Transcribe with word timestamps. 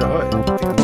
Jag 0.00 0.08
hör 0.08 0.24
ju 0.24 0.30
lite 0.38 0.52
grann. 0.62 0.82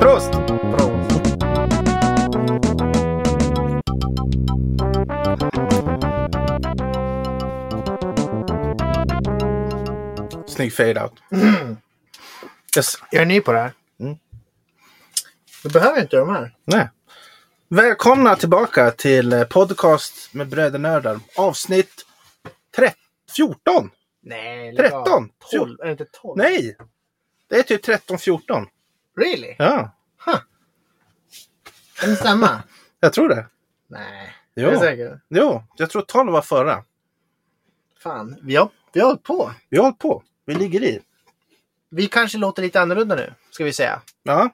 Prost! 0.00 0.32
Snygg 10.46 10.72
fade-out. 10.72 11.12
Yes. 12.76 12.98
Jag 13.10 13.22
är 13.22 13.26
ny 13.26 13.40
på 13.40 13.52
det 13.52 13.58
här. 13.58 13.72
Mm. 14.02 14.16
Du 15.62 15.68
behöver 15.68 16.00
inte 16.00 16.16
de 16.16 16.28
här. 16.28 16.56
Nej. 16.64 16.88
Välkomna 17.68 18.36
tillbaka 18.36 18.90
till 18.90 19.32
eh, 19.32 19.44
podcast 19.44 20.34
med 20.34 20.48
brödernördar. 20.48 21.20
Avsnitt 21.36 22.06
13, 22.76 22.94
14. 23.36 23.90
Nej, 24.22 24.76
13. 24.76 25.28
12. 25.50 25.80
Är 25.80 25.84
det 25.84 25.90
inte 25.90 26.04
12? 26.04 26.38
Nej! 26.38 26.76
Det 27.48 27.56
är 27.58 27.62
typ 27.62 27.82
13, 27.82 28.18
14. 28.18 28.66
Really? 29.20 29.54
Ja, 29.58 29.96
Kan 32.00 32.10
det 32.10 32.16
stämma? 32.16 32.62
jag 33.00 33.12
tror 33.12 33.28
det. 33.28 33.46
Nej. 33.86 34.34
Jo. 34.54 34.68
Är 34.68 34.72
du 34.72 34.78
säker? 34.78 35.20
Jo, 35.28 35.64
jag 35.76 35.90
tror 35.90 36.02
12 36.02 36.32
var 36.32 36.42
förra. 36.42 36.84
Fan, 38.02 38.36
vi 38.42 38.56
har, 38.56 38.68
vi 38.92 39.00
har 39.00 39.06
hållit 39.06 39.22
på. 39.22 39.52
Vi 39.68 39.76
har 39.76 39.84
hållit 39.84 39.98
på. 39.98 40.22
Vi 40.44 40.54
ligger 40.54 40.82
i. 40.82 41.00
Vi 41.90 42.06
kanske 42.08 42.38
låter 42.38 42.62
lite 42.62 42.80
annorlunda 42.80 43.14
nu, 43.14 43.34
ska 43.54 43.64
vi 43.64 43.72
säga. 43.72 44.00
Ja, 44.22 44.50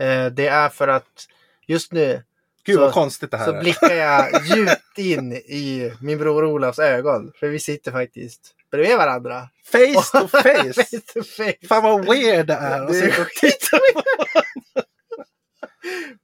Eh, 0.00 0.26
det 0.26 0.46
är 0.46 0.68
för 0.68 0.88
att 0.88 1.26
just 1.66 1.92
nu 1.92 2.22
gud 2.64 2.74
Så- 2.76 2.80
vad 2.80 2.92
konstigt 2.92 3.30
det 3.30 3.36
här 3.36 3.44
så 3.44 3.52
är. 3.52 3.60
blickar 3.60 3.94
jag 3.94 4.44
djupt 4.56 4.98
in 4.98 5.32
i 5.32 5.92
min 6.00 6.18
bror 6.18 6.44
Olafs 6.44 6.78
ögon. 6.78 7.32
För 7.40 7.48
vi 7.48 7.58
sitter 7.58 7.92
faktiskt 7.92 8.54
bredvid 8.70 8.96
varandra. 8.96 9.48
Face 9.64 10.20
to 10.20 10.28
face. 10.28 10.72
face 10.72 11.00
to 11.14 11.22
face. 11.22 11.66
Fan 11.68 11.82
vad 11.82 12.04
weird 12.06 12.46
det 12.46 12.54
är. 12.54 12.80
att 12.80 12.88
Det 12.88 12.94
sitta 12.94 13.22
och 13.22 13.28
titta 13.28 13.76
på. 13.94 14.02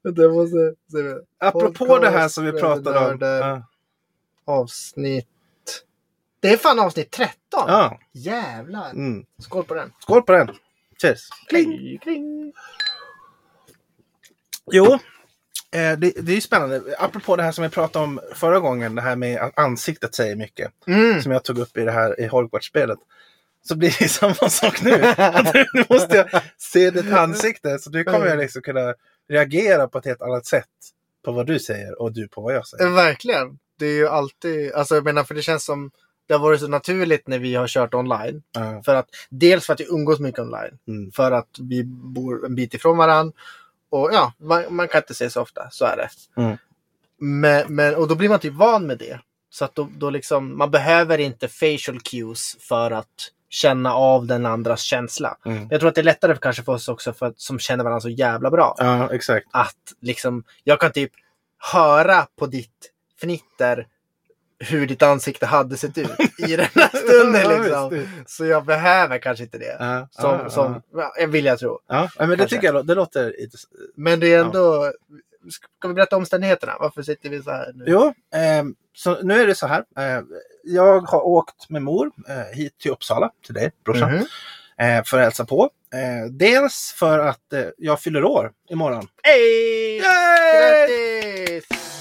Vänta, 0.03 0.23
jag 0.23 0.35
måste. 0.35 0.75
Apropå 1.39 1.99
det 1.99 2.11
här 2.11 2.29
som 2.29 2.45
vi 2.45 2.53
pratade 2.53 2.99
om. 2.99 3.19
Ja. 3.21 3.63
Avsnitt... 4.45 5.29
Det 6.41 6.49
är 6.53 6.57
fan 6.57 6.79
avsnitt 6.81 7.11
13! 7.11 7.35
Ja. 7.53 7.99
Jävlar! 8.13 8.91
Mm. 8.91 9.25
Skål 9.39 9.65
på 9.65 9.75
den. 9.75 9.93
Skål 10.01 10.23
på 10.23 10.33
den. 10.33 10.51
Cheers. 11.05 11.29
Kling, 11.49 11.99
kling. 11.99 12.53
Jo, 14.73 14.93
eh, 15.73 15.99
det, 15.99 16.13
det 16.17 16.33
är 16.33 16.35
ju 16.35 16.41
spännande. 16.41 16.83
Apropå 16.99 17.37
det 17.37 17.43
här 17.43 17.53
som 17.53 17.63
vi 17.63 17.71
pratade 17.71 18.05
om 18.05 18.21
förra 18.35 18.61
gången, 18.61 18.95
det 18.95 19.03
här 19.03 19.17
med 19.17 19.41
att 19.41 19.59
ansiktet 19.59 20.15
säger 20.15 20.37
mycket. 20.37 20.73
Mm. 20.87 21.23
Som 21.23 21.33
jag 21.33 21.45
tog 21.45 21.59
upp 21.59 21.77
i 21.77 21.81
det 21.81 21.93
här 21.93 22.21
i 22.21 22.27
Hogwarts-spelet. 22.27 22.99
Så 23.63 23.77
blir 23.77 23.97
det 23.99 24.09
samma 24.09 24.35
sak 24.35 24.83
nu. 24.83 24.91
Nu 25.75 25.85
måste 25.89 26.17
jag 26.17 26.43
se 26.59 26.91
ditt 26.91 27.13
ansikte. 27.13 27.79
Så 27.79 27.91
nu 27.91 28.05
kommer 28.05 28.27
jag 28.27 28.39
liksom 28.39 28.63
kunna 28.63 28.95
reagera 29.29 29.89
på 29.89 29.99
ett 29.99 30.07
helt 30.07 30.23
annat 30.23 30.47
sätt. 30.47 30.69
På 31.25 31.33
vad 31.33 31.47
du 31.47 31.59
säger 31.59 32.03
och 32.03 32.13
du 32.13 32.29
på 32.29 32.41
vad 32.41 32.55
jag 32.55 32.67
säger. 32.67 32.91
Verkligen. 32.91 33.59
Det 33.79 33.87
är 33.87 33.95
ju 33.95 34.09
alltid, 34.09 34.73
alltså 34.73 34.95
jag 34.95 35.05
menar 35.05 35.25
för 35.25 35.35
det 35.35 35.43
känns 35.43 35.65
som 35.65 35.91
det 36.27 36.35
har 36.35 36.41
varit 36.41 36.61
så 36.61 36.69
naturligt 36.69 37.29
när 37.29 37.39
vi 37.39 37.55
har 37.55 37.67
kört 37.67 37.95
online. 37.95 38.43
Ja. 38.53 38.83
För 38.85 38.95
att, 38.95 39.07
dels 39.29 39.67
för 39.67 39.73
att 39.73 39.81
vi 39.81 39.87
umgås 39.89 40.21
mycket 40.21 40.41
online. 40.41 40.79
Mm. 40.89 41.13
För 41.13 41.33
att 41.33 41.49
vi 41.61 41.85
bor 41.85 42.47
en 42.47 42.55
bit 42.55 42.75
ifrån 42.75 42.97
varandra. 42.97 43.33
Och 43.91 44.11
ja, 44.13 44.33
man, 44.39 44.65
man 44.71 44.89
kan 44.89 44.99
inte 44.99 45.15
se 45.15 45.31
så 45.31 45.43
ofta, 45.43 45.71
så 45.71 45.85
är 45.85 45.97
det. 45.97 46.09
Mm. 46.43 46.57
Men, 47.19 47.75
men, 47.75 47.95
och 47.95 48.09
då 48.09 48.15
blir 48.15 48.29
man 48.29 48.39
typ 48.39 48.55
van 48.55 48.87
med 48.87 48.99
det. 48.99 49.21
Så 49.51 49.65
att 49.65 49.75
då, 49.75 49.89
då 49.99 50.11
liksom, 50.11 50.59
man 50.59 50.71
behöver 50.71 51.19
inte 51.19 51.49
facial 51.49 52.01
cues 52.01 52.57
för 52.61 52.91
att 52.91 53.31
känna 53.49 53.95
av 53.95 54.27
den 54.27 54.47
andras 54.47 54.81
känsla. 54.81 55.37
Mm. 55.45 55.69
Jag 55.71 55.81
tror 55.81 55.89
att 55.89 55.95
det 55.95 56.01
är 56.01 56.03
lättare 56.03 56.37
kanske 56.41 56.63
för 56.63 56.73
oss 56.73 56.89
också 56.89 57.13
för 57.13 57.27
att, 57.27 57.41
som 57.41 57.59
känner 57.59 57.85
varandra 57.85 58.01
så 58.01 58.09
jävla 58.09 58.51
bra. 58.51 58.75
ja, 58.79 59.13
exakt. 59.13 59.47
Att 59.51 59.77
liksom, 60.01 60.45
jag 60.65 60.81
kan 60.81 60.93
typ 60.93 61.13
höra 61.73 62.27
på 62.37 62.47
ditt 62.47 62.93
fnitter 63.21 63.87
hur 64.65 64.87
ditt 64.87 65.03
ansikte 65.03 65.47
hade 65.47 65.77
sett 65.77 65.99
ut 65.99 66.11
i 66.39 66.57
den 66.57 66.67
här 66.75 66.97
stunden. 66.97 67.63
Liksom. 67.63 68.07
Så 68.27 68.45
jag 68.45 68.65
behöver 68.65 69.19
kanske 69.19 69.45
inte 69.45 69.59
det. 69.59 69.77
Ja, 69.81 70.09
Som, 70.11 70.31
ja, 70.31 70.51
som, 70.51 70.83
ja, 70.93 71.27
vill 71.29 71.45
jag 71.45 71.59
tro. 71.59 71.81
ja. 71.89 72.09
men 72.19 72.29
det 72.31 72.37
Kanske. 72.37 72.57
tycker 72.57 72.73
jag 72.75 72.87
det 72.87 72.95
låter. 72.95 73.35
Men 73.97 74.21
det 74.21 74.35
är 74.35 74.41
ändå... 74.41 74.93
Ska 75.51 75.89
vi 75.89 75.95
berätta 75.95 76.17
omständigheterna? 76.17 76.73
Varför 76.81 77.03
sitter 77.03 77.29
vi 77.31 77.43
så 77.43 77.51
här 77.51 77.73
nu? 77.75 77.85
Jo, 77.87 78.15
ehm, 78.35 78.75
så 78.95 79.23
nu 79.23 79.43
är 79.43 79.47
det 79.47 79.55
så 79.55 79.67
här. 79.67 79.85
Eh, 79.99 80.23
jag 80.63 81.01
har 81.01 81.27
åkt 81.27 81.71
med 81.71 81.83
mor 81.83 82.11
eh, 82.29 82.57
hit 82.57 82.79
till 82.79 82.91
Uppsala, 82.91 83.31
till 83.47 83.55
dig, 83.55 83.71
brorsan. 83.85 84.13
Mhm. 84.13 84.27
eh, 84.79 85.05
för 85.05 85.19
att 85.19 85.25
hälsa 85.25 85.45
på. 85.45 85.71
Eh, 85.95 86.31
dels 86.31 86.95
för 86.99 87.19
att 87.19 87.53
eh, 87.53 87.65
jag 87.79 88.01
fyller 88.01 88.25
år 88.25 88.53
imorgon. 88.71 89.09
Hej! 89.23 90.01
Grattis! 90.01 91.94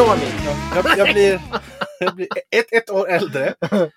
Ignore 0.00 0.16
me. 0.16 0.54
Jag, 0.74 0.98
jag, 0.98 1.14
blir, 1.14 1.40
jag 2.00 2.14
blir 2.14 2.28
ett, 2.50 2.72
ett 2.72 2.90
år 2.90 3.08
äldre. 3.08 3.54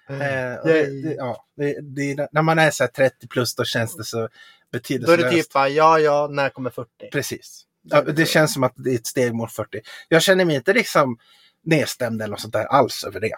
Eh, 0.09 0.63
det, 0.63 1.15
ja, 1.17 1.45
det, 1.57 1.81
det, 1.81 2.27
när 2.31 2.41
man 2.41 2.59
är 2.59 2.71
så 2.71 2.83
här 2.83 2.91
30 2.91 3.27
plus 3.27 3.55
då 3.55 3.63
känns 3.63 3.95
det 3.95 4.03
så 4.03 4.17
Då 4.17 4.23
är 4.23 4.29
betydelselöst. 4.71 5.23
det 5.23 5.29
typ 5.29 5.53
bara, 5.53 5.69
ja, 5.69 5.99
ja, 5.99 6.27
när 6.31 6.49
kommer 6.49 6.69
40? 6.69 6.89
Precis. 7.11 7.63
Ja, 7.83 8.01
det 8.01 8.25
känns 8.25 8.53
som 8.53 8.63
att 8.63 8.73
det 8.75 8.91
är 8.91 8.95
ett 8.95 9.07
steg 9.07 9.33
mot 9.33 9.51
40. 9.51 9.81
Jag 10.07 10.21
känner 10.21 10.45
mig 10.45 10.55
inte 10.55 10.73
liksom 10.73 11.17
nedstämd 11.63 12.21
eller 12.21 12.31
något 12.31 12.41
sånt 12.41 12.53
där 12.53 12.65
alls 12.65 13.03
över 13.03 13.19
det. 13.19 13.35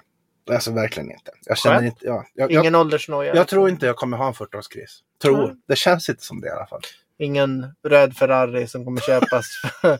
Alltså 0.53 0.71
verkligen 0.71 1.11
inte. 1.11 1.31
Jag 1.45 1.57
känner 1.57 1.75
Skönt. 1.75 1.85
inte, 1.85 2.05
ja, 2.05 2.25
jag, 2.33 2.51
jag, 2.51 2.61
Ingen 2.63 2.75
åldersnoja? 2.75 3.35
jag 3.35 3.47
tror 3.47 3.69
inte 3.69 3.85
jag 3.85 3.95
kommer 3.95 4.17
ha 4.17 4.27
en 4.27 4.33
40-årskris. 4.33 5.01
Tror. 5.21 5.43
Mm. 5.43 5.57
Det 5.67 5.75
känns 5.75 6.09
inte 6.09 6.23
som 6.23 6.41
det 6.41 6.47
i 6.47 6.51
alla 6.51 6.67
fall. 6.67 6.81
Ingen 7.17 7.75
röd 7.87 8.17
Ferrari 8.17 8.67
som 8.67 8.85
kommer 8.85 9.01
köpas 9.01 9.45
för, 9.81 9.97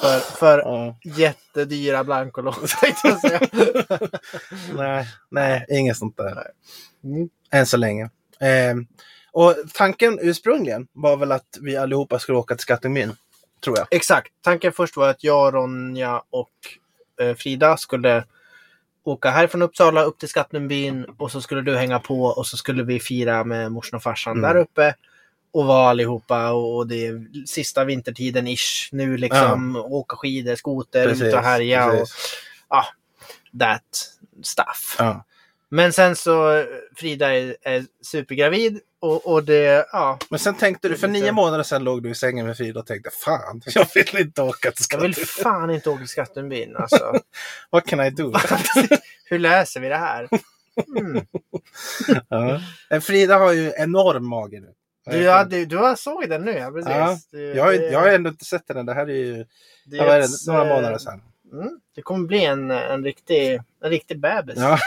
för, 0.00 0.18
för 0.36 0.58
Ja. 0.58 0.96
jättedyra 1.04 2.04
säga. 3.18 3.40
Nej, 4.76 5.06
nej, 5.30 5.66
inget 5.68 5.96
sånt 5.96 6.16
där. 6.16 6.46
Mm. 7.04 7.28
Än 7.52 7.66
så 7.66 7.76
länge. 7.76 8.04
Eh, 8.40 8.74
och 9.32 9.54
tanken 9.74 10.18
ursprungligen 10.22 10.86
var 10.92 11.16
väl 11.16 11.32
att 11.32 11.58
vi 11.60 11.76
allihopa 11.76 12.18
skulle 12.18 12.38
åka 12.38 12.54
till 12.54 12.62
Skattungbyn. 12.62 13.12
Tror 13.64 13.78
jag. 13.78 13.86
Exakt. 13.90 14.32
Tanken 14.42 14.72
först 14.72 14.96
var 14.96 15.08
att 15.08 15.24
jag, 15.24 15.54
Ronja 15.54 16.22
och 16.30 16.50
eh, 17.20 17.34
Frida 17.36 17.76
skulle 17.76 18.24
åka 19.04 19.30
härifrån 19.30 19.62
Uppsala 19.62 20.02
upp 20.02 20.18
till 20.18 20.28
Skattungbyn 20.28 21.04
och 21.18 21.32
så 21.32 21.40
skulle 21.40 21.60
du 21.62 21.76
hänga 21.76 21.98
på 21.98 22.22
och 22.24 22.46
så 22.46 22.56
skulle 22.56 22.82
vi 22.82 23.00
fira 23.00 23.44
med 23.44 23.72
morsan 23.72 23.96
och 23.96 24.02
farsan 24.02 24.38
Mm. 24.38 24.42
där 24.54 24.60
uppe. 24.60 24.94
Och 25.56 25.66
vara 25.66 25.88
allihopa 25.88 26.52
och 26.52 26.86
det 26.86 27.06
är 27.06 27.26
sista 27.46 27.84
vintertiden 27.84 28.46
ish 28.46 28.88
nu 28.92 29.16
liksom. 29.16 29.76
Åka 29.76 30.16
skidor, 30.16 30.54
skoter, 30.54 31.08
ut 31.08 31.34
och 31.34 31.40
härja 31.40 31.86
och 31.86 31.92
precis. 31.92 32.36
ja, 32.68 32.86
that 33.58 34.10
stuff. 34.42 34.96
Ja. 34.98 35.24
Men 35.68 35.92
sen 35.92 36.16
så 36.16 36.64
Frida 36.96 37.36
är, 37.36 37.56
är 37.62 37.84
supergravid 38.02 38.80
och, 39.00 39.26
och 39.26 39.44
det, 39.44 39.86
ja. 39.92 40.18
Men 40.30 40.38
sen 40.38 40.54
tänkte 40.54 40.88
du, 40.88 40.96
för 40.96 41.08
nio 41.08 41.32
månader 41.32 41.64
sedan 41.64 41.84
låg 41.84 42.02
du 42.02 42.10
i 42.10 42.14
sängen 42.14 42.46
med 42.46 42.56
Frida 42.56 42.80
och 42.80 42.86
tänkte 42.86 43.10
fan, 43.24 43.62
jag 43.74 43.88
vill 43.94 44.20
inte 44.20 44.42
åka 44.42 44.70
till 44.72 44.86
Jag 44.90 45.00
vill 45.00 45.14
fan 45.14 45.70
inte 45.70 45.90
åka 45.90 45.98
till 45.98 46.08
Skattungbyn 46.08 46.76
alltså. 46.76 47.12
What 47.70 47.86
can 47.86 48.00
I 48.00 48.10
do? 48.10 48.32
Hur 49.24 49.38
läser 49.38 49.80
vi 49.80 49.88
det 49.88 49.96
här? 49.96 50.28
Mm. 50.96 51.26
ja. 52.28 52.60
Frida 53.00 53.38
har 53.38 53.52
ju 53.52 53.72
enorm 53.76 54.28
mage 54.28 54.60
nu. 54.60 54.72
Du, 55.10 55.16
ja, 55.22 55.44
du, 55.44 55.66
du 55.66 55.76
har 55.76 55.96
såg 55.96 56.28
den 56.28 56.42
nu, 56.44 56.52
ja 56.52 56.70
precis. 56.70 56.90
Ja, 56.90 57.18
Du, 57.30 57.54
Jag 57.54 57.64
har, 57.64 57.72
det- 57.72 57.90
jag 57.90 58.00
har 58.00 58.08
ändå 58.08 58.30
inte 58.30 58.44
sett 58.44 58.66
den. 58.66 58.86
Det 58.86 58.94
här 58.94 59.06
är 59.10 59.14
ju 59.14 59.46
det 59.84 59.98
är 59.98 60.20
ett, 60.20 60.30
några 60.46 60.68
eh, 60.68 60.74
månader 60.76 60.98
sedan. 60.98 61.22
Mm, 61.52 61.80
det 61.94 62.02
kommer 62.02 62.26
bli 62.26 62.44
en, 62.44 62.70
en, 62.70 63.04
riktig, 63.04 63.60
en 63.84 63.90
riktig 63.90 64.20
bebis. 64.20 64.56
Ja. 64.58 64.78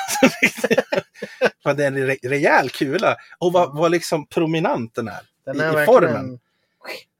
Fan, 1.63 1.75
det 1.75 1.83
är 1.83 1.87
en 1.87 1.97
re- 1.97 2.29
rejäl 2.29 2.69
kula. 2.69 3.15
Och 3.39 3.53
vad, 3.53 3.77
vad 3.77 3.91
liksom 3.91 4.27
prominent 4.27 4.95
den 4.95 5.07
är. 5.07 5.19
Den 5.45 5.55
i- 5.57 5.59
är 5.59 5.71
i 5.71 5.75
verkligen 5.75 5.85
formen. 5.85 6.39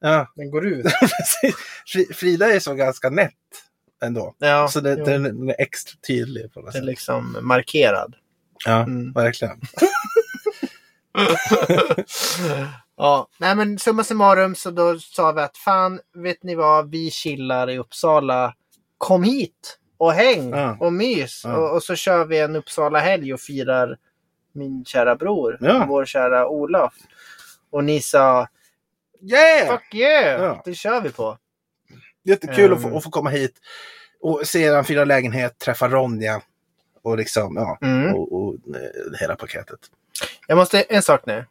Ja, 0.00 0.32
Den 0.36 0.50
går 0.50 0.66
ut. 0.66 0.86
Frida 2.14 2.52
är 2.54 2.60
så 2.60 2.74
ganska 2.74 3.10
nätt 3.10 3.32
ändå. 4.02 4.34
Ja, 4.38 4.68
så 4.68 4.80
det, 4.80 4.94
den, 5.04 5.22
den 5.22 5.48
är 5.48 5.56
extra 5.60 5.98
tydlig 6.06 6.52
på 6.52 6.60
något 6.60 6.72
Den 6.72 6.82
är 6.82 6.86
liksom 6.86 7.36
markerad. 7.42 8.14
Ja, 8.66 8.82
Mm. 8.82 9.12
verkligen. 9.12 9.60
Ja, 13.00 13.28
nej 13.38 13.54
men 13.56 13.78
summa 13.78 14.04
summarum 14.04 14.54
så 14.54 14.70
då 14.70 14.98
sa 14.98 15.32
vi 15.32 15.40
att 15.40 15.56
fan, 15.56 16.00
vet 16.14 16.42
ni 16.42 16.54
vad, 16.54 16.90
vi 16.90 17.10
chillar 17.10 17.70
i 17.70 17.78
Uppsala. 17.78 18.54
Kom 18.98 19.22
hit 19.22 19.78
och 19.98 20.12
häng 20.12 20.50
Ja. 20.50 20.76
och 20.80 20.92
mys. 20.92 21.42
Ja. 21.44 21.56
Och, 21.56 21.74
och 21.76 21.82
så 21.82 21.94
kör 21.94 22.24
vi 22.24 22.38
en 22.38 22.56
Uppsala-helg 22.56 23.34
och 23.34 23.40
firar 23.40 23.96
min 24.52 24.84
kära 24.84 25.16
bror, 25.16 25.58
Ja. 25.60 25.84
vår 25.88 26.04
kära 26.04 26.48
Olof. 26.48 26.94
Och 27.70 27.84
ni 27.84 28.00
sa, 28.00 28.48
Yeah! 29.30 29.68
fuck 29.72 29.94
yeah, 29.94 30.42
Ja. 30.42 30.62
det 30.64 30.74
kör 30.74 31.00
vi 31.00 31.10
på. 31.12 31.38
Jättekul 32.24 32.72
att, 32.72 32.78
Ehm. 32.84 32.90
få, 32.90 32.96
att 32.96 33.04
få 33.04 33.10
komma 33.10 33.30
hit 33.30 33.54
och 34.20 34.40
se 34.46 34.62
er 34.62 34.82
fina 34.82 35.04
lägenhet, 35.04 35.58
träffa 35.58 35.88
Ronja 35.88 36.40
och 37.02 37.16
liksom, 37.16 37.56
ja, 37.56 37.78
Mm. 37.82 38.14
och, 38.14 38.32
och 38.32 38.54
eh, 38.54 39.18
hela 39.20 39.36
paketet. 39.36 39.78
Jag 40.46 40.56
måste, 40.58 40.82
en 40.82 41.02
sak 41.02 41.26
nu, 41.26 41.44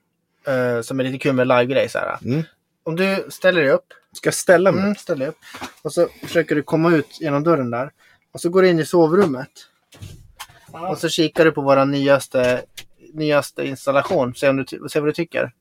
eh, 0.47 0.81
som 0.81 0.99
är 0.99 1.03
lite 1.03 1.17
kul 1.17 1.33
med 1.33 1.47
live-grej. 1.47 1.89
Mm. 2.25 2.43
Om 2.83 2.95
du 2.95 3.25
ställer 3.29 3.61
dig 3.61 3.71
upp 3.71 3.93
Ska 4.11 4.27
jag 4.27 4.33
ställa 4.33 4.71
mig? 4.71 4.83
Mm, 4.83 4.95
ställ 4.95 5.19
dig 5.19 5.27
upp. 5.27 5.37
Och 5.81 5.93
så 5.93 6.07
försöker 6.07 6.55
du 6.55 6.63
komma 6.63 6.95
ut 6.95 7.21
genom 7.21 7.43
dörren 7.43 7.71
där. 7.71 7.91
Och 8.31 8.41
så 8.41 8.49
går 8.49 8.61
du 8.61 8.69
in 8.69 8.79
i 8.79 8.85
sovrummet. 8.85 9.51
Och 10.71 10.97
så 10.97 11.09
kikar 11.09 11.45
du 11.45 11.51
på 11.51 11.61
vår 11.61 11.85
nyaste, 11.85 12.65
nyaste 13.13 13.65
installation. 13.67 14.35
Se, 14.35 14.49
om 14.49 14.57
du, 14.57 14.89
se 14.89 14.99
vad 14.99 15.09
du 15.09 15.13
tycker. 15.13 15.53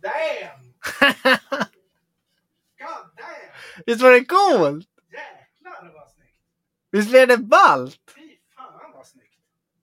Damn! 0.00 0.72
God 2.78 3.10
damn! 3.16 3.84
Visst 3.86 4.02
var 4.02 4.10
det 4.10 4.24
coolt? 4.24 4.88
Jäklar 5.12 5.92
vad 5.94 6.08
snyggt! 6.08 6.36
Visst 6.90 7.10
blev 7.10 7.28
det 7.28 7.38
ballt? 7.38 8.00
Fy 8.14 8.36
fan 8.56 8.92
vad 8.94 9.06
snyggt! 9.06 9.38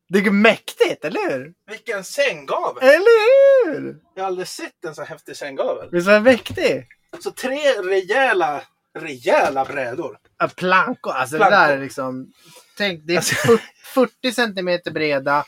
Det 0.09 0.19
är 0.19 0.31
mäktigt, 0.31 1.06
eller 1.06 1.30
hur? 1.31 1.54
Vilken 1.69 2.04
sänggavel! 2.04 2.83
Eller 2.83 3.65
hur? 3.74 3.98
Jag 4.15 4.24
har 4.24 4.27
aldrig 4.27 4.48
sett 4.48 4.86
en 4.88 4.95
så 4.95 5.04
häftig 5.04 5.36
sänggavel. 5.38 5.89
Visst 5.92 6.07
var 6.07 6.13
det 6.13 6.19
mäktigt? 6.19 6.88
Så 7.19 7.31
tre 7.31 7.57
rejäla, 7.83 8.62
rejäla 9.00 9.65
brädor. 9.65 10.18
Ja, 10.39 10.50
plankor. 10.56 11.12
Alltså 11.13 11.36
det 11.38 11.45
Plankor. 11.45 11.57
där 11.57 11.77
är 11.77 11.81
liksom... 11.81 12.31
Tänk, 12.77 13.01
det 13.06 13.13
är 13.13 13.18
Alltså- 13.18 13.36
40 13.36 13.63
40 13.94 14.31
centimeter 14.31 14.92
breda. 14.92 15.45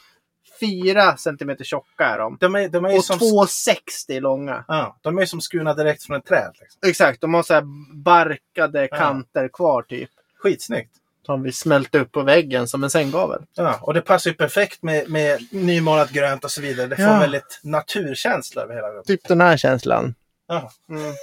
4 0.60 1.18
centimeter 1.18 1.64
tjocka 1.64 2.06
är 2.06 2.18
de. 2.20 2.38
De 2.40 2.56
är, 2.56 2.70
de 2.70 2.86
är 2.86 2.98
Och 2.98 3.06
som, 3.06 3.20
2,60 3.20 4.20
långa. 4.20 4.66
ja, 4.68 4.98
de 5.02 5.18
är 5.20 5.26
som 5.26 5.42
skurna 5.42 5.74
direkt 5.74 6.04
från 6.04 6.18
ett 6.18 6.26
träd. 6.26 6.52
Liksom. 6.60 6.80
Exakt, 6.90 7.22
de 7.22 7.34
har 7.34 7.44
så 7.44 7.62
barkade 8.04 8.88
Ja. 8.92 8.98
kanter 8.98 9.50
kvar 9.54 9.82
typ. 9.82 10.10
Skitsnyggt. 10.44 10.96
Som 11.30 11.44
vi 11.44 11.52
smälte 11.52 12.00
upp 12.00 12.12
på 12.12 12.22
väggen 12.24 12.68
som 12.68 12.84
en 12.84 12.90
sänggavel. 12.90 13.42
Ja, 13.56 13.80
och 13.82 13.94
det 13.94 14.02
passar 14.02 14.30
ju 14.30 14.36
perfekt 14.38 14.84
med, 14.84 15.10
med 15.10 15.48
nymålat 15.52 16.10
grönt 16.12 16.44
och 16.44 16.52
så 16.52 16.62
vidare. 16.62 16.88
Det 16.88 16.96
får 16.96 17.06
Ja. 17.06 17.20
väldigt 17.20 17.60
naturkänsla 17.64 18.62
över 18.62 18.76
hela 18.76 18.90
rummet. 18.90 19.06
Typ 19.06 19.28
den 19.28 19.42
här 19.42 19.58
känslan. 19.58 20.16
Ja, 20.48 20.72
Mm. 20.90 21.14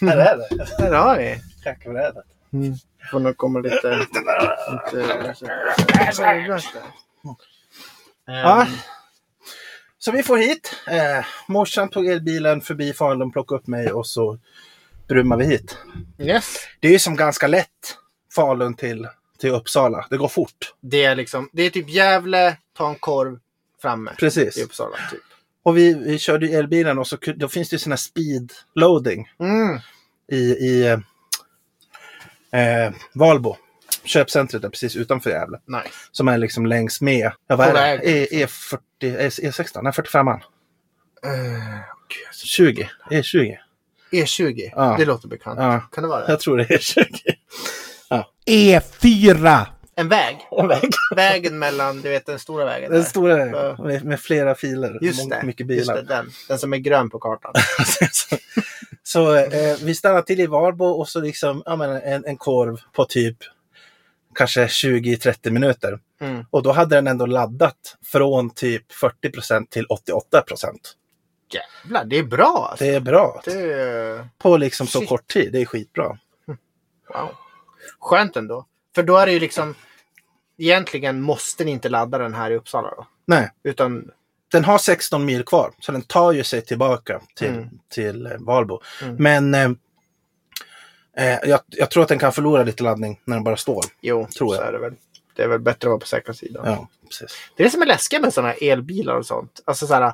här 0.00 0.16
är 0.16 0.36
det. 0.36 0.48
Där 0.78 0.92
har 0.92 1.16
vi. 1.18 1.40
Schackbrädet. 1.64 2.24
Mm. 2.52 2.74
Får 3.10 3.20
nog 3.20 3.36
komma 3.36 3.58
lite... 3.60 3.96
lite 3.96 4.20
Ja. 8.26 8.66
Så 9.98 10.12
vi 10.12 10.22
får 10.22 10.36
hit. 10.38 10.76
Eh, 10.86 11.24
morsan 11.48 11.88
tog 11.88 12.06
elbilen 12.06 12.60
förbi 12.60 12.92
Falun, 12.92 13.32
plockade 13.32 13.58
upp 13.60 13.66
mig 13.66 13.92
och 13.92 14.06
så 14.06 14.38
brummar 15.08 15.36
vi 15.36 15.44
hit. 15.44 15.78
yes. 16.18 16.54
Det 16.80 16.88
är 16.88 16.92
ju 16.92 16.98
som 16.98 17.16
ganska 17.16 17.46
lätt 17.46 17.96
Falun 18.34 18.74
till, 18.74 19.08
till 19.40 19.50
Uppsala. 19.50 20.06
Det 20.10 20.16
går 20.16 20.28
fort. 20.28 20.74
Det 20.80 21.04
är 21.04 21.14
liksom... 21.14 21.48
Det 21.52 21.62
är 21.62 21.70
typ 21.70 21.90
Gävle, 21.90 22.56
ta 22.76 22.88
en 22.88 22.94
korv, 22.94 23.38
framme. 23.82 24.12
Precis. 24.18 24.58
I 24.58 24.62
Uppsala, 24.62 24.96
typ. 25.10 25.20
Och 25.62 25.76
vi, 25.76 25.94
vi 25.94 26.18
körde 26.18 26.46
ju 26.46 26.54
elbilen 26.54 26.98
och 26.98 27.06
så, 27.06 27.16
då 27.36 27.48
finns 27.48 27.68
det 27.68 27.74
ju 27.74 27.78
sån 27.78 27.92
här 27.92 27.96
speed 27.96 28.52
loading 28.74 29.28
Mm. 29.40 29.78
i, 30.32 30.36
i 30.36 30.86
eh, 32.52 32.92
Valbo. 33.14 33.56
Köpcentret 34.04 34.64
är 34.64 34.68
precis 34.68 34.96
utanför 34.96 35.30
Gävle. 35.30 35.60
Nice. 35.66 35.94
Som 36.12 36.28
är 36.28 36.38
liksom 36.38 36.66
längs 36.66 37.00
med, 37.00 37.32
ja 37.46 37.56
vad 37.56 37.66
är 37.68 37.98
det? 37.98 38.10
E, 38.10 38.46
E40, 38.46 38.78
E, 39.00 39.28
E16, 39.28 39.82
nej 39.82 39.92
45 39.92 40.28
an 40.28 40.40
Uh, 41.26 41.80
20, 42.44 42.88
E20. 43.10 43.56
E20. 44.12 44.70
Ja. 44.76 44.94
Det 44.98 45.04
låter 45.04 45.28
bekant. 45.28 45.58
Ja. 45.58 45.80
Kan 45.92 46.02
det 46.02 46.08
vara 46.08 46.26
det? 46.26 46.32
Jag 46.32 46.40
tror 46.40 46.56
det 46.56 46.70
är 46.70 46.78
E20. 46.78 47.34
E4. 48.46 49.66
En 49.94 50.08
väg. 50.08 50.36
En 50.50 50.68
väg. 50.68 50.90
Vägen 51.16 51.58
mellan, 51.58 52.00
du 52.00 52.08
vet 52.08 52.26
den 52.26 52.38
stora 52.38 52.64
vägen. 52.64 52.90
Den 52.90 53.00
där. 53.00 53.08
stora 53.08 53.46
Ja. 53.46 53.76
med, 53.84 54.04
med 54.04 54.20
flera 54.20 54.54
filer. 54.54 54.98
Just 55.00 55.30
det. 55.30 55.42
Mycket 55.42 55.70
Just 55.70 55.80
bilar. 55.80 55.96
det, 55.96 56.02
den. 56.02 56.30
Den 56.48 56.58
som 56.58 56.72
är 56.72 56.78
grön 56.78 57.10
på 57.10 57.18
kartan. 57.18 57.52
så 58.12 58.36
så 59.02 59.36
eh, 59.36 59.76
vi 59.82 59.94
stannar 59.94 60.22
till 60.22 60.40
i 60.40 60.46
Valbo 60.46 60.84
och 60.84 61.08
så 61.08 61.20
liksom 61.20 61.62
ja, 61.66 61.76
men 61.76 61.90
en, 61.90 62.24
en 62.24 62.36
korv 62.36 62.80
på 62.92 63.04
typ 63.04 63.36
kanske 64.34 64.66
20-30 64.66 65.50
minuter. 65.50 65.98
Mm. 66.20 66.44
Och 66.50 66.62
då 66.62 66.72
hade 66.72 66.96
den 66.96 67.06
ändå 67.06 67.26
laddat 67.26 67.96
från 68.04 68.50
typ 68.50 68.92
40% 68.92 69.66
till 69.70 69.86
88% 69.86 70.76
Jävlar, 71.52 72.04
det 72.04 72.18
är 72.18 72.22
bra 72.22 72.68
alltså. 72.70 72.84
Det 72.84 72.94
är 72.94 73.00
bra. 73.00 73.42
Det 73.44 73.72
är... 73.72 74.28
På 74.38 74.56
liksom 74.56 74.86
så 74.86 74.98
Shit. 74.98 75.08
kort 75.08 75.26
tid. 75.28 75.52
Det 75.52 75.60
är 75.60 75.64
skitbra. 75.64 76.18
Wow. 77.14 77.28
Skönt 78.00 78.36
ändå. 78.36 78.66
För 78.94 79.02
då 79.02 79.16
är 79.16 79.26
det 79.26 79.32
ju 79.32 79.40
liksom... 79.40 79.74
Egentligen 80.58 81.20
måste 81.20 81.64
ni 81.64 81.70
inte 81.70 81.88
ladda 81.88 82.18
den 82.18 82.34
här 82.34 82.50
i 82.50 82.56
Uppsala 82.56 82.90
då. 82.90 83.06
Nej, 83.26 83.50
Utan... 83.62 84.10
den 84.52 84.64
har 84.64 84.78
16 84.78 85.24
mil 85.24 85.44
kvar. 85.44 85.72
Så 85.80 85.92
den 85.92 86.02
tar 86.02 86.32
ju 86.32 86.44
sig 86.44 86.62
tillbaka 86.62 87.20
till, 87.36 87.48
Mm. 87.48 87.68
till 87.88 88.26
eh, 88.26 88.32
Valbo. 88.38 88.80
Mm. 89.02 89.16
Men 89.16 89.54
eh, 89.54 89.70
eh, 91.26 91.38
jag, 91.48 91.60
jag 91.66 91.90
tror 91.90 92.02
att 92.02 92.08
den 92.08 92.18
kan 92.18 92.32
förlora 92.32 92.62
lite 92.62 92.82
laddning 92.82 93.20
när 93.24 93.36
den 93.36 93.44
bara 93.44 93.56
står. 93.56 93.84
Jo, 94.00 94.28
Tror 94.38 94.48
så 94.48 94.54
jag. 94.54 94.68
är 94.68 94.72
det 94.72 94.78
väl. 94.78 94.94
Det 95.36 95.42
är 95.42 95.48
väl 95.48 95.60
bättre 95.60 95.88
att 95.88 95.90
vara 95.90 95.98
på 96.00 96.06
säkra 96.06 96.34
sidan. 96.34 96.62
Ja, 96.66 96.88
precis. 97.08 97.36
Det 97.56 97.62
är 97.62 97.64
det 97.64 97.70
som 97.70 97.82
är 97.82 97.86
läskigt 97.86 98.20
med 98.22 98.34
sådana 98.34 98.52
elbilar 98.52 99.14
och 99.14 99.26
sånt. 99.26 99.60
Alltså 99.64 99.86
så 99.86 99.94
här, 99.94 100.12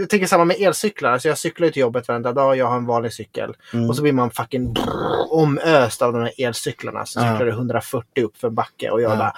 jag 0.00 0.08
tänker 0.10 0.26
samma 0.26 0.44
med 0.44 0.56
elcyklar. 0.60 1.12
Alltså 1.12 1.28
jag 1.28 1.38
cyklar 1.38 1.68
till 1.70 1.80
jobbet 1.80 2.08
varenda 2.08 2.32
dag. 2.32 2.56
Jag 2.56 2.66
har 2.66 2.76
en 2.76 2.86
vanlig 2.86 3.12
cykel. 3.12 3.54
Mm. 3.72 3.88
Och 3.90 3.96
så 3.96 4.02
blir 4.02 4.12
man 4.12 4.30
fucking 4.30 4.72
brrr, 4.72 5.32
omöst 5.32 6.02
av 6.02 6.12
de 6.12 6.22
här 6.22 6.32
elcyklarna. 6.38 7.06
Så 7.06 7.20
Ja. 7.20 7.32
cyklar 7.32 7.46
du 7.46 7.52
140 7.52 8.24
upp 8.24 8.36
för 8.36 8.48
en 8.48 8.54
backe 8.54 8.90
och 8.90 9.00
jag 9.02 9.12
Ja. 9.12 9.16
bara... 9.16 9.32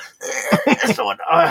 så, 0.94 1.10
äh, 1.12 1.50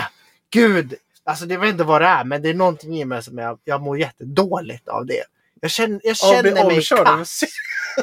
Gud! 0.50 0.94
Alltså 1.24 1.46
det 1.46 1.56
vet 1.56 1.70
inte 1.70 1.84
vad 1.84 2.00
det 2.00 2.06
är, 2.06 2.24
men 2.24 2.42
det 2.42 2.50
är 2.50 2.54
någonting 2.54 3.00
i 3.00 3.04
mig 3.04 3.22
som 3.22 3.38
jag, 3.38 3.58
jag 3.64 3.82
mår 3.82 3.98
jättedåligt 3.98 4.88
av 4.88 5.06
det. 5.06 5.22
Jag 5.60 5.70
känner, 5.70 6.00
jag 6.02 6.16
Ja, 6.22 6.42
känner 6.42 6.64
mig 6.64 6.82
kass. 6.84 7.40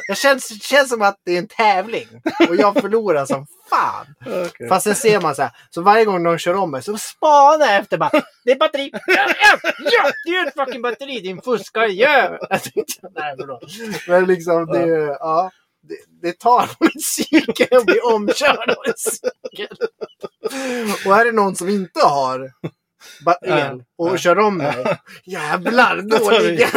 Jag 0.08 0.16
känns, 0.16 0.62
känns 0.62 0.88
som 0.88 1.02
att 1.02 1.20
det 1.24 1.32
är 1.34 1.38
en 1.38 1.48
tävling. 1.48 2.08
Och 2.48 2.56
jag 2.56 2.80
förlorar 2.80 3.26
som 3.26 3.46
fan. 3.70 4.06
Okej. 4.46 4.68
Fast 4.68 4.84
sen 4.84 4.94
ser 4.94 5.20
man 5.20 5.34
så 5.34 5.42
här. 5.42 5.50
Så 5.70 5.82
varje 5.82 6.04
gång 6.04 6.24
de 6.24 6.38
kör 6.38 6.54
om 6.54 6.70
mig 6.70 6.82
så 6.82 6.98
spanar 6.98 7.66
jag 7.66 7.76
efter 7.76 7.98
bara. 7.98 8.10
Det 8.44 8.50
är 8.50 8.58
batteri. 8.58 8.90
Ja, 9.06 9.26
ja, 9.40 9.58
ja, 9.78 10.10
det 10.24 10.30
är 10.36 10.46
ett 10.46 10.54
fucking 10.54 10.82
batteri 10.82 11.20
din 11.20 11.42
fuskarjävel. 11.42 12.38
Jag 12.50 12.62
tänkte, 12.62 13.08
Nej, 13.14 13.34
förlåt. 13.38 13.62
Men 14.08 14.24
liksom 14.26 14.66
det, 14.66 14.86
ja. 15.20 15.50
Det, 15.88 16.28
det 16.28 16.38
tar 16.38 16.66
på 16.66 16.74
mitt 16.84 17.02
psyke 17.02 17.76
att 17.76 17.86
bli 17.86 18.00
omkörd 18.00 18.70
av 18.70 18.76
en 18.86 18.94
cykel. 18.96 19.76
Och 21.06 21.16
är 21.16 21.24
det 21.24 21.32
någon 21.32 21.56
som 21.56 21.68
inte 21.68 22.00
har 22.00 22.50
el 23.42 23.84
och 23.98 24.08
Ja. 24.12 24.16
kör 24.16 24.38
om 24.38 24.56
mig. 24.56 24.98
Jävlar, 25.24 25.96
då 26.02 26.30
ligger 26.38 26.68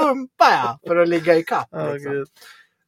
pumpar 0.00 0.50
jag 0.50 0.78
för 0.86 0.96
att 0.96 1.08
ligga 1.08 1.34
ikapp. 1.36 1.68
Liksom. 1.92 2.26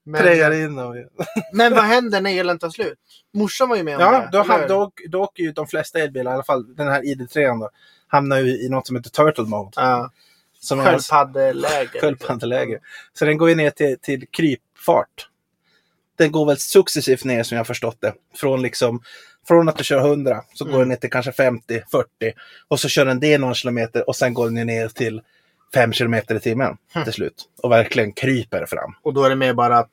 Men, 0.04 0.20
Prejar 0.22 0.50
in 0.50 0.76
dem. 0.76 1.04
men 1.52 1.74
vad 1.74 1.84
händer 1.84 2.20
när 2.20 2.40
elen 2.40 2.58
tar 2.58 2.70
slut? 2.70 2.98
Morsan 3.34 3.68
var 3.68 3.76
ju 3.76 3.82
med 3.82 3.96
om 3.96 4.00
Ja, 4.02 4.10
det. 4.12 4.28
då, 4.32 4.42
ham- 4.42 4.68
då, 4.68 4.90
då 5.08 5.22
åker 5.22 5.42
ju 5.42 5.52
de 5.52 5.66
flesta 5.66 5.98
elbilar, 5.98 6.30
i 6.30 6.34
alla 6.34 6.44
fall 6.44 6.74
den 6.74 6.88
här 6.88 7.02
ID3 7.02 7.60
då, 7.60 7.70
hamnar 8.08 8.38
ju 8.38 8.50
i 8.60 8.68
något 8.68 8.86
som 8.86 8.96
heter 8.96 9.10
Turtle 9.10 9.44
Mode. 9.44 9.70
Ja. 9.76 10.10
Sköldpaddeläge. 10.84 12.00
sköldpaddeläge. 12.00 12.78
Så 13.12 13.24
den 13.24 13.38
går 13.38 13.48
ju 13.48 13.54
ner 13.54 13.70
till, 13.70 13.96
till 14.02 14.26
krypfart. 14.30 15.28
Den 16.18 16.32
går 16.32 16.46
väl 16.46 16.56
successivt 16.58 17.24
ner 17.24 17.42
som 17.42 17.56
jag 17.56 17.66
förstått 17.66 17.96
det. 18.00 18.14
Från, 18.36 18.62
liksom, 18.62 19.02
från 19.48 19.68
att 19.68 19.76
du 19.76 19.84
kör 19.84 20.00
100 20.08 20.42
så 20.54 20.64
går 20.64 20.70
Mm. 20.70 20.80
den 20.80 20.88
ner 20.88 20.96
till 20.96 21.10
kanske 21.10 21.32
50, 21.32 21.82
40. 21.90 22.08
Och 22.68 22.80
så 22.80 22.88
kör 22.88 23.04
den 23.04 23.20
det 23.20 23.38
någon 23.38 23.54
kilometer 23.54 24.08
och 24.08 24.16
sen 24.16 24.34
går 24.34 24.50
den 24.50 24.66
ner 24.66 24.88
till 24.88 25.22
5 25.74 25.92
kilometer 25.92 26.34
i 26.34 26.40
timmen 26.40 26.76
Hm. 26.94 27.04
till 27.04 27.12
slut. 27.12 27.44
Och 27.62 27.70
verkligen 27.70 28.12
kryper 28.12 28.66
fram. 28.66 28.94
Och 29.02 29.14
då 29.14 29.24
är 29.24 29.30
det 29.30 29.36
mer 29.36 29.54
bara 29.54 29.78
att 29.78 29.90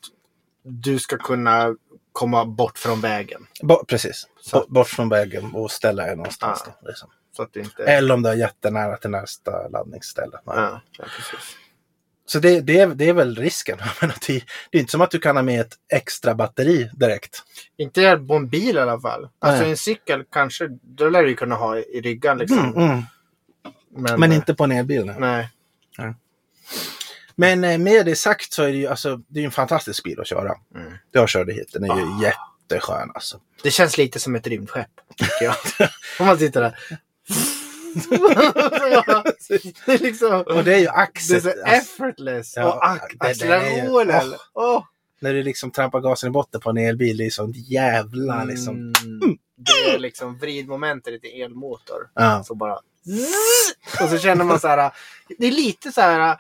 du 0.64 1.00
ska 1.00 1.18
kunna 1.18 1.76
komma 2.12 2.46
bort 2.46 2.78
från 2.78 3.02
vägen. 3.02 3.48
Bo- 3.62 3.86
precis. 3.86 4.28
Så- 4.42 4.60
Bo- 4.60 4.66
Bort 4.74 4.88
från 4.88 5.10
vägen 5.10 5.52
och 5.56 5.72
ställa 5.72 6.08
er 6.12 6.16
någonstans. 6.16 6.64
Ah. 6.68 6.72
Då, 6.82 6.88
liksom. 6.88 7.10
Så 7.36 7.44
att 7.44 7.54
du 7.54 7.60
inte... 7.60 7.84
Eller 7.84 8.14
om 8.14 8.22
du 8.24 8.30
är 8.30 8.34
jättenära 8.36 8.98
till 8.98 9.10
nästa 9.10 9.68
laddningsställe. 9.68 10.40
Ja, 10.46 10.82
ja, 10.98 11.04
precis. 11.18 11.58
Så 12.28 12.40
det, 12.40 12.62
det, 12.62 12.80
är, 12.80 12.88
det 12.88 13.10
är 13.10 13.14
väl 13.14 13.36
risken. 13.36 13.78
Det, 14.28 14.36
är 14.72 14.80
inte 14.80 14.92
som 14.92 15.02
att 15.02 15.12
du 15.12 15.20
kan 15.20 15.36
ha 15.36 15.44
med 15.44 15.62
ett 15.62 15.74
extra 15.94 16.36
batteri 16.36 16.90
direkt. 16.94 17.44
Inte 17.78 18.18
på 18.28 18.36
en 18.36 18.50
bil 18.50 18.76
i 18.76 18.80
alla 18.80 19.00
fall. 19.00 19.30
Alltså 19.40 19.62
Nej. 19.62 19.72
en 19.72 19.78
cykel 19.78 20.24
kanske, 20.32 20.68
då 20.82 21.10
lär 21.10 21.24
du 21.24 21.36
kunna 21.36 21.56
ha 21.56 21.78
i 21.78 22.02
ryggen 22.02 22.38
liksom. 22.38 22.60
Mm, 22.60 22.90
mm. 22.90 23.04
Men, 23.98 24.20
Men 24.20 24.32
inte 24.32 24.56
på 24.56 24.64
en 24.64 24.72
elbil. 24.72 25.06
Nej. 25.20 25.50
Nej. 25.98 26.14
Men 27.36 27.64
eh, 27.64 27.78
med 27.78 28.06
det 28.06 28.16
sagt 28.16 28.54
så 28.54 28.64
är 28.64 28.68
det 28.68 28.78
ju 28.78 28.88
alltså, 28.88 29.22
det 29.28 29.40
är 29.40 29.46
en 29.46 29.52
fantastisk 29.52 30.04
bil 30.04 30.20
att 30.20 30.28
köra. 30.28 30.56
Mm. 30.76 30.94
Jag 31.12 31.30
körde 31.30 31.54
hit, 31.54 31.70
den 31.74 31.84
är 31.84 31.96
ju 31.96 32.04
Ah. 32.04 32.22
jätteskön 32.22 33.12
alltså. 33.14 33.40
Det 33.64 33.72
känns 33.72 33.98
lite 33.98 34.20
som 34.20 34.36
ett 34.36 34.48
rymdskepp. 34.48 34.90
Om 36.20 36.26
man 36.26 36.38
sitter 36.38 36.62
där. 36.62 36.78
Det 39.86 39.94
är 39.94 40.00
liksom... 40.04 40.42
Och 40.48 40.64
det 40.64 40.74
är 40.74 40.78
ju 40.80 40.84
Det 40.86 40.90
är 40.90 40.98
axel. 41.00 41.42
så 41.42 41.50
alltså, 41.50 41.64
effortless. 41.66 42.54
Ja, 42.56 42.74
och 42.74 42.84
ac- 42.84 43.16
accelerationen. 43.20 44.34
Åh. 44.54 44.84
när 45.20 45.34
du 45.34 45.44
liksom 45.44 45.72
trampar 45.72 46.00
gasen 46.00 46.28
i 46.28 46.32
botten 46.32 46.62
på 46.62 46.70
en 46.70 46.78
elbil, 46.78 47.18
det 47.18 47.26
är 47.26 47.30
sånt 47.30 47.56
jävla 47.58 48.44
liksom. 48.44 48.76
Mm. 48.76 48.94
Det 49.58 49.94
är 49.96 50.00
liksom 50.00 50.38
vridmomentet 50.38 51.24
i 51.26 51.42
elmotor. 51.42 52.10
Ja. 52.14 52.44
Så 52.44 52.56
bara... 52.56 52.80
Och 54.02 54.10
så 54.10 54.18
känner 54.18 54.46
man 54.46 54.60
så 54.60 54.68
här... 54.68 54.92
Det 55.38 55.48
är 55.48 55.52
lite 55.52 55.92
så 55.92 56.02
här 56.02 56.38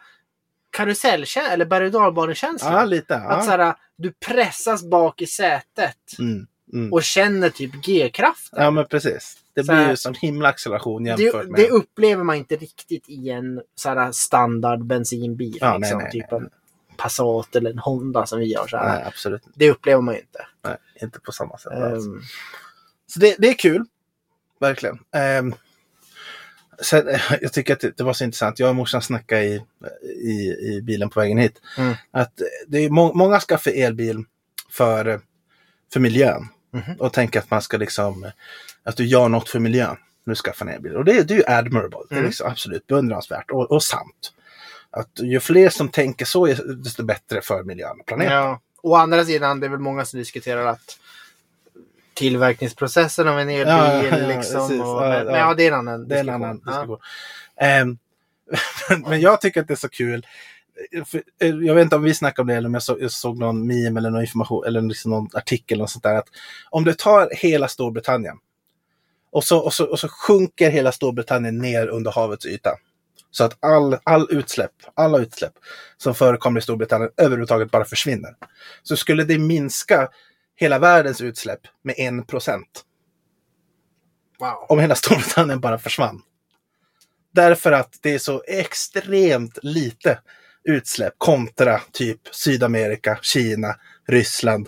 karusellkänsla, 0.71 1.51
eller 1.53 1.65
berg 1.65 1.85
och 1.85 1.91
dalbanekänsla. 1.91 2.71
ja, 2.73 2.85
lite. 2.85 3.15
Att 3.15 3.45
så 3.45 3.51
Ja. 3.51 3.57
här, 3.57 3.75
du 3.97 4.11
pressas 4.11 4.83
bak 4.83 5.21
i 5.21 5.27
sätet 5.27 5.97
Mm, 6.19 6.47
mm. 6.73 6.93
och 6.93 7.03
känner 7.03 7.49
typ 7.49 7.71
G-kraften. 7.85 8.63
ja, 8.63 8.71
men 8.71 8.87
precis. 8.87 9.37
Det 9.55 9.63
blir 9.63 9.73
här- 9.75 9.89
ju 9.89 9.95
sån 9.97 10.13
himla 10.13 10.49
acceleration 10.49 11.05
jämfört 11.05 11.43
Det, 11.45 11.51
med... 11.51 11.59
det 11.59 11.69
upplever 11.69 12.23
man 12.23 12.35
inte 12.35 12.55
riktigt 12.55 13.09
i 13.09 13.29
en 13.29 13.61
så 13.75 13.89
här 13.89 14.11
standard 14.11 14.85
bensinbil. 14.85 15.57
Ja, 15.61 15.69
nej, 15.71 15.79
liksom, 15.79 15.99
nej, 15.99 16.11
typ 16.11 16.31
nej. 16.31 16.39
en 16.41 16.49
Passat 16.97 17.55
eller 17.55 17.69
en 17.69 17.79
Honda 17.79 18.25
som 18.25 18.39
vi 18.39 18.53
har. 18.53 18.67
Så 18.67 18.77
här. 18.77 18.95
Nej, 18.95 19.03
absolut 19.07 19.41
Det 19.55 19.69
upplever 19.69 20.01
man 20.01 20.13
ju 20.15 20.19
inte. 20.21 20.45
nej, 20.63 20.77
inte 21.01 21.19
på 21.19 21.31
samma 21.31 21.57
sätt. 21.57 21.71
alls. 21.73 22.05
Ehm, 22.05 22.21
Så 23.07 23.19
det, 23.19 23.35
det 23.39 23.49
är 23.49 23.53
kul. 23.53 23.85
Verkligen. 24.59 24.99
Ehm, 25.15 25.53
sen, 26.81 27.07
jag 27.41 27.53
tycker 27.53 27.73
att 27.73 27.79
det, 27.79 27.97
det 27.97 28.03
var 28.03 28.13
så 28.13 28.23
intressant. 28.23 28.59
Jag 28.59 28.69
och 28.69 28.75
morsan 28.75 29.01
snackade 29.01 29.43
i, 29.45 29.61
i, 30.23 30.55
i 30.75 30.81
bilen 30.83 31.09
på 31.09 31.19
vägen 31.19 31.37
hit. 31.37 31.61
Mm. 31.77 31.93
Att 32.11 32.33
det 32.67 32.77
är 32.77 32.89
må, 32.89 33.13
många 33.13 33.39
skaffar 33.39 33.71
elbil 33.75 34.23
för, 34.69 35.21
för 35.93 35.99
miljön. 35.99 36.47
Mhm. 36.75 36.95
Och 36.99 37.13
tänker 37.13 37.39
att 37.39 37.51
man 37.51 37.61
ska 37.61 37.77
liksom, 37.77 38.31
att 38.83 38.97
du 38.97 39.05
gör 39.05 39.29
något 39.29 39.49
för 39.49 39.59
miljön. 39.59 39.97
Nu 40.23 40.35
skaffar 40.35 40.65
en 40.65 40.71
elbil. 40.71 40.95
Och 40.95 41.05
det, 41.05 41.23
det 41.23 41.33
är 41.33 41.37
ju 41.37 41.43
admirable. 41.47 41.99
Det 42.09 42.15
är 42.15 42.17
Mm. 42.17 42.25
liksom 42.29 42.51
absolut 42.51 42.87
beundransvärt 42.87 43.51
och, 43.51 43.71
och 43.71 43.83
sant. 43.83 44.33
Att 44.91 45.09
ju 45.19 45.39
fler 45.39 45.69
som 45.69 45.89
tänker 45.89 46.25
så, 46.25 46.45
desto 46.83 47.03
bättre 47.03 47.41
för 47.41 47.63
miljön 47.63 47.99
och 47.99 48.05
planeten. 48.05 48.33
ja. 48.33 48.59
Å 48.81 48.95
andra 48.95 49.25
sidan, 49.25 49.59
det 49.59 49.67
är 49.67 49.69
väl 49.69 49.79
många 49.79 50.05
som 50.05 50.19
diskuterar 50.19 50.65
att 50.65 50.97
tillverkningsprocessen 52.13 53.27
av 53.27 53.39
en 53.39 53.49
elbil 53.49 53.67
Ja, 53.67 54.03
ja, 54.03 54.27
liksom. 54.27 54.67
precis. 54.67 54.81
och, 54.81 54.87
Ja, 54.87 54.99
men, 55.09 55.27
ja. 55.27 55.37
ja, 55.37 55.53
det 55.53 55.63
är 55.63 55.67
en 55.67 55.73
annan 55.77 55.93
är 55.93 56.03
en 56.03 56.07
diskussion. 56.09 56.29
annan 56.43 56.61
Ja. 56.65 56.71
diskussion. 56.71 56.99
Ehm, 57.57 57.97
men 59.09 59.21
jag 59.21 59.41
tycker 59.41 59.61
att 59.61 59.67
det 59.67 59.73
är 59.73 59.75
så 59.75 59.89
kul. 59.89 60.25
För, 61.05 61.23
eh, 61.41 61.49
jag 61.49 61.75
vet 61.75 61.83
inte 61.83 61.95
om 61.95 62.03
vi 62.03 62.13
snackade 62.13 62.41
om 62.41 62.47
det 62.47 62.55
eller 62.55 62.69
om 62.69 62.73
jag, 62.73 62.83
så, 62.83 62.97
jag 62.99 63.11
såg 63.11 63.37
någon 63.37 63.67
meme 63.67 63.99
eller 63.99 64.09
någon 64.09 64.21
information 64.21 64.65
eller 64.65 64.81
liksom 64.81 65.11
någon 65.11 65.27
artikel 65.33 65.81
och 65.81 65.89
sånt 65.89 66.03
där. 66.03 66.15
Att 66.15 66.27
om 66.69 66.83
du 66.83 66.93
tar 66.93 67.29
hela 67.31 67.67
Storbritannien 67.67 68.37
och 69.31 69.43
så, 69.43 69.59
och, 69.59 69.73
så, 69.73 69.85
och 69.85 69.99
så 69.99 70.07
sjunker 70.07 70.69
hela 70.69 70.91
Storbritannien 70.91 71.57
ner 71.57 71.87
under 71.87 72.11
havets 72.11 72.45
yta. 72.45 72.71
Så 73.31 73.43
att 73.43 73.57
all, 73.59 73.97
all 74.03 74.27
utsläpp, 74.31 74.71
alla 74.93 75.17
utsläpp 75.17 75.53
som 75.97 76.15
förekommer 76.15 76.59
i 76.59 76.63
Storbritannien 76.63 77.11
överhuvudtaget 77.17 77.71
bara 77.71 77.85
försvinner. 77.85 78.35
Så 78.83 78.97
skulle 78.97 79.23
det 79.23 79.39
minska 79.39 80.09
hela 80.55 80.79
världens 80.79 81.21
utsläpp 81.21 81.61
med 81.83 81.95
en 81.97 82.25
procent 82.25 82.85
Wow. 84.39 84.65
om 84.69 84.79
hela 84.79 84.95
Storbritannien 84.95 85.59
bara 85.59 85.77
försvann. 85.77 86.21
Därför 87.33 87.71
att 87.71 87.99
det 88.01 88.13
är 88.13 88.19
så 88.19 88.43
extremt 88.47 89.59
lite 89.61 90.19
utsläpp 90.65 91.13
kontra 91.17 91.81
typ 91.91 92.19
Sydamerika, 92.31 93.19
Kina, 93.21 93.75
Ryssland, 94.07 94.67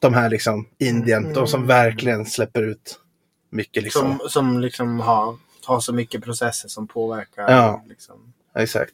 de 0.00 0.14
här 0.14 0.30
liksom 0.30 0.68
Indien, 0.78 1.32
de 1.32 1.46
som 1.46 1.60
Mm. 1.60 1.68
verkligen 1.68 2.26
släpper 2.26 2.62
ut 2.62 2.98
mycket 3.50 3.82
liksom. 3.82 4.18
Som, 4.18 4.28
som 4.28 4.60
liksom 4.60 5.00
har, 5.00 5.36
har 5.64 5.80
så 5.80 5.92
mycket 5.92 6.24
processer 6.24 6.68
som 6.68 6.88
påverkar. 6.88 7.50
Ja. 7.52 7.84
Liksom. 7.88 8.32
Exakt. 8.56 8.92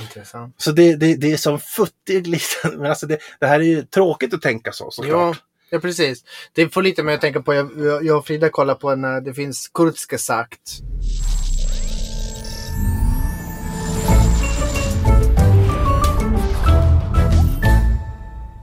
Intressant. 0.00 0.54
Så 0.58 0.72
det, 0.72 0.96
det, 0.96 1.14
det 1.16 1.32
är 1.32 1.36
som 1.36 1.58
futtig 1.60 2.26
liten, 2.26 2.70
men 2.78 2.86
alltså 2.86 3.06
det, 3.06 3.18
det 3.40 3.46
här 3.46 3.60
är 3.60 3.64
ju 3.64 3.82
tråkigt 3.82 4.34
att 4.34 4.42
tänka 4.42 4.72
så 4.72 4.84
Ja, 4.84 4.90
såklart. 4.90 5.42
ja, 5.70 5.78
precis. 5.78 6.24
Det 6.52 6.68
får 6.68 6.82
lite 6.82 7.02
mig 7.02 7.14
att 7.14 7.20
tänka 7.20 7.42
på, 7.42 7.54
jag, 7.54 7.70
jag 8.04 8.18
och 8.18 8.26
Frida 8.26 8.48
kollar 8.48 8.74
på 8.74 8.92
eh, 8.92 9.16
det 9.24 9.34
finns 9.34 9.68
Kurzke 9.68 10.18
sagt. 10.18 10.60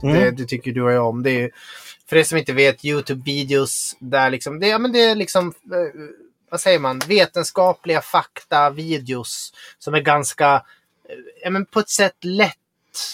Mm. 0.02 0.14
Det, 0.14 0.30
det 0.30 0.44
tycker 0.44 0.72
du 0.72 0.82
och 0.82 0.92
jag 0.92 1.08
om. 1.08 1.22
Det 1.22 1.30
är, 1.30 1.50
för 2.06 2.16
er 2.16 2.22
som 2.22 2.38
inte 2.38 2.52
vet, 2.52 2.84
YouTube-videos 2.84 3.96
där 3.98 4.30
liksom, 4.30 4.60
det, 4.60 4.66
ja, 4.66 4.78
men 4.78 4.92
det 4.92 5.04
är 5.04 5.14
liksom, 5.14 5.46
eh, 5.48 6.00
vad 6.50 6.60
säger 6.60 6.78
man, 6.78 7.00
vetenskapliga 7.08 8.00
fakta-videos 8.00 9.54
som 9.78 9.94
är 9.94 10.00
ganska, 10.00 10.54
eh, 11.08 11.16
ja 11.42 11.50
men 11.50 11.66
på 11.66 11.80
ett 11.80 11.88
sätt 11.88 12.24
lätt, 12.24 12.56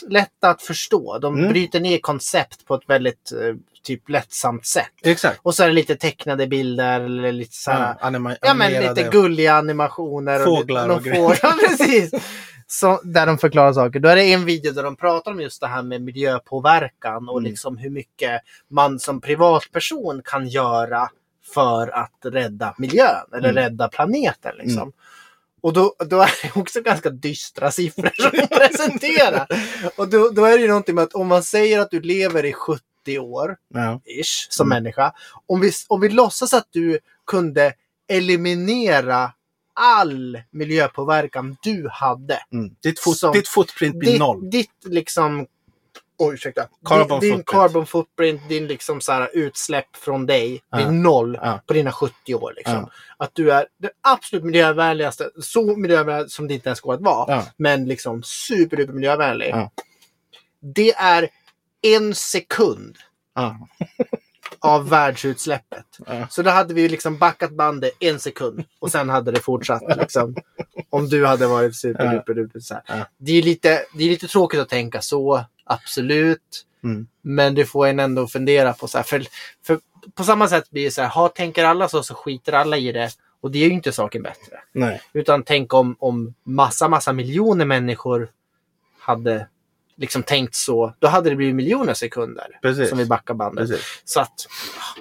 lätta 0.08 0.48
att 0.50 0.62
förstå. 0.62 1.18
De 1.18 1.34
Mm. 1.38 1.48
bryter 1.48 1.80
ner 1.80 1.98
koncept 1.98 2.64
på 2.66 2.74
ett 2.74 2.88
väldigt 2.88 3.32
eh, 3.32 3.54
typ 3.82 4.08
lättsamt 4.08 4.66
sätt. 4.66 4.90
Exakt. 5.02 5.40
Och 5.42 5.54
så 5.54 5.62
är 5.62 5.66
det 5.66 5.72
lite 5.74 5.96
tecknade 5.96 6.46
bilder 6.46 7.00
eller 7.00 7.32
lite 7.32 7.56
så 7.56 7.70
här, 7.70 7.96
Ja, 8.00 8.36
Ja 8.40 8.54
men 8.54 8.72
lite 8.72 9.08
gulliga 9.12 9.54
animationer. 9.54 10.44
Fåglar 10.44 10.88
och, 10.88 10.96
och 10.96 11.02
lite, 11.02 11.10
grejer. 11.10 11.28
fåglar, 11.34 11.68
precis. 11.68 12.10
Så, 12.66 13.00
där 13.04 13.26
de 13.26 13.38
förklarar 13.38 13.72
saker. 13.72 14.00
Då 14.00 14.08
är 14.08 14.16
det 14.16 14.32
en 14.32 14.44
video 14.44 14.72
där 14.72 14.82
de 14.82 14.96
pratar 14.96 15.30
om 15.30 15.40
just 15.40 15.60
det 15.60 15.66
här 15.66 15.82
med 15.82 16.02
miljöpåverkan 16.02 17.28
och 17.28 17.38
Mm. 17.38 17.50
liksom 17.50 17.76
hur 17.78 17.90
mycket 17.90 18.40
man 18.70 18.98
som 18.98 19.20
privatperson 19.20 20.22
kan 20.24 20.48
göra 20.48 21.08
för 21.54 21.88
att 21.88 22.18
rädda 22.24 22.74
miljön 22.78 23.26
eller 23.36 23.48
Mm. 23.50 23.54
rädda 23.62 23.88
planeten. 23.88 24.52
Liksom. 24.58 24.92
Och 25.66 25.72
då, 25.72 25.94
då 25.98 26.20
är 26.20 26.30
det 26.42 26.50
också 26.60 26.80
ganska 26.80 27.10
dystra 27.10 27.70
siffror 27.70 28.10
som 28.16 28.30
presenterar. 28.58 29.46
Och 29.96 30.08
då, 30.08 30.30
då 30.30 30.44
är 30.44 30.56
det 30.56 30.62
ju 30.62 30.68
någonting 30.68 30.94
med 30.94 31.04
att 31.04 31.14
om 31.14 31.26
man 31.26 31.42
säger 31.42 31.80
att 31.80 31.90
du 31.90 32.00
lever 32.00 32.44
i 32.44 32.52
70 32.52 32.82
år, 33.18 33.56
Ja. 33.74 34.00
ish, 34.04 34.46
som 34.50 34.66
Mm. 34.72 34.82
människa. 34.82 35.12
Om 35.46 35.60
vi, 35.60 35.72
om 35.88 36.00
vi 36.00 36.08
låtsas 36.08 36.54
att 36.54 36.66
du 36.70 36.98
kunde 37.26 37.72
eliminera 38.08 39.32
all 39.74 40.40
miljöpåverkan 40.50 41.56
du 41.62 41.88
hade. 41.92 42.38
Mm. 42.52 42.70
Ditt, 42.82 43.00
fot, 43.00 43.18
Som- 43.18 43.32
ditt 43.32 43.48
footprint 43.48 43.96
blir 43.96 44.10
Ditt, 44.10 44.20
noll. 44.20 44.50
ditt 44.50 44.70
liksom... 44.84 45.46
Oj, 46.18 46.34
ursäkta. 46.34 46.68
Carbon 46.88 47.20
din, 47.20 47.32
din 47.32 47.42
carbon 47.44 47.86
footprint, 47.86 48.48
din 48.48 48.66
liksom 48.66 49.00
så 49.00 49.12
här 49.12 49.30
utsläpp 49.32 49.96
från 49.96 50.26
dig 50.26 50.62
blir 50.72 50.84
Ja. 50.84 50.90
noll 50.90 51.38
Ja. 51.42 51.60
på 51.66 51.72
dina 51.74 51.92
70 51.92 52.34
år. 52.34 52.52
Liksom. 52.56 52.74
Ja. 52.74 52.90
Att 53.24 53.30
du 53.34 53.52
är 53.52 53.66
den 53.78 53.90
absolut 54.00 54.44
miljövänligaste, 54.44 55.30
så 55.42 55.76
miljövänlig 55.76 56.30
som 56.30 56.48
det 56.48 56.54
inte 56.54 56.68
ens 56.68 56.80
går 56.80 56.94
att 56.94 57.00
vara, 57.00 57.42
men 57.56 57.84
liksom 57.84 58.22
superduper 58.22 58.92
miljövänlig. 58.92 59.54
Det 60.74 60.94
är 60.94 61.28
en 61.82 62.14
sekund 62.14 62.96
av 64.60 64.88
världsutsläppet. 64.88 65.86
Så 66.30 66.42
då 66.42 66.50
hade 66.50 66.74
vi 66.74 66.88
liksom 66.88 67.18
backat 67.18 67.50
bandet 67.50 67.90
en 68.00 68.20
sekund 68.20 68.64
och 68.78 68.90
sen 68.90 69.08
hade 69.08 69.30
det 69.32 69.40
fortsatt. 69.40 69.82
Liksom, 69.96 70.36
om 70.90 71.08
du 71.08 71.26
hade 71.26 71.46
varit 71.46 71.76
superduper 71.76 72.34
duper 72.34 72.60
så 72.60 72.74
här. 72.84 73.04
Det, 73.18 73.32
är 73.32 73.42
lite, 73.42 73.82
det 73.94 74.04
är 74.04 74.08
lite 74.08 74.26
tråkigt 74.28 74.60
att 74.60 74.68
tänka 74.68 75.02
så, 75.02 75.44
absolut. 75.66 76.66
Mm. 76.84 77.06
Men 77.22 77.54
det 77.54 77.64
får 77.64 77.86
en 77.86 78.00
ändå 78.00 78.26
fundera 78.26 78.72
på. 78.72 78.88
Så 78.88 78.98
här, 78.98 79.04
för, 79.04 79.26
för 79.66 79.80
på 80.14 80.24
samma 80.24 80.48
sätt 80.48 80.70
blir 80.70 80.84
det 80.84 80.90
så 80.90 81.02
här, 81.02 81.08
ha, 81.08 81.28
tänker 81.28 81.64
alla 81.64 81.88
så 81.88 82.02
så 82.02 82.14
skiter 82.14 82.52
alla 82.52 82.76
i 82.76 82.92
det. 82.92 83.10
Och 83.40 83.50
det 83.50 83.58
är 83.58 83.68
ju 83.68 83.74
inte 83.74 83.92
saken 83.92 84.22
bättre. 84.22 84.60
Nej. 84.72 85.02
Utan 85.12 85.42
tänk 85.42 85.74
om, 85.74 85.96
om 85.98 86.34
massa, 86.44 86.88
massa 86.88 87.12
miljoner 87.12 87.64
människor 87.64 88.30
hade 88.98 89.46
liksom 89.96 90.22
tänkt 90.22 90.54
så. 90.54 90.94
Då 90.98 91.08
hade 91.08 91.30
det 91.30 91.36
blivit 91.36 91.54
miljoner 91.54 91.94
sekunder 91.94 92.58
Precis. 92.62 92.88
som 92.88 92.98
vi 92.98 93.06
backar 93.06 93.34
bandet. 93.34 93.68
Precis. 93.68 94.02
Så 94.04 94.20
att 94.20 94.46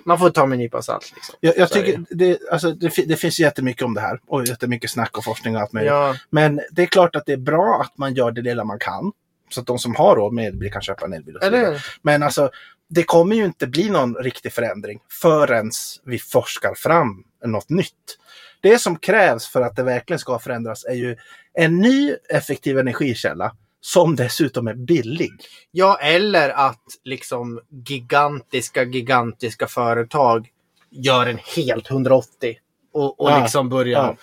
man 0.04 0.20
får 0.20 0.30
ta 0.30 0.46
med 0.46 0.56
en 0.56 0.60
nypa 0.60 0.82
salt. 0.82 1.12
Liksom. 1.16 1.36
Jag, 1.40 1.58
jag 1.58 1.72
tycker 1.72 2.06
det, 2.10 2.40
alltså, 2.52 2.72
det, 2.72 3.08
det 3.08 3.16
finns 3.16 3.40
jättemycket 3.40 3.84
om 3.84 3.94
det 3.94 4.02
här 4.02 4.20
och 4.28 4.46
jättemycket 4.46 4.92
snack 4.92 5.18
och 5.18 5.24
forskning 5.24 5.56
och 5.56 5.62
allt 5.62 5.74
möjligt. 5.74 5.92
Ja, 5.92 6.16
Men 6.30 6.62
det 6.72 6.82
är 6.82 6.86
klart 6.86 7.16
att 7.16 7.26
det 7.26 7.34
är 7.34 7.38
bra 7.38 7.82
att 7.82 7.98
man 7.98 8.14
gör 8.14 8.32
det 8.32 8.42
lilla 8.42 8.64
man 8.64 8.80
kan. 8.80 9.12
Så 9.50 9.62
att 9.62 9.68
de 9.68 9.80
som 9.80 9.96
har 9.96 10.16
råd 10.16 10.34
med 10.34 10.48
elbil 10.48 10.72
kan 10.72 10.82
köpa 10.82 11.06
en 11.06 11.14
elbil. 11.14 11.36
Och 11.36 11.44
så 11.44 11.50
vidare. 11.50 11.80
Men 12.02 12.24
alltså, 12.24 12.50
det 12.90 13.04
kommer 13.04 13.36
ju 13.36 13.46
inte 13.46 13.68
bli 13.68 13.90
någon 13.90 14.16
riktig 14.16 14.54
förändring 14.54 15.00
förrän 15.22 15.72
vi 16.04 16.20
forskar 16.20 16.74
fram 16.76 17.24
något 17.46 17.70
nytt. 17.70 18.18
Det 18.62 18.80
som 18.80 18.96
krävs 18.96 19.48
för 19.48 19.62
att 19.62 19.76
det 19.76 19.84
verkligen 19.84 20.20
ska 20.20 20.40
förändras 20.40 20.86
är 20.86 20.94
ju 20.94 21.18
en 21.54 21.78
ny 21.78 22.16
effektiv 22.30 22.80
energikälla 22.80 23.56
som 23.82 24.16
dessutom 24.16 24.68
är 24.68 24.74
billig. 24.74 25.32
Ja, 25.72 25.98
eller 26.02 26.50
att 26.50 26.84
liksom 27.04 27.62
gigantiska, 27.88 28.84
gigantiska 28.84 29.68
företag 29.68 30.50
gör 30.90 31.26
en 31.26 31.40
helt 31.56 31.92
180 31.92 32.58
och, 32.94 33.20
och 33.20 33.32
Ja, 33.32 33.42
liksom 33.42 33.70
börjar 33.70 34.04
ja. 34.04 34.16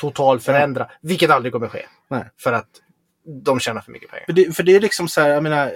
totalförändra. 0.00 0.90
Vilket 1.00 1.30
aldrig 1.30 1.52
kommer 1.52 1.68
ske. 1.68 1.86
Nej. 2.08 2.24
För 2.38 2.52
att 2.52 2.68
de 3.24 3.60
tjänar 3.60 3.80
för 3.80 3.92
mycket 3.92 4.10
pengar. 4.10 4.24
För 4.26 4.32
det, 4.32 4.56
för 4.56 4.62
det 4.62 4.76
är 4.76 4.80
liksom 4.80 5.08
så 5.08 5.20
här, 5.20 5.28
jag 5.28 5.42
menar, 5.42 5.72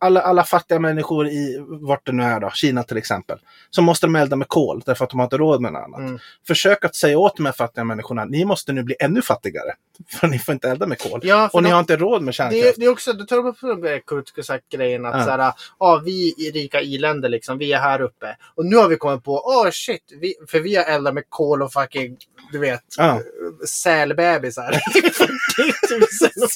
alla, 0.00 0.20
alla 0.20 0.44
fattiga 0.44 0.78
människor 0.78 1.28
i 1.28 1.64
vart 1.68 2.06
det 2.06 2.12
nu 2.12 2.22
är 2.22 2.40
då, 2.40 2.50
Kina 2.50 2.82
till 2.82 2.96
exempel, 2.96 3.38
så 3.70 3.82
måste 3.82 4.06
de 4.06 4.16
elda 4.16 4.36
med 4.36 4.48
kol 4.48 4.82
därför 4.86 5.04
att 5.04 5.10
de 5.10 5.18
har 5.18 5.24
inte 5.26 5.36
råd 5.36 5.60
med 5.60 5.72
något 5.72 5.82
annat. 5.84 6.00
Mm. 6.00 6.18
Försök 6.46 6.84
att 6.84 6.94
säga 6.96 7.18
åt 7.18 7.36
de 7.36 7.46
här 7.46 7.52
fattiga 7.52 7.84
människorna, 7.84 8.24
ni 8.24 8.44
måste 8.44 8.72
nu 8.72 8.82
bli 8.82 8.94
ännu 9.00 9.22
fattigare. 9.22 9.72
För 10.20 10.26
ni 10.28 10.38
får 10.38 10.52
inte 10.52 10.68
elda 10.70 10.86
med 10.86 10.98
kol. 10.98 11.20
Ja, 11.22 11.50
Och 11.52 11.62
ni 11.62 11.68
de- 11.68 11.72
har 11.72 11.80
inte 11.80 11.96
råd 11.96 12.22
med 12.22 12.28
Det, 12.28 12.36
kärnkraft. 12.36 12.76
det 12.78 12.84
är 12.84 12.90
också, 12.92 13.12
du 13.12 13.24
tar 13.24 13.46
upp 13.46 13.60
den 13.60 13.80
där 13.80 13.98
Kurtskosak-grejen 14.06 15.06
att 15.06 15.14
Ja. 15.18 15.24
så 15.24 15.30
här, 15.30 15.52
ja, 15.78 16.02
vi 16.04 16.34
i 16.38 16.50
rika 16.54 16.80
i-länder 16.80 17.28
liksom, 17.28 17.58
vi 17.58 17.72
är 17.72 17.78
här 17.78 18.00
uppe. 18.00 18.36
Och 18.54 18.66
nu 18.66 18.76
har 18.76 18.88
vi 18.88 18.96
kommit 18.96 19.24
på, 19.24 19.32
åh 19.44 19.70
shit, 19.70 20.12
vi, 20.20 20.34
för 20.48 20.60
vi 20.60 20.76
har 20.76 20.84
eldat 20.84 21.14
med 21.14 21.24
kol 21.28 21.62
och 21.62 21.72
fucking, 21.72 22.16
du 22.52 22.58
vet, 22.58 22.80
Ja. 22.96 23.20
sälbebisar 23.68 24.72
i 24.72 25.10
40 25.10 25.32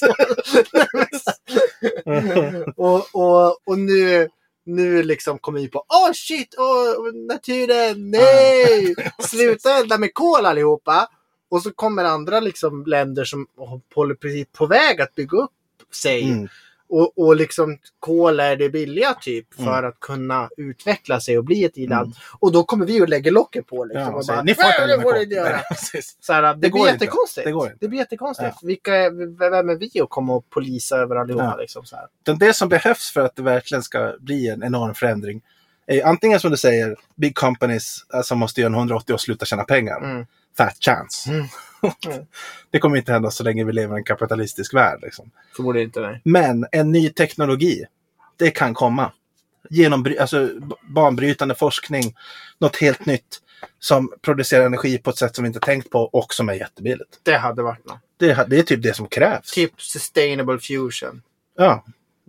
000 0.05 0.11
år. 0.11 0.15
och, 2.75 3.15
och, 3.15 3.67
och 3.67 3.79
nu, 3.79 4.29
nu 4.65 5.03
liksom 5.03 5.39
kommer 5.39 5.59
vi 5.59 5.67
på, 5.67 5.85
åh 5.87 6.11
shit, 6.13 6.55
åh, 6.57 7.13
naturen, 7.27 8.11
nej! 8.11 8.95
Sluta 9.19 9.77
elda 9.77 9.97
med 9.97 10.13
kol 10.13 10.45
allihopa! 10.45 11.07
Och 11.49 11.61
så 11.61 11.71
kommer 11.71 12.03
andra 12.03 12.39
liksom 12.39 12.85
länder 12.85 13.23
som 13.23 13.47
håller 13.95 14.15
precis 14.15 14.47
på 14.51 14.65
väg 14.65 15.01
att 15.01 15.15
bygga 15.15 15.37
upp 15.37 15.51
sig. 15.91 16.23
Mm. 16.23 16.47
Och, 16.89 17.17
och 17.17 17.35
liksom 17.35 17.77
kol 17.99 18.39
är 18.39 18.55
det 18.55 18.69
billiga 18.69 19.13
typ 19.13 19.53
för 19.53 19.63
Mm. 19.77 19.85
att 19.89 19.99
kunna 19.99 20.49
utveckla 20.57 21.19
sig 21.19 21.37
och 21.37 21.43
bli 21.43 21.63
ett 21.63 21.77
i-land. 21.77 22.05
Mm. 22.05 22.15
Och 22.39 22.51
då 22.51 22.63
kommer 22.63 22.85
vi 22.85 23.01
och 23.01 23.09
lägger 23.09 23.31
locket 23.31 23.67
på 23.67 23.85
liksom. 23.85 24.01
Ja, 24.01 24.11
och 24.19 24.25
bara, 24.27 24.43
ni 24.43 24.55
får 24.55 24.65
inte 24.65 24.75
"Nej, 24.77 24.83
elda 24.93 24.97
det 24.97 25.17
ni 25.17 25.23
inte 25.23 25.35
göra." 25.35 25.49
Nej, 25.49 25.61
precis. 25.69 26.17
Så 26.19 26.33
här, 26.33 26.41
det, 26.41 26.53
Det 26.53 26.69
går 26.69 26.79
blir 26.83 26.93
inte. 26.93 27.05
jättekonstigt. 27.05 27.45
Det 27.45 27.51
går 27.51 27.71
inte. 27.71 27.87
blir 27.87 27.99
jättekonstigt. 27.99 28.55
Vilka 28.63 28.95
är, 28.95 29.49
vem 29.51 29.69
är 29.69 29.75
vi 29.75 30.01
att 30.01 30.09
komma 30.09 30.33
och 30.33 30.49
polisa 30.49 30.97
över 30.97 31.15
allihopa? 31.15 31.43
Ja. 31.43 31.57
Liksom, 31.61 31.85
så 31.85 31.95
här. 31.95 32.35
Det 32.39 32.53
som 32.53 32.69
behövs 32.69 33.11
för 33.13 33.21
att 33.21 33.35
det 33.35 33.41
verkligen 33.43 33.83
ska 33.83 34.13
bli 34.19 34.47
en 34.47 34.63
enorm 34.63 34.93
förändring 34.93 35.41
är 35.87 36.05
antingen 36.05 36.39
som 36.39 36.51
du 36.51 36.57
säger, 36.57 36.95
big 37.15 37.35
companies 37.35 38.05
alltså 38.09 38.35
måste 38.35 38.61
göra 38.61 38.69
en 38.73 38.75
180 38.79 39.13
och 39.13 39.21
sluta 39.21 39.45
tjäna 39.45 39.63
pengar. 39.63 39.97
Mm. 40.03 40.25
Fat 40.59 40.77
chance. 40.79 41.29
Mm. 41.29 41.45
Det 42.71 42.79
kommer 42.79 42.97
inte 42.97 43.11
hända 43.11 43.31
så 43.31 43.43
länge 43.43 43.63
vi 43.63 43.73
lever 43.73 43.95
i 43.95 43.97
en 43.97 44.03
kapitalistisk 44.03 44.73
värld. 44.73 44.99
Liksom. 45.01 45.31
Förmodligen 45.55 45.87
inte. 45.87 45.99
Nej. 45.99 46.21
Men 46.23 46.65
en 46.71 46.91
ny 46.91 47.09
teknologi, 47.09 47.85
det 48.37 48.51
kan 48.51 48.73
komma. 48.73 49.11
Genom 49.69 50.15
alltså, 50.19 50.49
banbrytande 50.81 51.55
forskning, 51.55 52.15
något 52.59 52.75
helt 52.75 53.05
nytt 53.05 53.41
som 53.79 54.13
producerar 54.21 54.65
energi 54.65 54.97
på 54.97 55.09
ett 55.09 55.17
sätt 55.17 55.35
som 55.35 55.43
vi 55.43 55.47
inte 55.47 55.59
tänkt 55.59 55.89
på 55.89 55.99
och 55.99 56.33
som 56.33 56.49
är 56.49 56.53
jättebilligt. 56.53 57.19
Det 57.23 57.37
hade 57.37 57.61
varit 57.61 57.85
något. 57.85 57.99
Det, 58.17 58.49
det 58.49 58.59
är 58.59 58.63
typ 58.63 58.83
det 58.83 58.95
som 58.95 59.07
krävs. 59.07 59.51
Typ 59.51 59.81
sustainable 59.81 60.59
fusion. 60.59 61.21
Ja. 61.57 61.85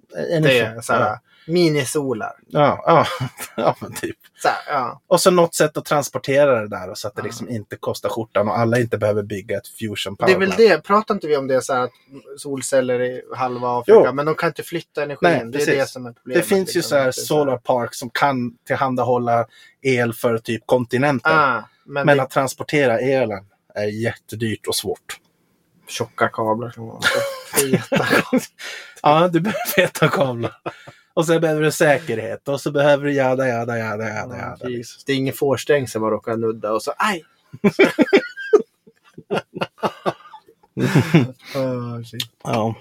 Det 0.08 0.36
Energi. 0.36 0.58
är 0.58 0.80
så 0.80 0.92
här, 0.92 1.18
minisolar. 1.46 2.32
Ja, 2.46 2.82
ja, 2.86 3.06
ja, 3.56 3.76
men 3.80 3.94
typ. 3.94 4.16
Så 4.42 4.48
här, 4.48 4.56
ja. 4.68 5.00
Och 5.06 5.20
så 5.20 5.30
något 5.30 5.54
sätt 5.54 5.76
att 5.76 5.84
transportera 5.84 6.60
det 6.60 6.68
där 6.68 6.90
och 6.90 6.98
så 6.98 7.08
att 7.08 7.16
det 7.16 7.22
liksom 7.22 7.48
inte 7.48 7.76
kostar 7.76 8.08
skjortan 8.08 8.48
och 8.48 8.58
alla 8.58 8.78
inte 8.78 8.98
behöver 8.98 9.22
bygga 9.22 9.56
ett 9.56 9.68
fusion 9.68 10.16
Det 10.18 10.32
är 10.32 10.38
väl 10.38 10.50
det. 10.50 10.84
Pratar 10.84 11.14
inte 11.14 11.26
vi 11.26 11.36
om 11.36 11.46
det 11.46 11.62
så 11.62 11.72
här 11.72 11.80
att 11.84 11.90
solceller 12.36 13.02
i 13.02 13.22
halva 13.36 13.78
Afrika, 13.78 14.02
Jo. 14.06 14.12
men 14.12 14.26
de 14.26 14.34
kan 14.34 14.46
inte 14.48 14.62
flytta 14.62 15.02
energin. 15.02 15.18
Nej, 15.22 15.40
det 15.44 15.46
är 15.46 15.52
precis. 15.52 15.74
det 15.74 15.86
som 15.86 16.06
är 16.06 16.12
problemet. 16.12 16.42
Det 16.42 16.48
finns 16.48 16.76
ju 16.76 16.78
liksom. 16.78 16.88
så 16.90 16.96
här 16.96 17.06
är 17.06 17.12
solar 17.12 17.56
parks 17.56 17.98
som 17.98 18.10
kan 18.10 18.56
tillhandahålla 18.66 19.46
el 19.82 20.12
för 20.14 20.38
typ 20.38 20.62
kontinenter. 20.66 21.30
Ah, 21.30 21.64
men 21.84 22.06
Men 22.06 22.16
det 22.16 22.20
är 22.20 22.24
att 22.24 22.30
transportera 22.30 22.98
elen 22.98 23.44
är 23.74 23.86
jättedyrt 23.86 24.66
och 24.66 24.74
svårt. 24.74 25.18
tjocka 25.88 26.28
kablar 26.28 26.70
feta. 27.54 28.06
Ja, 29.02 29.28
du 29.28 29.40
behöver 29.40 29.76
veta 29.76 30.08
kablar. 30.08 30.56
Och 31.20 31.26
sen 31.26 31.40
behöver 31.40 31.62
du 31.62 31.72
säkerhet 31.72 32.48
och 32.48 32.60
så 32.60 32.70
behöver 32.70 33.04
du 33.04 33.12
jada, 33.12 33.48
jada, 33.48 33.78
jada, 33.78 34.08
jada, 34.08 34.36
Ja, 34.36 34.42
jada. 34.42 34.56
precis. 34.56 35.04
Det 35.04 35.12
är 35.12 35.16
ingen 35.16 35.34
fårstängsel 35.34 36.00
man 36.00 36.10
råkar 36.10 36.36
nudda 36.36 36.72
och 36.72 36.82
så 36.82 36.92
aj! 36.96 37.24
Shit. 42.04 42.22
Ja. 42.44 42.74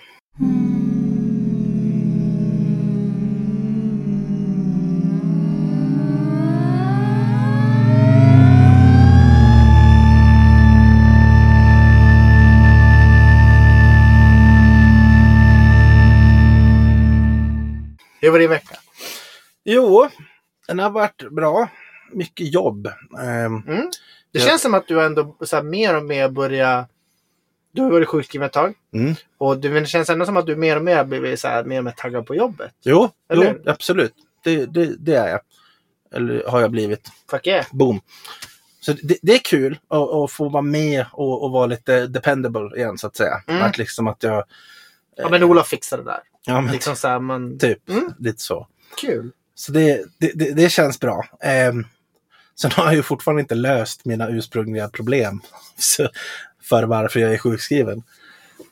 Hur 18.30 18.32
var 18.32 18.40
din 18.40 18.50
vecka? 18.50 18.76
Jo, 19.64 20.10
den 20.68 20.80
har 20.80 20.90
varit 20.90 21.32
bra. 21.32 21.70
Mycket 22.12 22.54
jobb. 22.54 22.88
Ehm, 23.20 23.64
Mm. 23.68 23.92
Det 24.32 24.40
känns 24.40 24.62
som 24.62 24.74
att 24.74 24.88
du 24.88 25.02
ändå 25.02 25.36
så 25.42 25.56
här, 25.56 25.64
mer 25.64 25.98
och 25.98 26.04
mer 26.04 26.30
börjar... 26.30 26.86
Du 27.72 27.82
har 27.82 27.92
varit 27.92 28.08
sjukskriven 28.08 28.46
ett 28.46 28.54
tag. 28.54 28.74
Mm. 28.94 29.16
Och 29.38 29.58
det, 29.58 29.70
det 29.70 29.86
känns 29.86 30.10
ändå 30.10 30.26
som 30.26 30.38
att 30.38 30.46
du 30.46 30.56
mer 30.56 30.76
och 30.76 30.84
mer 30.84 31.04
blivit 31.04 31.40
så 31.40 31.48
här, 31.48 31.64
mer 31.64 31.78
och 31.78 31.84
mer 31.84 31.92
taggad 31.92 32.26
på 32.26 32.36
jobbet. 32.36 32.72
Jo, 32.84 33.10
jo 33.34 33.54
absolut. 33.66 34.14
Det, 34.44 34.66
det, 34.66 34.96
det 35.00 35.16
är 35.16 35.30
jag. 35.30 35.40
Eller 36.14 36.44
har 36.48 36.62
jag 36.62 36.72
blivit. 36.72 37.10
Fuck 37.32 37.48
yeah. 37.48 37.66
Boom. 37.72 38.02
Så 38.80 38.94
det, 38.94 39.18
det 39.22 39.34
är 39.34 39.40
kul 39.40 39.80
att, 39.88 40.10
att 40.10 40.32
få 40.32 40.50
vara 40.50 40.62
med 40.62 41.06
och, 41.12 41.44
och 41.44 41.52
vara 41.52 41.66
lite 41.66 42.08
dependable 42.08 42.78
igen 42.78 42.98
så 42.98 43.08
att 43.08 43.16
säga. 43.16 43.44
Mm. 43.48 43.62
Att 43.64 43.78
liksom 43.78 44.08
att 44.08 44.24
jag... 44.24 44.44
Ja, 45.22 45.30
men 45.30 45.44
Olof 45.44 45.68
fixar 45.68 45.98
det 45.98 46.04
där. 46.04 46.20
Ja, 46.46 46.62
men 46.62 46.72
Liksom 46.72 46.96
så 46.96 47.08
här, 47.08 47.20
man... 47.20 47.60
typ 47.60 47.90
Mm. 47.90 48.14
lite 48.20 48.42
så. 48.42 48.68
Kul. 49.02 49.32
Så 49.56 49.72
det, 49.72 50.06
det, 50.18 50.32
det, 50.36 50.52
det 50.54 50.70
känns 50.70 51.00
bra. 51.00 51.26
Ehm, 51.42 51.86
sen 52.62 52.72
har 52.72 52.86
jag 52.86 52.94
ju 52.96 53.04
fortfarande 53.04 53.42
inte 53.42 53.56
löst 53.56 54.06
mina 54.06 54.30
ursprungliga 54.30 54.90
problem 54.90 55.42
så, 55.78 56.10
för 56.62 56.84
varför 56.84 57.20
jag 57.20 57.34
är 57.34 57.38
sjukskriven. 57.38 58.04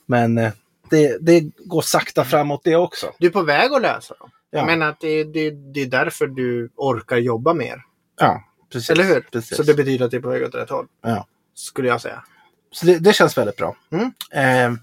Men 0.06 0.38
eh, 0.38 0.52
det, 0.90 1.18
det 1.22 1.42
går 1.66 1.82
sakta 1.82 2.26
framåt 2.26 2.62
det 2.64 2.76
också. 2.76 3.14
Du 3.20 3.28
är 3.28 3.32
på 3.32 3.42
väg 3.42 3.72
att 3.74 3.82
lösa 3.82 4.14
dem. 4.20 4.30
Ja. 4.50 4.58
Jag 4.60 4.66
menar 4.66 4.90
att 4.90 5.00
det, 5.00 5.24
det, 5.24 5.52
det 5.52 5.82
är 5.82 5.86
därför 5.86 6.28
du 6.28 6.70
orkar 6.76 7.18
jobba 7.18 7.54
mer. 7.54 7.82
Ja, 8.20 8.44
precis. 8.72 8.90
Eller 8.90 9.04
hur? 9.04 9.22
Precis. 9.22 9.58
Så 9.58 9.64
det 9.64 9.74
betyder 9.74 10.06
att 10.06 10.12
det 10.12 10.18
är 10.18 10.22
på 10.22 10.30
väg 10.30 10.44
åt 10.44 10.56
rätt 10.56 10.70
håll. 10.70 10.88
Ja. 11.02 11.28
Skulle 11.56 11.88
jag 11.88 12.02
säga. 12.02 12.24
Så 12.72 12.86
det, 12.86 13.00
det 13.00 13.14
känns 13.14 13.38
väldigt 13.38 13.58
bra. 13.58 13.76
Mm. 13.92 14.12
Ehm, 14.32 14.80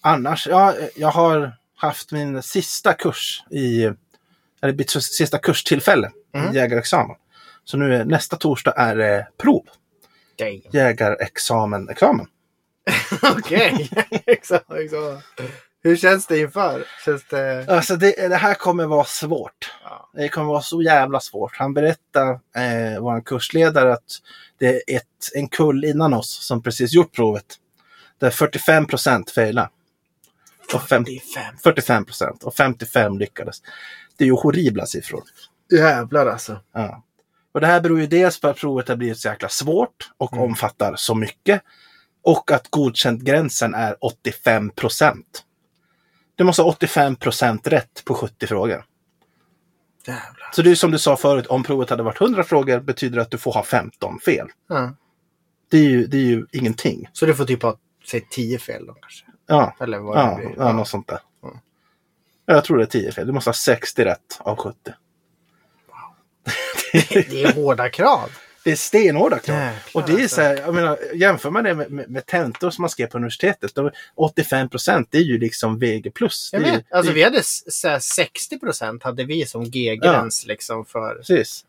annars, 0.00 0.46
ja, 0.46 0.74
jag 0.96 1.08
har 1.08 1.52
haft 1.76 2.12
min 2.12 2.42
sista 2.42 2.92
kurs 2.94 3.44
i, 3.50 3.84
eller 4.62 4.74
mitt 4.74 4.90
sista 4.90 5.38
kurstillfälle 5.38 6.10
Mm. 6.34 6.52
i 6.52 6.56
jägarexamen. 6.56 7.16
Så 7.64 7.76
nu 7.76 7.94
är, 7.96 8.04
nästa 8.04 8.36
torsdag 8.36 8.72
är 8.76 8.96
det 8.96 9.28
prov. 9.38 9.62
Damn. 10.38 10.60
Jägarexamen, 10.72 11.88
examen. 11.88 12.26
Okej. 13.22 13.90
exakt, 14.26 14.70
exakt. 14.72 15.24
Hur 15.82 15.96
känns 15.96 16.26
det 16.26 16.38
inför? 16.38 16.84
Känns 17.04 17.24
det... 17.28 17.66
Alltså 17.68 17.96
det, 17.96 18.28
det 18.28 18.36
här 18.36 18.54
kommer 18.54 18.86
vara 18.86 19.04
svårt. 19.04 19.72
Ja. 19.84 20.10
Det 20.14 20.28
kommer 20.28 20.46
vara 20.48 20.62
så 20.62 20.82
jävla 20.82 21.20
svårt. 21.20 21.56
Han 21.56 21.74
berättade, 21.74 22.30
eh, 22.56 23.00
vår 23.00 23.20
kursledare, 23.20 23.92
att 23.92 24.18
det 24.58 24.66
är 24.68 24.96
ett, 24.96 25.04
en 25.34 25.48
kull 25.48 25.84
innan 25.84 26.14
oss 26.14 26.46
som 26.46 26.62
precis 26.62 26.92
gjort 26.92 27.14
provet. 27.14 27.44
Där 28.18 28.30
45 28.30 28.86
procent 28.86 29.30
failade. 29.30 29.68
Och 30.74 30.82
fem, 30.88 31.04
45. 31.04 31.56
45 31.62 32.04
procent 32.04 32.42
och 32.42 32.54
55 32.54 33.18
lyckades. 33.18 33.56
Det 34.16 34.24
är 34.24 34.26
ju 34.26 34.34
horribla 34.34 34.86
siffror. 34.86 35.22
Jävlar 35.72 36.26
alltså. 36.26 36.60
Ja. 36.74 37.04
Och 37.52 37.60
det 37.60 37.66
här 37.66 37.80
beror 37.80 38.00
ju 38.00 38.06
dels 38.06 38.40
på 38.40 38.48
att 38.48 38.56
provet 38.56 38.88
har 38.88 38.96
blivit 38.96 39.18
så 39.18 39.28
jäkla 39.28 39.48
svårt 39.48 40.10
och 40.16 40.32
Mm. 40.32 40.44
omfattar 40.44 40.94
så 40.96 41.14
mycket. 41.14 41.62
Och 42.22 42.50
att 42.50 42.68
godkänt-gränsen 42.70 43.74
är 43.74 43.96
85 44.00 44.70
procent. 44.70 45.44
Du 46.34 46.44
måste 46.44 46.62
ha 46.62 46.68
85 46.68 47.16
procent 47.16 47.66
rätt 47.66 48.02
på 48.04 48.14
70 48.14 48.46
frågor. 48.46 48.84
Jävlar. 50.06 50.50
Så 50.52 50.62
det 50.62 50.70
är 50.70 50.74
som 50.74 50.90
du 50.90 50.98
sa 50.98 51.16
förut, 51.16 51.46
om 51.46 51.62
provet 51.62 51.90
hade 51.90 52.02
varit 52.02 52.20
100 52.20 52.44
frågor 52.44 52.80
betyder 52.80 53.16
det 53.16 53.22
att 53.22 53.30
du 53.30 53.38
får 53.38 53.52
ha 53.52 53.62
15 53.64 54.20
fel. 54.20 54.48
Ja. 54.68 54.94
Det 55.70 55.78
är 55.78 55.82
ju, 55.90 56.06
det 56.06 56.16
är 56.16 56.22
ju 56.24 56.46
ingenting. 56.52 57.08
Så 57.12 57.26
du 57.26 57.34
får 57.34 57.44
typ 57.44 57.62
ha, 57.62 57.78
säg 58.10 58.26
10 58.30 58.58
fel 58.58 58.86
då 58.86 58.92
kanske? 58.92 59.24
Ja, 59.50 59.74
Eller 59.80 59.98
vad 59.98 60.16
det 60.16 60.20
ja, 60.20 60.36
blir. 60.36 60.54
ja 60.56 60.72
något 60.72 60.88
sånt 60.88 61.08
där. 61.08 61.18
Ja. 61.42 61.52
Ja, 62.46 62.54
Jag 62.54 62.64
tror 62.64 62.76
det 62.78 62.84
är 62.84 62.86
10 62.86 63.12
fel. 63.12 63.26
Du 63.26 63.32
måste 63.32 63.48
ha 63.50 63.54
60 63.54 64.04
rätt 64.04 64.38
av 64.38 64.56
70. 64.56 64.78
Det 67.12 67.42
är 67.42 67.52
hårda 67.54 67.88
krav. 67.88 68.30
det 68.64 68.70
är 68.72 68.76
stenhårda 68.76 69.38
krav. 69.38 69.56
Jäklar, 69.56 70.02
Och 70.02 70.08
det 70.08 70.14
är 70.14 70.22
alltså. 70.22 70.36
så 70.36 70.42
här, 70.42 70.56
jag 70.56 70.74
menar, 70.74 70.98
jämför 71.14 71.50
man 71.50 71.64
det 71.64 71.74
med, 71.74 71.90
med, 71.90 72.10
med 72.10 72.26
tentor 72.26 72.70
som 72.70 72.82
man 72.82 72.90
skrev 72.90 73.06
på 73.06 73.16
universitetet. 73.18 73.74
Då, 73.74 73.90
85 74.14 74.68
procent, 74.68 75.08
det 75.10 75.18
är 75.18 75.22
ju 75.22 75.38
liksom 75.38 75.78
VG+. 75.78 76.10
plus. 76.14 76.50
Jag 76.52 76.60
vet. 76.60 76.92
Alltså 76.92 77.12
det 77.12 77.14
vi 77.14 77.22
hade 77.24 77.42
så 77.44 77.88
här 77.88 77.98
60 77.98 78.58
procent 78.58 79.02
hade 79.02 79.24
vi 79.24 79.46
som 79.46 79.70
G-gräns 79.70 80.46
liksom 80.46 80.84
för... 80.84 81.14
Precis. 81.14 81.64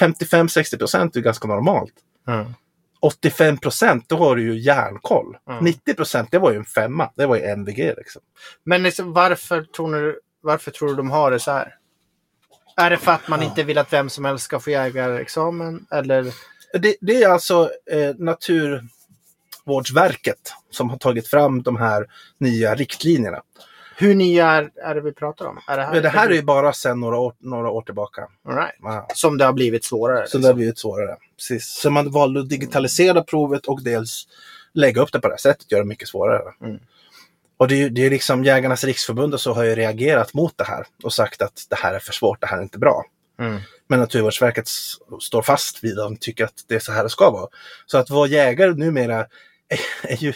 55-60 0.00 0.78
procent 0.78 1.16
är 1.16 1.20
ganska 1.20 1.48
normalt. 1.48 1.94
Mm. 2.28 2.54
85 3.04 3.58
procent, 3.58 4.08
då 4.08 4.16
har 4.16 4.36
du 4.36 4.42
ju 4.42 4.58
järnkoll. 4.58 5.36
Mm. 5.48 5.64
90 5.64 5.94
procent, 5.94 6.28
det 6.30 6.38
var 6.38 6.50
ju 6.50 6.56
en 6.56 6.64
femma. 6.64 7.10
Det 7.16 7.26
var 7.26 7.36
ju 7.36 7.56
NVG 7.56 7.94
liksom. 7.96 8.22
Men 8.64 8.82
liksom, 8.82 9.12
varför, 9.12 9.62
tror 9.62 9.88
ni, 9.88 10.14
varför 10.40 10.70
tror 10.70 10.88
du 10.88 10.94
de 10.94 11.10
har 11.10 11.30
det 11.30 11.40
så 11.40 11.50
här? 11.50 11.74
Är 12.76 12.90
det 12.90 12.96
för 12.96 13.12
att 13.12 13.28
man 13.28 13.42
inte 13.42 13.62
vill 13.62 13.78
att 13.78 13.92
vem 13.92 14.10
som 14.10 14.24
helst 14.24 14.44
ska 14.44 14.60
få 14.60 14.70
jägarexamen? 14.70 15.86
Eller? 15.90 16.34
Det, 16.72 16.96
det 17.00 17.22
är 17.22 17.28
alltså 17.28 17.70
eh, 17.90 18.14
Naturvårdsverket 18.18 20.52
som 20.70 20.90
har 20.90 20.98
tagit 20.98 21.28
fram 21.28 21.62
de 21.62 21.76
här 21.76 22.06
nya 22.38 22.74
riktlinjerna. 22.74 23.42
Hur 23.96 24.14
nya 24.14 24.46
är, 24.46 24.70
är 24.76 24.94
det 24.94 25.00
vi 25.00 25.12
pratar 25.12 25.46
om? 25.46 25.60
Är 25.68 25.76
det 25.76 25.82
här, 25.82 26.02
det 26.02 26.08
här 26.08 26.30
är 26.30 26.34
ju 26.34 26.42
bara 26.42 26.72
sedan 26.72 27.00
några 27.00 27.18
år, 27.18 27.34
några 27.38 27.70
år 27.70 27.82
tillbaka. 27.82 28.28
All 28.48 28.54
right. 28.54 28.74
Ja. 28.82 29.08
Som 29.14 29.38
det 29.38 29.44
har 29.44 29.52
blivit 29.52 29.84
svårare. 29.84 30.26
Så 30.26 30.38
det 30.38 30.46
har 30.46 30.54
blivit 30.54 30.78
svårare. 30.78 31.16
Precis. 31.36 31.66
Så 31.66 31.90
man 31.90 32.10
valde 32.10 32.40
att 32.40 32.48
digitalisera 32.48 33.22
provet 33.22 33.66
och 33.66 33.82
dels 33.82 34.28
lägga 34.74 35.02
upp 35.02 35.12
det 35.12 35.20
på 35.20 35.28
det 35.28 35.34
här 35.34 35.38
sättet, 35.38 35.72
göra 35.72 35.82
det 35.82 35.88
mycket 35.88 36.08
svårare. 36.08 36.42
Mm. 36.60 36.78
Och 37.56 37.68
det 37.68 37.82
är 37.82 37.90
det 37.90 38.06
är 38.06 38.10
liksom 38.10 38.44
Jägarnas 38.44 38.84
riksförbund 38.84 39.34
och 39.34 39.40
så 39.40 39.52
har 39.52 39.64
ju 39.64 39.74
reagerat 39.74 40.34
mot 40.34 40.58
det 40.58 40.64
här 40.64 40.86
och 41.02 41.12
sagt 41.12 41.42
att 41.42 41.66
det 41.70 41.76
här 41.76 41.94
är 41.94 41.98
för 41.98 42.12
svårt, 42.12 42.40
det 42.40 42.46
här 42.46 42.58
är 42.58 42.62
inte 42.62 42.78
bra. 42.78 43.04
Mm. 43.38 43.60
Men 43.86 44.00
Naturvårdsverket 44.00 44.68
står 45.20 45.42
fast 45.42 45.84
vid 45.84 45.96
de 45.96 46.16
tycker 46.16 46.44
att 46.44 46.64
det 46.68 46.74
är 46.74 46.78
så 46.78 46.92
här 46.92 47.02
det 47.02 47.10
ska 47.10 47.30
vara. 47.30 47.48
Så 47.86 47.98
att 47.98 48.10
vara 48.10 48.28
jägare 48.28 48.74
numera 48.74 49.26
är 50.02 50.16
ju, 50.16 50.32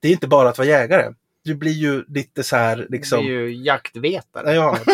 det 0.00 0.08
är 0.08 0.12
inte 0.12 0.28
bara 0.28 0.48
att 0.48 0.58
vara 0.58 0.68
jägare. 0.68 1.12
Du 1.44 1.54
blir 1.54 1.72
ju 1.72 2.04
lite 2.08 2.42
så 2.42 2.56
här 2.56 2.86
liksom... 2.90 3.18
Det 3.26 3.30
är 3.30 3.40
ju 3.40 3.54
jaktvetare. 3.56 4.52
Ja, 4.54 4.78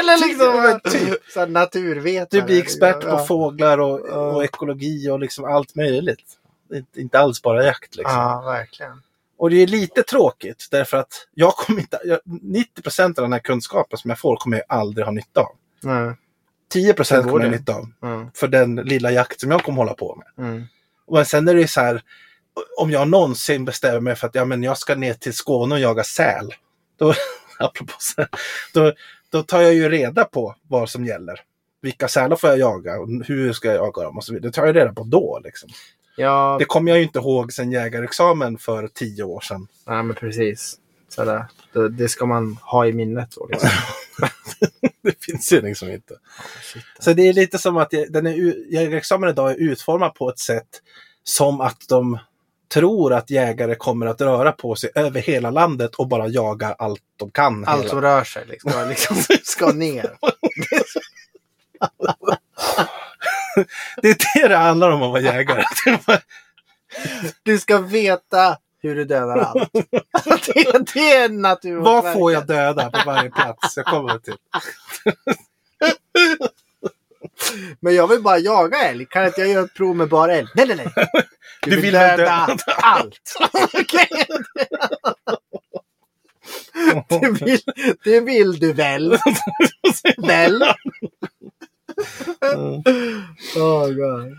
Eller 0.00 0.28
liksom 0.28 0.62
Men 0.62 0.80
typ. 0.92 1.24
så 1.32 1.40
här 1.40 1.46
naturvetare. 1.46 2.40
Du 2.40 2.42
blir 2.46 2.62
expert 2.62 2.96
Ja. 3.02 3.16
på 3.18 3.24
fåglar 3.24 3.78
och, 3.78 4.00
och 4.00 4.44
ekologi 4.44 5.08
och 5.10 5.20
liksom 5.20 5.44
allt 5.44 5.74
möjligt. 5.74 6.38
Inte- 6.96 7.18
alls 7.18 7.42
bara 7.42 7.64
jakt 7.64 7.96
liksom. 7.96 8.14
Ja, 8.16 8.42
verkligen. 8.46 9.02
Och 9.38 9.50
det 9.50 9.56
är 9.56 9.66
lite 9.66 10.02
tråkigt 10.02 10.66
därför 10.70 10.96
att 10.96 11.26
jag 11.34 11.52
kommer 11.54 11.80
inte, 11.80 11.98
jag, 12.04 12.20
90 12.24 12.82
procent 12.82 13.18
av 13.18 13.22
den 13.22 13.32
här 13.32 13.40
kunskapen 13.40 13.98
som 13.98 14.08
jag 14.10 14.18
får 14.18 14.36
kommer 14.36 14.56
jag 14.56 14.64
aldrig 14.78 15.04
ha 15.06 15.12
nytta 15.12 15.40
av. 15.40 15.56
Mm. 15.84 16.14
10 16.72 16.94
procent 16.94 17.26
kommer 17.26 17.44
jag 17.44 17.50
ha 17.50 17.58
nytta 17.58 17.74
av. 17.74 17.88
Mm. 18.02 18.30
För 18.34 18.48
den 18.48 18.74
lilla 18.76 19.10
jakt 19.10 19.40
som 19.40 19.50
jag 19.50 19.62
kommer 19.62 19.76
hålla 19.78 19.94
på 19.94 20.22
med. 20.36 20.46
Mm. 20.46 20.64
Och 21.06 21.26
sen 21.26 21.48
är 21.48 21.54
det 21.54 21.68
så 21.68 21.80
här, 21.80 22.02
om 22.78 22.90
jag 22.90 23.08
någonsin 23.08 23.64
bestämmer 23.64 24.00
mig 24.00 24.14
för 24.16 24.26
att 24.26 24.34
ja, 24.34 24.44
men 24.44 24.62
jag 24.62 24.78
ska 24.78 24.94
ner 24.94 25.14
till 25.14 25.32
Skåne 25.34 25.74
och 25.74 25.80
jaga 25.80 26.04
säl. 26.04 26.54
Då, 26.98 27.14
apropå 27.58 27.92
då, 28.74 28.92
då 29.30 29.42
tar 29.42 29.60
jag 29.60 29.74
ju 29.74 29.88
reda 29.88 30.24
på 30.24 30.54
vad 30.68 30.90
som 30.90 31.04
gäller. 31.06 31.40
Vilka 31.82 32.08
sälar 32.08 32.36
får 32.36 32.50
jag 32.50 32.58
jaga 32.58 33.00
och 33.00 33.08
hur 33.26 33.52
ska 33.52 33.68
jag 33.68 33.76
jaga 33.76 34.02
dem 34.02 34.16
och 34.16 34.24
så 34.24 34.32
vidare. 34.32 34.48
Det 34.50 34.54
tar 34.54 34.66
jag 34.66 34.76
reda 34.76 34.92
på 34.92 35.04
då. 35.04 35.40
Liksom. 35.44 35.68
Ja, 36.16 36.56
Det 36.58 36.64
kommer 36.64 36.90
jag 36.90 36.98
ju 36.98 37.04
inte 37.04 37.18
ihåg 37.18 37.52
sen 37.52 37.72
jägarexamen 37.72 38.58
för 38.58 38.88
tio 38.88 39.22
år 39.22 39.40
sedan. 39.40 39.66
nej, 39.86 40.02
men 40.02 40.16
precis. 40.16 40.78
Så 41.08 41.24
där, 41.24 41.44
det, 41.72 41.88
det 41.88 42.08
ska 42.08 42.26
man 42.26 42.58
ha 42.62 42.86
i 42.86 42.92
minnet. 42.92 43.32
Så, 43.32 43.46
liksom. 43.48 43.70
det 45.02 45.24
finns 45.24 45.52
ju 45.52 45.60
liksom 45.60 45.90
inte. 45.90 46.14
Shit. 46.62 46.84
Så 47.00 47.12
det 47.12 47.22
är 47.28 47.32
lite 47.32 47.58
som 47.58 47.76
att 47.76 47.90
det- 47.90 48.12
den 48.12 48.26
är, 48.26 48.72
jägarexamen 48.72 49.30
idag 49.30 49.50
är 49.50 49.56
utformad 49.56 50.14
på 50.14 50.28
ett 50.30 50.38
sätt 50.38 50.68
som 51.24 51.60
att 51.60 51.88
de 51.88 52.18
tror 52.72 53.12
att 53.12 53.30
jägare 53.30 53.74
kommer 53.74 54.06
att 54.06 54.20
röra 54.20 54.52
på 54.52 54.74
sig 54.74 54.90
över 54.94 55.20
hela 55.20 55.50
landet 55.50 55.94
och 55.94 56.08
bara 56.08 56.28
jaga 56.28 56.74
allt 56.78 57.02
de 57.16 57.30
kan. 57.30 57.64
Allt 57.64 57.78
hela. 57.78 57.90
som 57.90 58.00
rör 58.00 58.24
sig 58.24 58.46
liksom, 58.46 58.70
ska, 58.70 58.84
liksom, 58.84 59.16
ska 59.42 59.72
ner. 59.72 60.16
Det 64.02 64.08
är 64.08 64.40
det 64.42 64.48
det 64.48 64.56
handlar 64.56 64.90
om 64.90 65.02
att 65.02 65.10
vara 65.10 65.20
jägare. 65.20 65.64
Du 67.42 67.58
ska 67.58 67.78
veta 67.78 68.56
hur 68.82 68.94
du 68.94 69.04
dödar 69.04 69.38
allt. 69.38 69.72
det, 69.72 70.92
det 70.94 71.12
är 71.12 71.28
naturvårdsverket. 71.28 72.04
Vad 72.04 72.12
får 72.12 72.32
jag 72.32 72.46
döda 72.46 72.90
på 72.90 72.98
varje 73.06 73.30
plats 73.30 73.76
jag 73.76 73.86
kommer 73.86 74.18
till? 74.18 74.36
Men 77.80 77.94
jag 77.94 78.08
vill 78.08 78.22
bara 78.22 78.38
jaga 78.38 78.78
älg. 78.78 79.06
Kan 79.06 79.26
inte 79.26 79.40
jag 79.40 79.50
göra 79.50 79.64
ett 79.64 79.74
prov 79.74 79.96
med 79.96 80.08
bara 80.08 80.34
älg? 80.34 80.48
Nej, 80.54 80.66
nej, 80.66 80.76
nej. 80.76 80.92
Du, 81.64 81.70
Du 81.70 81.76
vill, 81.76 81.82
vill 81.84 81.92
döda, 81.92 82.16
döda 82.46 82.62
allt. 82.82 83.34
Det, 87.08 87.30
vill, 87.44 87.60
det 88.04 88.20
vill 88.20 88.58
du 88.58 88.72
väl? 88.72 89.18
Väl? 90.18 90.62
Oh, 93.56 93.88
God. 93.88 94.38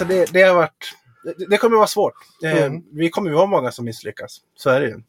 Alltså 0.00 0.04
det, 0.14 0.32
det 0.32 0.42
har 0.42 0.54
varit... 0.54 0.94
Det, 1.38 1.46
det 1.50 1.56
kommer 1.58 1.76
vara 1.76 1.86
svårt. 1.86 2.14
Eh, 2.44 2.64
Mm. 2.64 2.82
Vi 2.92 3.10
kommer 3.10 3.30
ju 3.30 3.36
vara 3.36 3.46
många 3.46 3.72
som 3.72 3.84
misslyckas. 3.84 4.38
Så 4.56 4.70
är 4.70 4.80
det 4.80 4.86
ju. 4.86 5.00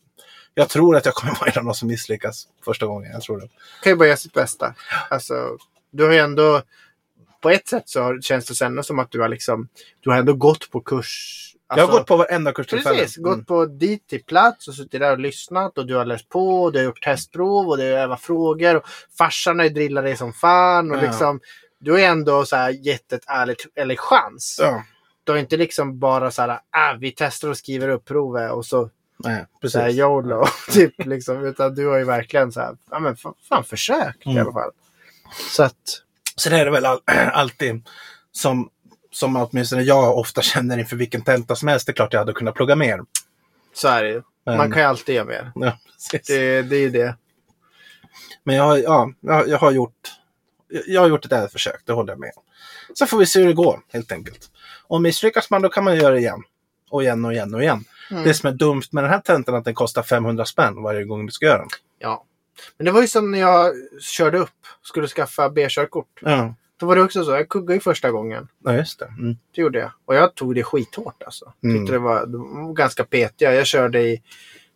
Jag 0.54 0.70
tror 0.70 0.96
att 0.96 1.06
jag 1.06 1.14
kommer 1.14 1.34
vara 1.40 1.50
en 1.52 1.60
av 1.60 1.66
de 1.66 1.74
som 1.74 1.88
misslyckas 1.88 2.48
första 2.66 2.86
gången. 2.86 3.12
Jag 3.12 3.22
tror 3.22 3.40
det. 3.40 3.48
kan 3.84 3.92
ju 3.92 3.96
bara 3.96 4.06
göra 4.08 4.18
sitt 4.18 4.34
bästa. 4.34 4.74
Alltså, 5.10 5.58
du 5.92 6.04
har 6.06 6.12
ju 6.12 6.20
ändå... 6.20 6.62
På 7.42 7.50
ett 7.50 7.68
sätt 7.68 7.84
så 7.90 8.18
känns 8.22 8.46
det 8.60 8.66
ändå 8.66 8.84
som 8.84 9.00
att 9.00 9.12
du 9.12 9.22
har 9.22 9.30
liksom... 9.30 9.68
Du 10.02 10.10
har 10.10 10.18
ändå 10.18 10.34
gått 10.34 10.72
på 10.72 10.82
kurs. 10.82 11.44
jag 11.70 11.76
har 11.76 11.82
Alltså, 11.82 11.98
gått 11.98 12.08
på 12.08 12.18
varenda 12.18 12.54
kurstillfälle. 12.54 12.98
Precis, 13.00 13.18
Mm. 13.18 13.30
gått 13.32 13.48
på 13.48 13.66
dit 13.66 14.08
till 14.08 14.24
plats 14.24 14.68
och 14.68 14.74
suttit 14.74 15.00
där 15.02 15.12
och 15.12 15.20
lyssnat 15.20 15.78
och 15.78 15.86
du 15.88 15.96
har 15.96 16.06
läst 16.06 16.30
på 16.30 16.64
och 16.64 16.72
du 16.74 16.80
har 16.80 16.86
gjort 16.86 17.04
testprov 17.04 17.68
och 17.70 17.78
du 17.78 17.84
har 17.84 18.00
övat 18.00 18.22
frågor. 18.22 18.76
Och 18.76 18.84
farsan 19.18 19.60
har 19.60 19.64
ju 19.66 19.70
drillat 19.74 20.04
dig 20.04 20.18
som 20.18 20.34
fan 20.34 20.92
och 20.92 20.98
Ja. 20.98 21.02
liksom 21.02 21.40
du 21.80 21.92
har 21.92 22.00
ändå 22.00 22.46
så 22.46 22.56
här 22.56 22.70
gett 22.70 23.14
ett 23.14 23.24
ärligt, 23.28 23.66
ärlig 23.76 24.00
chans. 24.00 24.58
Ja, 24.62 24.84
Du 25.24 25.32
har 25.32 25.40
inte 25.40 25.58
liksom 25.58 26.00
bara 26.00 26.32
så 26.32 26.42
här, 26.42 26.60
ah, 26.70 26.94
vi 27.00 27.12
testar 27.18 27.50
och 27.50 27.58
skriver 27.58 27.90
upp 27.90 28.06
provet 28.06 28.52
och 28.52 28.66
så, 28.66 28.90
nej, 29.18 29.46
så 29.66 29.80
här 29.80 29.86
precis. 29.86 30.00
YOLO. 30.00 30.46
typ, 30.72 31.06
liksom, 31.06 31.46
utan 31.46 31.76
du 31.76 31.88
har 31.88 31.98
ju 31.98 32.04
verkligen 32.04 32.52
så 32.52 32.60
här, 32.60 32.78
ja 32.92 33.00
men 33.00 33.18
fan, 33.18 33.34
fan 33.50 33.64
försökt 33.64 34.28
i 34.28 34.30
Mm. 34.32 34.44
alla 34.44 34.54
fall. 34.54 34.72
Så 35.50 35.64
att, 35.64 36.04
Så 36.36 36.50
det 36.50 36.58
är 36.60 36.66
det 36.66 36.72
väl 36.72 36.86
all, 36.86 37.00
alltid 37.34 37.88
som, 38.32 38.70
som 39.12 39.36
åtminstone 39.36 39.82
jag 39.82 40.18
ofta 40.18 40.42
känner 40.42 40.78
inför 40.78 40.96
vilken 40.96 41.22
tenta 41.22 41.56
som 41.56 41.68
helst. 41.68 41.86
Det 41.86 41.92
är 41.92 41.94
klart 41.94 42.14
jag 42.14 42.20
hade 42.20 42.34
kunnat 42.34 42.56
plugga 42.56 42.76
mer. 42.76 43.00
så 43.74 43.88
är 43.88 44.04
det 44.04 44.10
ju. 44.10 44.22
Man 44.46 44.58
Men- 44.58 44.72
kan 44.72 44.82
ju 44.82 44.88
alltid 44.88 45.16
göra 45.16 45.26
mer. 45.26 45.52
Ja, 45.56 45.78
precis. 46.12 46.28
Det, 46.28 46.62
det 46.62 46.76
är 46.76 46.80
ju 46.80 46.90
det. 46.90 47.16
Men 48.44 48.56
jag, 48.56 48.80
ja, 48.80 49.12
jag, 49.20 49.48
jag 49.50 49.58
har 49.58 49.72
gjort 49.72 50.14
jag 50.88 51.02
har 51.02 51.08
gjort 51.08 51.26
ett 51.26 51.32
ärligt 51.32 51.52
försök, 51.52 51.82
det 51.86 51.94
håller 51.94 52.14
jag 52.14 52.20
med 52.20 52.32
om. 52.36 52.44
Så 52.94 53.06
får 53.06 53.18
vi 53.18 53.26
se 53.26 53.40
hur 53.40 53.48
det 53.48 53.54
går, 53.54 53.80
helt 53.94 54.12
enkelt. 54.12 54.52
Om 54.88 55.04
misslyckas 55.04 55.50
man, 55.50 55.62
då 55.62 55.70
kan 55.70 55.84
man 55.84 55.96
göra 55.96 56.14
det 56.14 56.20
igen. 56.20 56.44
Och 56.90 57.04
igen 57.04 57.26
och 57.26 57.34
igen 57.34 57.54
och 57.54 57.62
igen. 57.64 57.86
Mm. 58.12 58.24
Det 58.24 58.34
som 58.34 58.48
är 58.50 58.54
dumt 58.54 58.84
med 58.92 59.04
den 59.04 59.12
här 59.12 59.20
tentan 59.20 59.56
är 59.56 59.60
att 59.60 59.66
den 59.66 59.74
kostar 59.76 60.04
500 60.04 60.46
spänn 60.46 60.84
varje 60.84 61.04
gång 61.04 61.26
du 61.26 61.32
ska 61.32 61.46
göra 61.46 61.58
den. 61.58 61.68
Ja. 62.00 62.24
Men 62.78 62.86
det 62.86 62.92
var 62.92 63.02
ju 63.02 63.08
som 63.08 63.32
när 63.32 63.40
jag 63.40 63.74
körde 64.02 64.38
upp, 64.38 64.50
skulle 64.82 65.08
skaffa 65.08 65.50
B-körkort. 65.50 66.20
Ja, 66.22 66.56
Då 66.80 66.86
var 66.86 66.96
det 66.96 67.02
också 67.02 67.24
så, 67.24 67.32
jag 67.32 67.50
kuggade 67.50 67.74
ju 67.74 67.80
första 67.80 68.12
gången. 68.12 68.48
ja 68.64 68.74
just 68.76 69.00
det. 69.00 69.06
Mm. 69.06 69.38
Det 69.56 69.62
gjorde 69.62 69.80
jag. 69.80 69.92
Och 70.06 70.16
jag 70.16 70.36
tog 70.36 70.56
det 70.56 70.64
skithårt 70.64 71.24
alltså. 71.24 71.54
Mm. 71.64 71.78
Tyckte 71.78 71.94
det 71.94 72.00
var, 72.00 72.26
de 72.26 72.66
var 72.68 72.74
ganska 72.74 73.04
petiga. 73.04 73.54
Jag 73.54 73.68
körde 73.68 74.02
i 74.02 74.22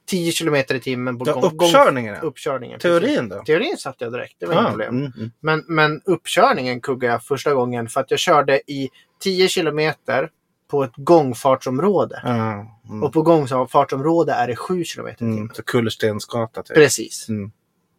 10 0.05 0.31
kilometer 0.31 0.75
i 0.75 0.79
timmen 0.79 1.17
på 1.19 1.25
Ja, 1.27 1.33
uppkörningen, 1.33 2.13
ja. 2.15 2.21
uppkörningen. 2.21 2.79
Teorin 2.79 3.29
då? 3.29 3.43
Teorin 3.43 3.77
satte 3.77 4.03
jag 4.03 4.13
direkt, 4.13 4.35
det 4.39 4.45
var 4.45 4.53
inga 4.53 4.61
Ja, 4.63 4.69
problem. 4.69 4.95
mm, 4.97 5.11
mm. 5.17 5.31
Men, 5.39 5.63
men 5.67 6.01
uppkörningen 6.05 6.81
kuggade 6.81 7.13
jag 7.13 7.23
första 7.23 7.53
gången 7.53 7.89
för 7.89 8.01
att 8.01 8.11
jag 8.11 8.19
körde 8.19 8.71
i 8.71 8.89
10 9.19 9.47
kilometer 9.47 10.29
på 10.71 10.83
ett 10.83 10.91
gångfartsområde. 10.95 12.21
Ja. 12.23 12.67
Mm. 12.89 13.03
Och 13.03 13.13
på 13.13 13.21
gångfartsområde 13.21 14.31
är 14.33 14.47
det 14.47 14.55
7 14.55 14.83
kilometer 14.83 15.15
i 15.15 15.17
timmen. 15.17 15.37
Mm. 15.37 15.53
Så 15.53 15.63
Kullerstensgata 15.63 16.63
typ. 16.63 16.75
Precis. 16.75 17.29
Mm. 17.29 17.51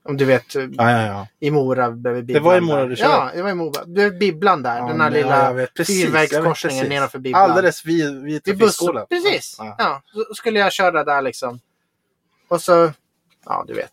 Om 0.05 0.17
du 0.17 0.25
vet, 0.25 0.55
Ja, 0.55 0.63
ja, 0.77 1.07
ja. 1.07 1.27
i 1.41 1.51
Mora 1.51 1.91
bredvid 1.91 2.25
Bibblan. 2.27 2.43
Det 2.43 2.49
var 2.49 2.57
i 2.57 2.61
Mora 2.61 2.87
du 2.87 2.97
körde? 2.97 3.11
Ja, 3.11 3.31
det 3.35 3.43
var 3.43 3.51
i 3.51 3.55
Mora. 3.55 3.85
Det 3.85 4.03
är 4.03 4.11
Bibblan 4.11 4.63
där. 4.63 4.89
Den 4.89 5.01
här 5.01 5.11
lilla 5.11 5.67
fyrvägskorsningen 5.87 6.89
nedanför 6.89 7.19
Bibblan. 7.19 7.51
Alldeles 7.51 7.85
vid, 7.85 8.23
vid 8.23 8.45
trafikskolan. 8.45 9.07
Precis. 9.09 9.57
Ja. 9.59 9.75
Ja. 9.79 10.03
Så 10.29 10.35
skulle 10.35 10.59
jag 10.59 10.73
köra 10.73 11.05
där 11.05 11.23
liksom. 11.23 11.61
Och 12.53 12.61
så, 12.63 12.93
ja 13.45 13.65
du 13.69 13.75
vet. 13.75 13.93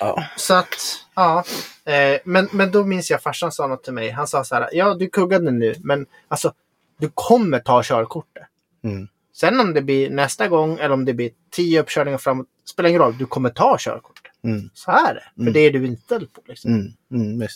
Ja. 0.00 0.24
Så 0.36 0.54
att, 0.54 0.74
ja. 1.14 1.44
Eh, 1.84 2.20
men, 2.24 2.48
men 2.52 2.70
då 2.70 2.84
minns 2.84 3.10
jag 3.10 3.22
farsan 3.22 3.52
sa 3.52 3.66
något 3.66 3.84
till 3.84 3.92
mig. 3.92 4.10
Han 4.10 4.26
sa 4.26 4.44
så 4.44 4.54
här, 4.54 4.68
ja 4.72 4.94
du 4.94 5.08
kuggade 5.08 5.50
nu, 5.50 5.74
men 5.78 6.06
alltså 6.28 6.52
du 6.98 7.10
kommer 7.14 7.58
ta 7.58 7.82
körkortet. 7.82 8.42
Mm. 8.84 9.08
Sen 9.36 9.60
om 9.60 9.74
det 9.74 9.82
blir 9.82 10.10
nästa 10.10 10.48
gång 10.48 10.78
eller 10.78 10.92
om 10.92 11.04
det 11.04 11.14
blir 11.14 11.30
tio 11.50 11.80
uppkörningar 11.80 12.18
framåt, 12.18 12.46
spelar 12.64 12.88
ingen 12.88 13.02
roll. 13.02 13.18
Du 13.18 13.26
kommer 13.26 13.50
ta 13.50 13.76
körkortet. 13.78 14.32
Mm. 14.44 14.70
Så 14.74 14.90
är 14.90 15.14
det. 15.14 15.24
För 15.34 15.40
Mm. 15.40 15.52
det 15.52 15.60
är 15.60 15.70
du 15.70 15.86
inställd 15.86 16.32
på. 16.32 16.42
Liksom. 16.46 16.74
Mm. 17.10 17.32
Mm. 17.36 17.48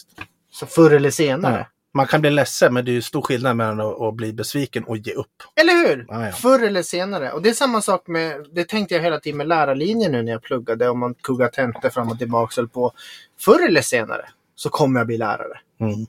Så 0.50 0.66
förr 0.66 0.90
eller 0.90 1.10
senare. 1.10 1.66
Man 1.94 2.06
kan 2.06 2.20
bli 2.20 2.30
ledsen 2.30 2.74
men 2.74 2.84
det 2.84 2.90
är 2.90 2.92
ju 2.92 3.02
stor 3.02 3.22
skillnad 3.22 3.56
mellan 3.56 3.80
att, 3.80 4.14
bli 4.14 4.32
besviken 4.32 4.84
och 4.84 4.96
ge 4.96 5.12
upp. 5.12 5.26
Eller 5.60 5.72
hur? 5.72 6.06
Ja, 6.08 6.26
ja. 6.26 6.32
Förr 6.32 6.62
eller 6.62 6.82
senare. 6.82 7.32
Och 7.32 7.42
det 7.42 7.48
är 7.48 7.54
samma 7.54 7.80
sak 7.80 8.06
med, 8.06 8.46
det 8.52 8.68
tänkte 8.68 8.94
jag 8.94 9.02
hela 9.02 9.20
tiden 9.20 9.38
med 9.38 9.48
lärarlinjen 9.48 10.12
nu 10.12 10.22
när 10.22 10.32
jag 10.32 10.42
pluggade. 10.42 10.88
Om 10.88 10.98
man 10.98 11.14
kuggar 11.14 11.48
tentor 11.48 11.88
fram 11.88 12.10
och 12.10 12.18
tillbaka. 12.18 12.60
eller 12.60 12.68
på. 12.68 12.92
Förr 13.40 13.66
eller 13.66 13.82
senare 13.82 14.28
så 14.54 14.68
kommer 14.68 15.00
jag 15.00 15.06
bli 15.06 15.18
lärare. 15.18 15.60
Mm. 15.80 16.06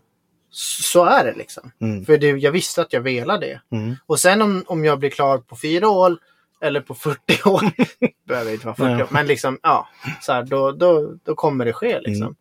Så 0.52 1.06
är 1.06 1.26
det 1.26 1.34
liksom. 1.38 1.72
Mm. 1.82 2.06
För 2.06 2.18
det, 2.18 2.28
jag 2.28 2.52
visste 2.52 2.82
att 2.82 2.94
jag 2.94 3.02
velade 3.02 3.46
det. 3.46 3.78
Mm. 3.78 3.96
Och 4.06 4.20
sen 4.20 4.42
om, 4.42 4.64
om 4.68 4.86
jag 4.86 5.00
blir 5.00 5.10
klar 5.10 5.38
på 5.38 5.56
fyra 5.56 5.90
år 5.90 6.18
eller 6.62 6.82
på 6.82 6.96
40 6.96 7.50
år. 7.50 7.62
behöver 8.28 8.52
inte 8.52 8.66
vara 8.66 8.76
40 8.76 8.90
Nej. 8.90 9.04
år. 9.04 9.08
Men 9.12 9.28
liksom, 9.28 9.60
ja. 9.64 9.88
Så 10.22 10.34
här, 10.34 10.44
då, 10.44 10.72
då, 10.72 11.14
då 11.24 11.36
kommer 11.36 11.66
det 11.66 11.74
ske 11.74 12.00
liksom. 12.00 12.36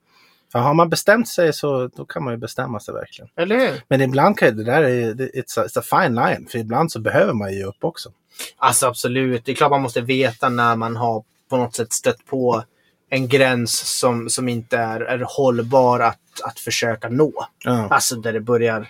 Ja, 0.52 0.60
har 0.60 0.74
man 0.74 0.88
bestämt 0.88 1.28
sig 1.28 1.52
så 1.52 1.86
då 1.96 2.04
kan 2.04 2.24
man 2.24 2.32
ju 2.34 2.38
bestämma 2.38 2.80
sig 2.80 2.94
verkligen. 2.94 3.30
Eller 3.36 3.58
hur? 3.58 3.82
Men 3.88 4.00
ibland 4.00 4.38
kan 4.38 4.56
det 4.56 4.64
där 4.64 4.82
är, 4.82 5.14
det- 5.14 5.30
it's 5.30 5.60
a, 5.60 5.64
it's 5.66 5.78
a 5.78 5.82
fine 5.82 6.14
line. 6.14 6.48
För 6.50 6.58
ibland 6.58 6.92
så 6.92 7.00
behöver 7.00 7.32
man 7.32 7.52
ge 7.54 7.64
upp 7.64 7.84
också. 7.84 8.12
Alltså 8.56 8.86
absolut. 8.86 9.44
Det 9.44 9.52
är 9.52 9.56
klart 9.56 9.70
man 9.70 9.82
måste 9.82 10.00
veta 10.00 10.48
när 10.48 10.76
man 10.76 10.96
har 10.96 11.24
på 11.50 11.56
något 11.56 11.74
sätt 11.76 11.92
stött 11.92 12.26
på 12.26 12.64
en 13.10 13.28
gräns 13.28 13.98
som, 13.98 14.28
som 14.30 14.48
inte 14.48 14.78
är, 14.78 15.00
är 15.00 15.24
hållbar 15.28 16.00
att, 16.00 16.18
att 16.44 16.60
försöka 16.60 17.08
nå. 17.08 17.46
Ja. 17.64 17.88
Alltså 17.90 18.16
där 18.16 18.32
det 18.32 18.40
börjar... 18.40 18.88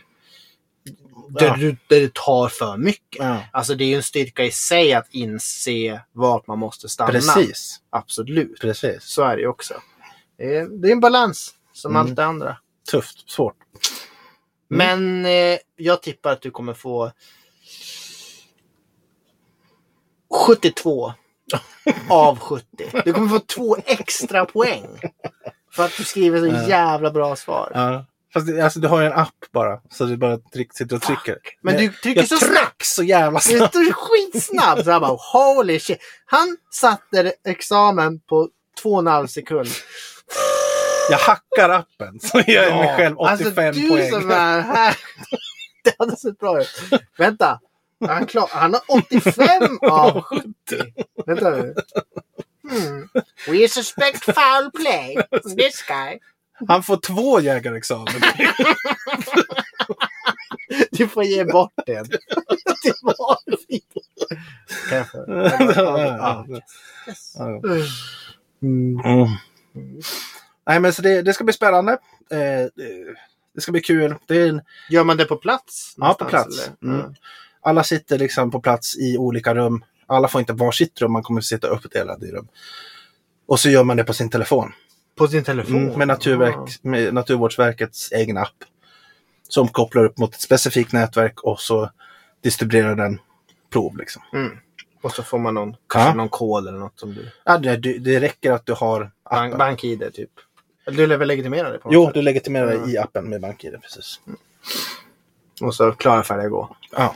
Där, 1.30 1.46
Ja. 1.46 1.56
du, 1.58 1.76
där 1.88 2.00
det 2.00 2.14
tar 2.14 2.48
för 2.48 2.76
mycket. 2.76 3.24
Ja. 3.24 3.38
Alltså 3.52 3.74
det 3.74 3.84
är 3.84 3.88
ju 3.88 3.94
en 3.94 4.02
styrka 4.02 4.44
i 4.44 4.50
sig 4.50 4.94
att 4.94 5.06
inse 5.10 6.00
vart 6.12 6.46
man 6.46 6.58
måste 6.58 6.88
stanna. 6.88 7.10
Precis. 7.12 7.80
Absolut. 7.90 8.60
Precis. 8.60 9.02
Så 9.02 9.22
är 9.22 9.36
det 9.36 9.42
ju 9.42 9.48
också. 9.48 9.74
Det 10.38 10.57
är, 10.57 10.92
en 10.92 11.01
balans 11.01 11.55
som 11.72 11.92
Mm. 11.92 12.03
allt 12.07 12.16
det 12.16 12.24
andra. 12.24 12.57
Tufft. 12.90 13.31
Svårt. 13.31 13.57
Men 14.68 15.24
eh, 15.27 15.59
jag 15.77 16.03
tippar 16.03 16.33
att 16.33 16.42
du 16.42 16.51
kommer 16.51 16.74
få 16.74 17.12
72 20.46 21.12
av 22.11 22.38
70. 22.38 22.66
Du 23.05 23.12
kommer 23.12 23.29
få 23.29 23.38
två 23.38 23.77
extra 23.85 24.44
poäng. 24.44 24.87
För 25.72 25.85
att 25.85 25.96
du 25.96 26.05
skriver 26.05 26.40
så 26.40 26.46
Ja. 26.46 26.68
jävla 26.68 27.11
bra 27.11 27.37
svar. 27.37 27.70
Ja. 27.74 28.05
Fast 28.35 28.46
det, 28.46 28.61
alltså, 28.61 28.81
du 28.81 28.88
har 28.88 29.01
ju 29.01 29.07
en 29.07 29.12
app 29.12 29.35
bara. 29.53 29.81
Så 29.90 30.05
du 30.05 30.16
bara 30.16 30.37
tryck, 30.38 30.74
sitter 30.77 30.96
och 30.96 31.03
trycker. 31.03 31.38
Men 31.62 31.77
du 31.77 31.92
trycker 31.92 32.20
jag 32.20 32.29
så 32.29 32.38
tryck 32.38 32.51
snabbt. 32.53 32.85
så 32.85 33.03
jävla 33.03 33.38
Du 33.38 33.57
snabbt. 33.59 33.74
är 33.74 33.92
skitsnabb. 33.92 34.85
Så 34.85 34.90
jag 34.90 35.01
bara 35.03 35.18
holy 35.33 35.81
shit. 35.81 35.98
Han 36.27 36.57
satte 36.70 37.33
examen 37.44 38.20
på 38.20 38.48
två 38.83 38.92
och 38.92 38.98
en 38.98 39.07
halv 39.07 39.27
sekund. 39.27 39.68
Jag 41.10 41.18
hackar 41.18 41.68
appen. 41.68 42.20
Så 42.20 42.42
jag 42.46 42.76
mig 42.76 42.96
själv 42.96 43.18
85 43.18 43.66
alltså, 43.66 43.80
du 43.80 43.88
poäng. 43.88 44.10
som 44.10 44.30
är 44.30 44.60
här. 44.60 44.96
Det 45.84 45.94
hade 45.98 46.16
sett 46.16 46.38
bra 46.38 46.60
ut. 46.60 46.80
Vänta. 47.18 47.60
Han, 48.06 48.26
klar, 48.26 48.48
han 48.52 48.74
har 48.74 48.82
85 48.88 49.78
av 49.82 50.22
70. 50.30 50.44
Vänta 51.26 51.50
nu. 51.50 51.74
Hmm. 52.70 53.08
We 53.48 53.68
suspect 53.68 54.24
foul 54.24 54.70
play. 54.70 55.16
This 55.56 55.82
guy. 55.88 56.18
Han 56.68 56.82
får 56.82 56.96
två 56.96 57.40
jägarexamen. 57.40 58.06
Du 60.90 61.08
får 61.08 61.24
ge 61.24 61.44
bort 61.44 61.72
den. 61.86 62.04
Det 62.82 62.94
var 63.02 63.38
fint. 63.68 63.84
Kanske. 64.90 65.18
Ja. 65.80 66.46
Yes. 67.08 67.34
Ja. 67.38 67.46
Mm. 68.62 69.00
Mm. 69.04 70.00
Nej 70.68 70.81
men 70.81 70.92
så 70.92 71.02
det, 71.02 71.22
det 71.22 71.33
ska 71.33 71.44
bli 71.44 71.52
spännande. 71.52 71.92
Eh, 72.31 72.38
det, 73.54 73.61
ska 73.61 73.72
bli 73.72 73.81
kul. 73.81 74.14
Det 74.26 74.37
är 74.37 74.48
en, 74.48 74.61
Gör 74.90 75.04
man 75.04 75.16
det 75.16 75.24
på 75.24 75.37
plats? 75.37 75.94
ja, 75.96 76.16
på 76.18 76.24
plats. 76.24 76.70
Mm. 76.83 77.14
Alla 77.61 77.85
sitter 77.85 78.18
liksom 78.18 78.50
på 78.50 78.61
plats 78.61 78.96
i 78.98 79.18
olika 79.18 79.54
rum. 79.54 79.85
Alla 80.07 80.28
får 80.28 80.40
inte 80.40 80.52
varsitt 80.52 81.00
rum, 81.00 81.12
man 81.12 81.22
kommer 81.22 81.40
sitta 81.40 81.66
uppdelade 81.68 82.26
i 82.26 82.31
rum. 82.31 82.48
Och 83.46 83.61
så 83.61 83.70
gör 83.70 83.85
man 83.85 83.96
det 83.96 84.04
på 84.04 84.12
sin 84.12 84.31
telefon. 84.31 84.72
På 85.16 85.28
sin 85.28 85.44
telefon? 85.44 85.76
Mm, 85.76 85.98
med, 85.98 86.09
Naturverk, 86.09 86.78
med 86.83 87.14
Naturvårdsverkets 87.14 88.12
egen 88.12 88.37
app. 88.37 88.64
Som 89.48 89.68
kopplar 89.68 90.04
upp 90.04 90.18
mot 90.18 90.35
ett 90.35 90.40
specifikt 90.40 90.92
nätverk 90.92 91.40
och 91.40 91.61
så 91.61 91.90
distribuerar 92.42 92.94
den 92.96 93.20
prov. 93.70 93.96
Liksom. 93.96 94.22
Mm. 94.33 94.59
Och 95.02 95.12
så 95.12 95.22
får 95.22 95.38
man 95.38 95.54
någon, 95.54 95.76
Ja. 95.94 96.14
någon 96.14 96.28
kod 96.28 96.68
eller 96.68 96.78
något 96.78 97.00
som 97.00 97.14
du... 97.14 97.31
Ja, 97.44 97.59
det, 97.59 97.76
det 97.76 98.20
räcker 98.20 98.52
att 98.52 98.66
du 98.66 98.72
har 98.72 99.00
Bank, 99.31 99.46
appen. 99.46 99.59
BankID 99.59 100.14
typ. 100.14 100.31
Du 100.90 101.07
lär 101.07 101.16
väl 101.16 101.29
legitimera 101.29 101.70
det 101.70 101.79
på 101.79 101.90
Jo, 101.92 102.05
sätt? 102.07 102.14
du 102.14 102.22
legitimerar 102.22 102.72
Ja. 102.72 102.88
i 102.88 102.98
appen 102.98 103.24
med 103.31 103.40
BankID. 103.40 103.83
Precis. 103.83 104.20
Och 105.61 105.74
så 105.74 105.92
klara 105.92 106.22
färdiga 106.22 106.48
gå. 106.48 106.77
Ja. 106.92 107.14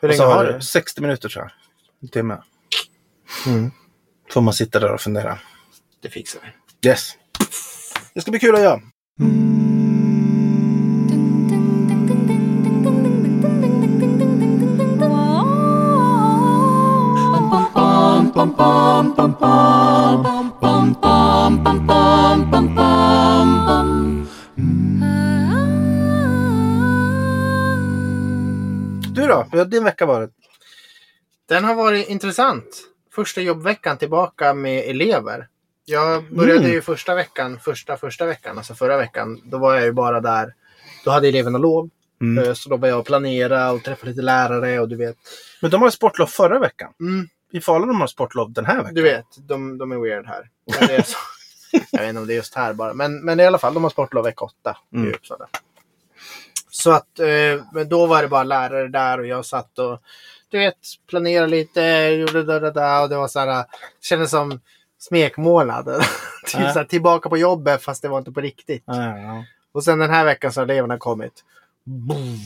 Hur 0.00 0.08
länge 0.08 0.18
så 0.18 0.24
har 0.26 0.44
du? 0.44 0.52
du 0.52 0.60
60 0.60 1.00
minuter 1.00 1.28
tror 1.28 1.44
jag. 1.44 1.50
En 2.02 2.08
timme. 2.08 2.38
Mm. 3.46 3.70
Får 4.30 4.40
man 4.40 4.54
sitta 4.54 4.80
där 4.80 4.92
och 4.92 5.00
fundera. 5.00 5.38
Det 6.02 6.08
fixar 6.08 6.40
vi. 6.82 6.88
Yes. 6.88 7.12
Det 8.14 8.20
ska 8.20 8.30
bli 8.30 8.40
kul 8.40 8.54
att 8.54 8.60
göra. 8.62 8.80
Du 29.26 29.32
då? 29.32 29.46
Hur 29.52 29.58
har 29.58 29.64
din 29.64 29.84
vecka 29.84 30.06
varit? 30.06 30.30
Den 31.48 31.64
har 31.64 31.74
varit 31.74 32.08
intressant. 32.08 32.82
Första 33.14 33.40
jobbveckan 33.40 33.98
tillbaka 33.98 34.54
med 34.54 34.88
elever. 34.90 35.48
Jag 35.84 36.34
började 36.34 36.58
Mm. 36.60 36.72
ju 36.72 36.80
första 36.82 37.14
veckan, 37.14 37.58
första 37.60 37.96
första 37.96 38.26
veckan, 38.26 38.58
alltså 38.58 38.74
förra 38.74 38.96
veckan. 38.96 39.40
Då 39.44 39.58
var 39.58 39.74
jag 39.74 39.84
ju 39.84 39.92
bara 39.92 40.20
där. 40.20 40.54
Då 41.04 41.10
hade 41.10 41.28
eleverna 41.28 41.58
lov. 41.58 41.90
Mm. 42.20 42.44
Eh, 42.44 42.52
Så 42.54 42.68
då 42.68 42.76
var 42.76 42.88
jag 42.88 42.98
och 42.98 43.06
planera 43.06 43.72
och 43.72 43.82
träffa 43.84 44.06
lite 44.06 44.22
lärare 44.22 44.80
och 44.80 44.88
du 44.88 44.96
vet. 44.96 45.16
Men 45.62 45.70
de 45.70 45.82
har 45.82 45.90
sportlov 45.90 46.26
förra 46.26 46.58
veckan. 46.58 46.92
Mm, 47.00 47.28
I 47.52 47.60
Falun 47.60 47.88
de 47.88 48.00
har 48.00 48.06
sportlov 48.06 48.52
den 48.52 48.66
här 48.66 48.76
veckan. 48.78 48.94
du 48.94 49.02
vet, 49.02 49.26
de, 49.48 49.78
de 49.78 49.92
är 49.92 49.96
weird 49.96 50.26
här. 50.26 50.48
Jag 51.90 52.00
vet 52.00 52.08
inte 52.08 52.20
om 52.20 52.26
det 52.26 52.32
är 52.32 52.36
just 52.36 52.54
här 52.54 52.72
bara. 52.72 52.94
Men, 52.94 53.24
men 53.24 53.40
i 53.40 53.46
alla 53.46 53.58
fall, 53.58 53.74
de 53.74 53.82
har 53.82 53.90
sportlov 53.90 54.24
vecka 54.24 54.44
8 54.44 54.76
Mm. 54.94 55.08
i 55.08 55.12
Uppsala. 55.12 55.48
Så 56.76 56.92
att, 56.92 57.18
eh, 57.18 57.64
men 57.72 57.88
då 57.88 58.06
var 58.06 58.22
det 58.22 58.28
bara 58.28 58.42
lärare 58.44 58.88
där 58.88 59.20
och 59.20 59.26
jag 59.26 59.46
satt 59.46 59.78
och 59.78 60.00
du 60.48 60.58
vet, 60.58 60.74
planerade 61.08 61.46
lite, 61.50 61.80
gjorde 62.20 62.42
det 62.42 62.60
där, 62.60 62.70
där 62.72 63.02
och 63.02 63.08
det 63.08 63.16
var 63.16 63.28
så 63.28 63.38
här, 63.40 63.64
kändes 64.02 64.30
som 64.30 64.60
smekmånad. 64.98 65.84
typ 66.46 66.60
Ja. 66.60 66.72
så 66.72 66.78
här, 66.78 66.84
tillbaka 66.86 67.28
på 67.28 67.36
jobbet 67.36 67.82
fast 67.82 68.02
det 68.02 68.08
var 68.08 68.18
inte 68.18 68.32
på 68.32 68.40
riktigt. 68.40 68.82
Ja, 68.86 69.18
ja. 69.18 69.44
Och 69.72 69.84
sen 69.84 69.98
den 69.98 70.10
här 70.10 70.24
veckan 70.24 70.52
så 70.52 70.60
har 70.60 70.64
eleverna 70.64 70.98
kommit. 70.98 71.44
Boom. 71.84 72.38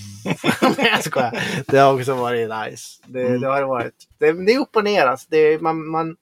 Nej 0.77 0.89
jag 0.93 1.05
skojar. 1.05 1.43
Det 1.67 1.79
har 1.79 1.95
också 1.95 2.15
varit 2.15 2.49
nice. 2.51 3.03
Det, 3.07 3.23
Mm. 3.27 3.41
det 3.41 3.47
har 3.49 3.63
varit. 3.63 3.95
Det, 4.19 4.33
det 4.47 4.53
är 4.55 4.59
upp 4.59 4.77
och 4.77 4.85
ner 4.85 5.07
alltså. 5.07 5.27
Det, 5.31 5.63
man, 5.63 5.87
man, 5.89 6.17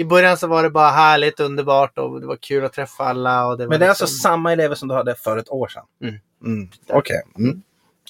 I 0.00 0.04
början 0.04 0.36
så 0.36 0.46
var 0.46 0.62
det 0.62 0.70
bara 0.70 0.90
härligt, 0.90 1.40
underbart 1.40 1.98
och 1.98 2.20
det 2.20 2.26
var 2.26 2.36
kul 2.36 2.64
att 2.64 2.72
träffa 2.72 3.04
alla. 3.04 3.46
Och 3.46 3.58
det 3.58 3.64
var 3.64 3.70
Men 3.70 3.80
det 3.80 3.86
är 3.86 3.90
liksom, 3.90 4.04
alltså 4.04 4.16
samma 4.20 4.52
elever 4.52 4.74
som 4.74 4.88
du 4.88 4.94
hade 4.94 5.14
för 5.14 5.36
ett 5.38 5.50
år 5.50 5.68
sedan? 5.68 5.84
Mm. 6.02 6.14
Mm. 6.44 6.68
Okej. 6.88 7.22
Mm. 7.38 7.62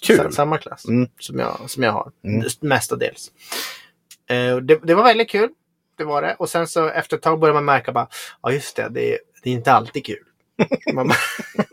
Kul. 0.03 0.17
sa- 0.17 0.31
samma 0.31 0.59
klass 0.59 0.85
Mm. 0.89 1.09
som, 1.21 1.39
jag, 1.39 1.57
som 1.71 1.83
jag 1.83 1.93
har. 1.93 2.11
Mm. 2.25 2.47
Mestadels. 2.61 3.31
Eh, 4.31 4.57
det, 4.57 4.81
det 4.83 4.95
var 4.95 5.03
väldigt 5.05 5.31
kul. 5.31 5.49
Det 5.99 6.05
var 6.05 6.23
det. 6.23 6.35
Och 6.39 6.49
sen 6.49 6.67
så 6.67 6.89
efter 6.89 7.17
ett 7.17 7.23
tag 7.23 7.41
började 7.41 7.55
man 7.55 7.65
märka 7.65 7.93
bara, 7.93 8.09
ja 8.43 8.53
just 8.53 8.77
det, 8.77 8.89
det, 8.91 9.13
är- 9.15 9.19
det 9.43 9.51
är 9.51 9.55
inte 9.55 9.73
alltid 9.73 10.07
kul. 10.07 10.25
Man, 10.95 11.11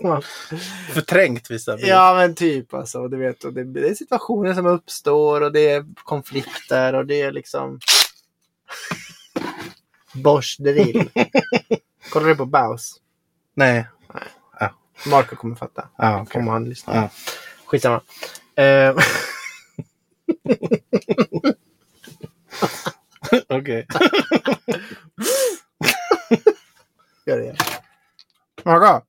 man, 0.03 0.21
Förträngt 0.93 1.51
vissa 1.51 1.75
bitar. 1.75 1.89
ja 1.89 2.13
men 2.13 2.35
typ 2.35 2.73
alltså. 2.73 3.07
Du 3.07 3.17
vet, 3.17 3.43
och 3.43 3.53
det, 3.53 3.63
det 3.63 3.89
är 3.89 3.93
situationer 3.93 4.53
som 4.53 4.65
uppstår 4.65 5.41
och 5.41 5.51
det 5.51 5.69
är 5.69 5.85
konflikter 6.03 6.93
och 6.95 7.05
det 7.05 7.21
är 7.21 7.31
liksom... 7.31 7.79
Bosch 10.23 10.57
drill. 10.59 11.09
Kollar 12.11 12.27
du 12.27 12.35
på 12.35 12.45
Baus? 12.45 13.01
Nej. 13.53 13.87
Marco 15.05 15.35
kommer 15.35 15.55
fatta. 15.55 15.89
Ja, 15.97 16.21
okej. 16.21 16.39
Om 16.41 16.47
han 16.47 16.69
lyssnar. 16.69 16.95
Ja. 16.95 17.09
Skitsamma. 17.65 18.01
Eh, 18.55 18.95
Okej. 23.49 23.87
gör 27.25 27.37
det 27.37 27.43
igen. 27.43 27.55
Marco! 28.63 29.01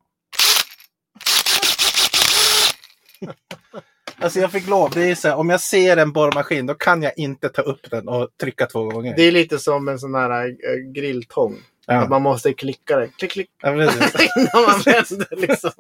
Alltså 4.38 4.56
jag 4.56 4.62
fick 4.62 4.70
lov. 4.70 4.90
Det 4.94 5.10
är 5.10 5.14
så 5.14 5.28
här, 5.28 5.36
om 5.36 5.50
jag 5.50 5.60
ser 5.60 5.96
en 5.96 6.12
borrmaskin 6.12 6.66
då 6.66 6.74
kan 6.74 7.02
jag 7.02 7.12
inte 7.16 7.48
ta 7.48 7.62
upp 7.62 7.90
den 7.90 8.08
och 8.08 8.28
trycka 8.40 8.66
två 8.66 8.84
gånger. 8.84 9.16
Det 9.16 9.22
är 9.22 9.32
lite 9.32 9.58
som 9.58 9.88
en 9.88 9.98
sån 9.98 10.14
här 10.14 10.48
äh, 10.48 10.92
grilltång. 10.92 11.54
Att 11.86 11.94
ja. 12.02 12.08
man 12.08 12.22
måste 12.22 12.52
klicka 12.52 12.96
den. 12.96 13.08
Klick, 13.18 13.32
klick. 13.32 13.50
Ja. 13.62 13.72
Innan 13.72 14.62
man 14.66 14.80
vänder 14.84 15.36
liksom. 15.36 15.70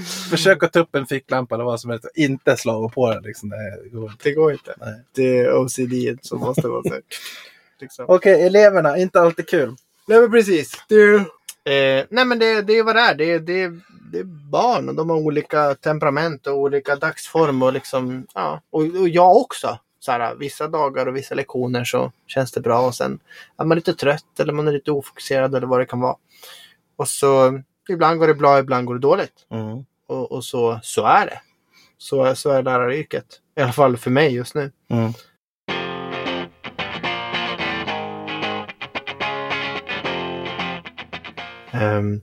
Försök 0.30 0.62
att 0.62 0.72
ta 0.72 0.80
upp 0.80 0.94
en 0.94 1.06
ficklampa 1.06 1.54
eller 1.54 1.64
vad 1.64 1.80
som 1.80 1.90
helst. 1.90 2.06
Inte 2.14 2.56
slå 2.56 2.88
på 2.88 3.14
den. 3.14 3.22
Liksom. 3.22 3.50
Det 3.50 3.88
går 3.92 4.10
inte. 4.10 4.24
Det 4.24 4.32
går 4.32 4.52
inte. 4.52 4.74
Nej. 4.80 5.02
Det 5.14 5.38
är 5.38 5.54
OCD 5.54 6.18
som 6.22 6.40
måste 6.40 6.68
vara 6.68 6.82
så. 6.82 6.94
Liksom. 7.80 8.04
Okej, 8.08 8.46
eleverna. 8.46 8.98
Inte 8.98 9.20
alltid 9.20 9.48
kul. 9.48 9.76
Nej 10.08 10.20
men 10.20 10.30
precis. 10.30 10.84
Du, 10.88 11.16
eh, 11.16 12.04
nej 12.10 12.24
men 12.24 12.38
det, 12.38 12.62
det 12.62 12.78
är 12.78 12.82
vad 12.82 12.96
det 12.96 13.00
är. 13.00 13.14
Det, 13.14 13.38
det, 13.38 13.70
det 14.12 14.18
är 14.18 14.24
barn 14.24 14.88
och 14.88 14.94
de 14.94 15.10
har 15.10 15.16
olika 15.16 15.74
temperament 15.74 16.46
och 16.46 16.58
olika 16.58 16.96
dagsform. 16.96 17.62
Och, 17.62 17.72
liksom, 17.72 18.26
ja. 18.34 18.60
och, 18.70 18.80
och 18.80 19.08
jag 19.08 19.36
också. 19.36 19.78
Så 19.98 20.12
här, 20.12 20.34
vissa 20.34 20.68
dagar 20.68 21.06
och 21.06 21.16
vissa 21.16 21.34
lektioner 21.34 21.84
så 21.84 22.12
känns 22.26 22.52
det 22.52 22.60
bra 22.60 22.86
och 22.86 22.94
sen 22.94 23.18
är 23.58 23.64
man 23.64 23.76
lite 23.76 23.94
trött 23.94 24.40
eller 24.40 24.52
man 24.52 24.68
är 24.68 24.72
lite 24.72 24.90
ofokuserad 24.90 25.54
eller 25.54 25.66
vad 25.66 25.80
det 25.80 25.86
kan 25.86 26.00
vara. 26.00 26.16
Och 26.96 27.08
så 27.08 27.60
ibland 27.88 28.18
går 28.18 28.26
det 28.26 28.34
bra, 28.34 28.58
ibland 28.58 28.86
går 28.86 28.94
det 28.94 29.00
dåligt. 29.00 29.46
Mm. 29.50 29.84
Och, 30.06 30.32
och 30.32 30.44
så, 30.44 30.80
så 30.82 31.06
är 31.06 31.26
det. 31.26 31.40
Så, 31.98 32.34
så 32.34 32.50
är 32.50 32.62
läraryrket. 32.62 33.26
I 33.56 33.60
alla 33.60 33.72
fall 33.72 33.96
för 33.96 34.10
mig 34.10 34.34
just 34.34 34.54
nu. 34.54 34.72
Mm. 34.90 35.12
Um, 41.74 42.20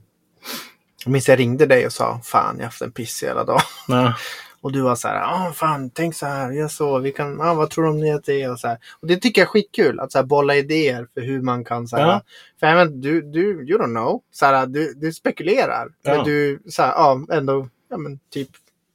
jag 1.04 1.12
minns 1.12 1.28
jag 1.28 1.38
ringde 1.38 1.66
dig 1.66 1.86
och 1.86 1.92
sa 1.92 2.20
fan 2.24 2.54
jag 2.56 2.62
har 2.62 2.66
haft 2.66 2.82
en 2.82 2.92
piss 2.92 3.22
hela 3.22 3.44
dagen. 3.44 3.60
Ja. 3.88 4.14
Och 4.62 4.72
du 4.72 4.80
var 4.80 4.94
så 4.96 5.08
här, 5.08 5.14
ja 5.16 5.52
fan 5.54 5.90
tänk 5.90 6.14
så 6.14 6.26
här, 6.26 6.50
jag 6.50 6.70
så, 6.70 6.98
vi 6.98 7.12
kan, 7.12 7.38
ja, 7.38 7.54
vad 7.54 7.70
tror 7.70 7.84
du 7.84 7.90
om 7.90 8.00
det 8.00 8.28
är? 8.42 8.52
Och, 8.52 8.60
så 8.60 8.68
här. 8.68 8.78
och 9.00 9.08
det 9.08 9.16
tycker 9.16 9.40
jag 9.40 9.46
är 9.46 9.50
skitkul, 9.50 10.00
att 10.00 10.12
så 10.12 10.18
här, 10.18 10.24
bolla 10.24 10.56
idéer 10.56 11.06
för 11.14 11.20
hur 11.20 11.42
man 11.42 11.64
kan 11.64 11.88
så 11.88 11.96
här, 11.96 12.06
Ja. 12.06 12.22
För 12.60 12.66
även 12.66 13.00
du, 13.00 13.22
du, 13.22 13.40
you 13.68 13.78
don't 13.78 13.94
know, 13.94 14.20
så 14.32 14.46
här, 14.46 14.66
du, 14.66 14.94
du 14.94 15.12
spekulerar. 15.12 15.88
Ja. 16.02 16.14
Men 16.14 16.24
du, 16.24 16.62
så 16.68 16.82
här, 16.82 16.88
ja, 16.92 17.26
ändå, 17.32 17.68
ja 17.90 17.96
men 17.96 18.18
typ 18.32 18.48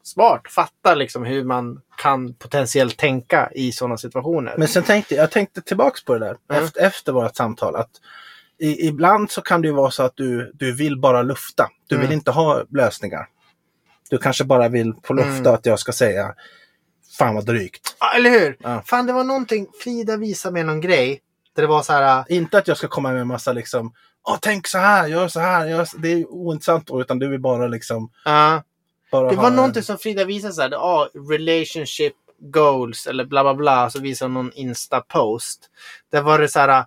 smart, 0.03 0.41
fattar 0.49 0.95
liksom 0.95 1.23
hur 1.25 1.43
man 1.43 1.81
kan 1.97 2.33
potentiellt 2.33 2.97
tänka 2.97 3.49
i 3.55 3.71
sådana 3.71 3.97
situationer. 3.97 4.55
Men 4.57 4.67
sen 4.67 4.83
tänkte 4.83 5.15
jag 5.15 5.31
tänkte 5.31 5.61
tillbaks 5.61 6.03
på 6.05 6.13
det 6.13 6.19
där 6.19 6.37
Mm. 6.49 6.63
efter, 6.63 6.81
efter 6.81 7.11
vårt 7.11 7.35
samtal. 7.35 7.75
Att 7.75 7.91
i, 8.65 8.88
ibland 8.88 9.32
så 9.32 9.41
kan 9.41 9.62
det 9.62 9.67
ju 9.67 9.73
vara 9.73 9.91
så 9.91 10.04
att 10.04 10.13
du, 10.15 10.51
du 10.54 10.71
vill 10.75 10.99
bara 10.99 11.21
lufta. 11.21 11.67
Du 11.88 11.95
vill 11.95 12.06
Mm. 12.06 12.13
inte 12.17 12.32
ha 12.32 12.63
lösningar. 12.71 13.28
Du 14.10 14.17
kanske 14.17 14.43
bara 14.43 14.69
vill 14.69 14.93
få 15.04 15.13
lufta 15.13 15.39
Mm. 15.39 15.54
att 15.54 15.65
jag 15.65 15.80
ska 15.80 15.91
säga 15.91 16.34
Fan 17.17 17.36
vad 17.36 17.45
drygt. 17.45 17.95
Ja, 17.99 18.13
eller 18.15 18.30
hur? 18.30 18.58
Ja. 18.60 18.84
Fan, 18.86 19.06
det 19.06 19.13
var 19.13 19.23
någonting, 19.23 19.67
Frida 19.84 20.17
visade 20.17 20.54
mig 20.54 20.63
någon 20.63 20.82
grej. 20.82 21.21
Där 21.56 21.62
det 21.62 21.67
var 21.67 21.82
så 21.84 21.93
här, 21.93 22.19
äh, 22.30 22.38
Inte 22.38 22.58
att 22.58 22.67
jag 22.67 22.78
ska 22.78 22.88
komma 22.88 23.12
med 23.12 23.21
en 23.21 23.28
massa 23.28 23.54
liksom 23.54 23.93
Åh, 24.28 24.38
tänk 24.41 24.67
så 24.67 24.78
här, 24.78 25.08
gör 25.08 25.28
så 25.28 25.39
här. 25.39 25.65
Gör 25.67 25.86
så. 25.86 25.97
Det 25.97 26.10
är 26.12 26.25
ointressant 26.32 26.88
då, 26.88 27.01
utan 27.01 27.19
du 27.19 27.28
vill 27.30 27.39
bara 27.41 27.67
liksom 27.67 28.10
ja. 28.25 28.63
bara 29.12 29.30
det 29.30 29.36
ha 29.36 29.41
var 29.41 29.49
en- 29.49 29.56
någonting 29.56 29.84
som 29.84 29.97
Frida 29.97 30.25
visade 30.25 30.54
så 30.54 30.62
här, 30.62 30.69
ja, 30.71 31.10
relationship 31.30 32.13
goals 32.39 33.08
eller 33.08 33.25
bla 33.25 33.43
bla 33.43 33.54
bla. 33.54 33.89
Så 33.89 33.99
visade 34.01 34.28
hon 34.30 34.34
någon 34.34 34.51
Insta-post. 34.51 35.60
Där 36.12 36.21
var 36.21 36.39
det 36.39 36.47
så 36.47 36.60
här, 36.60 36.69
äh, 36.69 36.86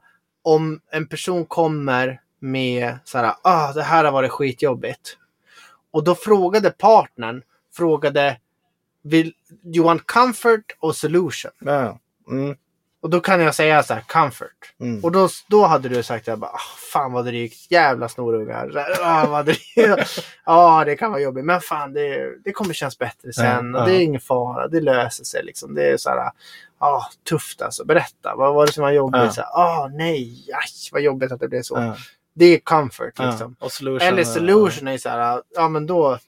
om 0.54 0.80
en 0.90 1.06
person 1.06 1.44
kommer 1.46 2.20
med 2.40 2.98
så 3.04 3.18
här, 3.18 3.34
ah, 3.42 3.72
det 3.72 3.82
här 3.82 4.04
har 4.04 4.12
varit 4.12 4.30
skitjobbigt. 4.30 5.16
Och 5.90 6.04
då 6.04 6.14
frågade 6.14 6.70
partnern, 6.70 7.42
frågade, 7.76 8.38
vill 9.02 9.32
you 9.74 9.84
want 9.84 10.06
comfort 10.06 10.76
or 10.80 10.92
solution? 10.92 11.50
Ja. 11.58 11.98
Mm, 12.30 12.56
Och 13.00 13.10
då 13.10 13.20
kan 13.20 13.40
jag 13.40 13.54
säga 13.54 13.82
så 13.82 13.94
här, 13.94 14.00
comfort. 14.00 14.72
mm. 14.80 15.04
Och 15.04 15.12
då, 15.12 15.28
då 15.48 15.66
hade 15.66 15.88
du 15.88 16.02
sagt 16.02 16.26
jag 16.26 16.38
bara, 16.38 16.50
"Ah, 16.50 16.60
fan 16.92 17.12
vad 17.12 17.24
drygt, 17.24 17.70
jävla 17.70 18.08
snorungar. 18.08 18.70
Ah, 19.02 19.26
vad 19.26 19.44
drygt. 19.46 20.24
Ja, 20.44 20.84
det 20.84 20.96
kan 20.96 21.10
vara 21.10 21.20
jobbigt, 21.20 21.44
men 21.44 21.60
fan 21.60 21.92
det, 21.92 22.34
det 22.44 22.52
kommer 22.52 22.74
kännas 22.74 22.98
bättre 22.98 23.32
sen. 23.32 23.72
Ja, 23.74 23.80
och 23.80 23.86
det 23.88 23.92
är 23.94 23.98
ja. 23.98 24.02
ingen 24.02 24.20
fara, 24.20 24.68
det 24.68 24.80
löser 24.80 25.24
sig 25.24 25.44
liksom. 25.44 25.74
Det 25.74 25.84
är 25.90 25.96
så 25.96 26.10
här, 26.10 26.30
ah, 26.78 27.02
tufft 27.28 27.62
alltså. 27.62 27.84
Berätta, 27.84 28.34
vad 28.36 28.54
var 28.54 28.66
det 28.66 28.72
som 28.72 28.82
var 28.82 28.90
jobbigt? 28.90 29.20
Ja. 29.22 29.30
Så 29.32 29.42
ah, 29.42 29.88
nej, 29.92 30.46
aj, 30.52 30.70
vad 30.92 31.02
jobbigt 31.02 31.32
att 31.32 31.40
det 31.40 31.48
blev 31.48 31.62
så. 31.62 31.74
Ja, 31.74 31.96
Det 32.34 32.44
är 32.44 32.58
comfort 32.58 33.12
ja. 33.16 33.30
liksom. 33.30 33.56
Och 33.60 33.72
solution, 33.72 34.08
Eller 34.08 34.24
solution 34.24 34.88
är 34.88 34.98
så 34.98 35.08
här, 35.08 35.42
ja 35.54 35.68
men 35.68 35.86
då, 35.86 36.18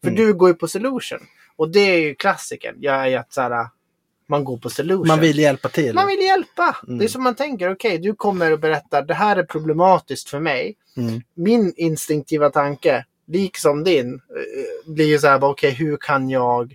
för 0.00 0.08
Mm. 0.10 0.14
du 0.26 0.34
går 0.34 0.48
ju 0.48 0.54
på 0.54 0.68
solution. 0.68 1.18
Och 1.56 1.68
det 1.70 1.80
är 1.80 1.98
ju 1.98 2.14
klassiken, 2.14 2.74
jag 2.78 3.08
är 3.12 3.18
att 3.18 3.32
så 3.32 3.40
här, 3.40 3.66
man 4.28 4.44
går 4.44 4.56
på 4.58 4.70
solution. 4.70 5.06
Man 5.08 5.20
vill 5.20 5.38
hjälpa 5.38 5.68
till. 5.68 5.94
Man 5.94 6.06
vill 6.06 6.20
hjälpa. 6.20 6.76
Mm. 6.86 6.98
Det 6.98 7.04
är 7.04 7.08
som 7.08 7.22
man 7.22 7.34
tänker, 7.34 7.72
okej, 7.72 7.98
du 7.98 8.14
kommer 8.14 8.52
och 8.52 8.58
berättar, 8.60 9.02
det 9.02 9.14
här 9.14 9.36
är 9.36 9.42
problematiskt 9.42 10.28
för 10.28 10.40
mig. 10.40 10.76
Mm. 10.96 11.20
Min 11.34 11.72
instinktiva 11.76 12.50
tanke, 12.50 13.04
liksom 13.26 13.84
din, 13.84 14.14
eh, 14.14 14.92
blir 14.92 15.06
ju 15.06 15.18
så 15.18 15.26
här, 15.26 15.44
okej, 15.44 15.70
hur 15.70 15.96
kan 15.96 16.30
jag, 16.30 16.74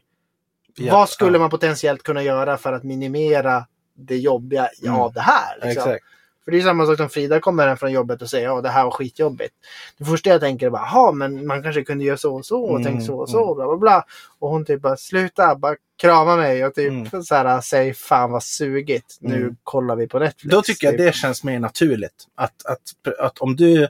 Ja, 0.78 0.94
vad 0.94 1.10
skulle 1.10 1.36
ja. 1.38 1.40
man 1.40 1.50
potentiellt 1.50 2.04
kunna 2.04 2.24
göra 2.24 2.58
för 2.58 2.74
att 2.74 2.84
minimera 2.84 3.66
det 3.98 4.18
jobbiga 4.18 4.70
i- 4.82 4.88
Mm. 4.88 5.00
av 5.00 5.14
det 5.14 5.22
här? 5.22 5.56
Liksom. 5.62 5.70
Exakt. 5.92 6.06
För 6.46 6.52
det 6.52 6.58
är 6.58 6.62
samma 6.62 6.86
sak 6.86 6.98
som 6.98 7.10
Frida 7.10 7.40
kommer 7.40 7.68
hem 7.68 7.78
från 7.78 7.92
jobbet 7.92 8.22
och 8.22 8.30
säger, 8.30 8.46
ja, 8.48 8.62
det 8.62 8.70
här 8.70 8.84
var 8.84 8.92
skitjobbigt. 8.92 9.54
Det 9.98 10.06
första 10.06 10.30
jag 10.30 10.42
tänker 10.42 10.66
är 10.66 10.70
bara, 10.70 11.12
men 11.12 11.48
man 11.48 11.64
kanske 11.64 11.84
kunde 11.84 12.04
göra 12.06 12.18
så 12.18 12.36
och 12.36 12.46
så 12.46 12.64
och 12.64 12.70
Mm, 12.80 12.84
tänk 12.84 13.06
så 13.06 13.16
och 13.20 13.30
så, 13.30 13.56
bla 13.56 13.66
bla 13.68 13.78
bla. 13.78 14.04
Och 14.40 14.50
hon 14.50 14.66
typ 14.66 14.82
bara, 14.82 14.98
sluta, 14.98 15.56
bara 15.56 15.76
krama 16.02 16.36
mig 16.36 16.66
och 16.66 16.74
typ 16.74 16.92
Mm. 16.92 17.24
så 17.24 17.36
här, 17.36 17.62
säg 17.62 17.94
fan 17.94 18.32
vad 18.32 18.44
sugigt, 18.44 19.18
nu 19.20 19.36
Mm. 19.36 19.56
kollar 19.64 19.96
vi 19.96 20.08
på 20.08 20.20
Netflix. 20.20 20.56
Då 20.56 20.62
tycker 20.62 20.88
jag 20.88 20.98
Typ. 20.98 21.06
det 21.06 21.16
känns 21.16 21.44
mer 21.44 21.60
naturligt. 21.60 22.24
Att, 22.36 22.66
att, 22.66 23.18
att 23.20 23.38
om 23.38 23.56
du 23.56 23.88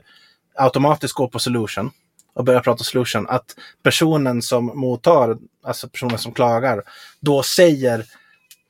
automatiskt 0.54 1.14
går 1.14 1.28
på 1.28 1.38
solution 1.38 1.90
och 2.34 2.44
börjar 2.44 2.60
prata 2.60 2.84
solution, 2.84 3.26
att 3.28 3.56
personen 3.82 4.42
som 4.42 4.66
mottar, 4.66 5.36
alltså 5.66 5.88
personen 5.88 6.18
som 6.18 6.32
klagar, 6.32 6.82
då 7.20 7.42
säger 7.42 8.04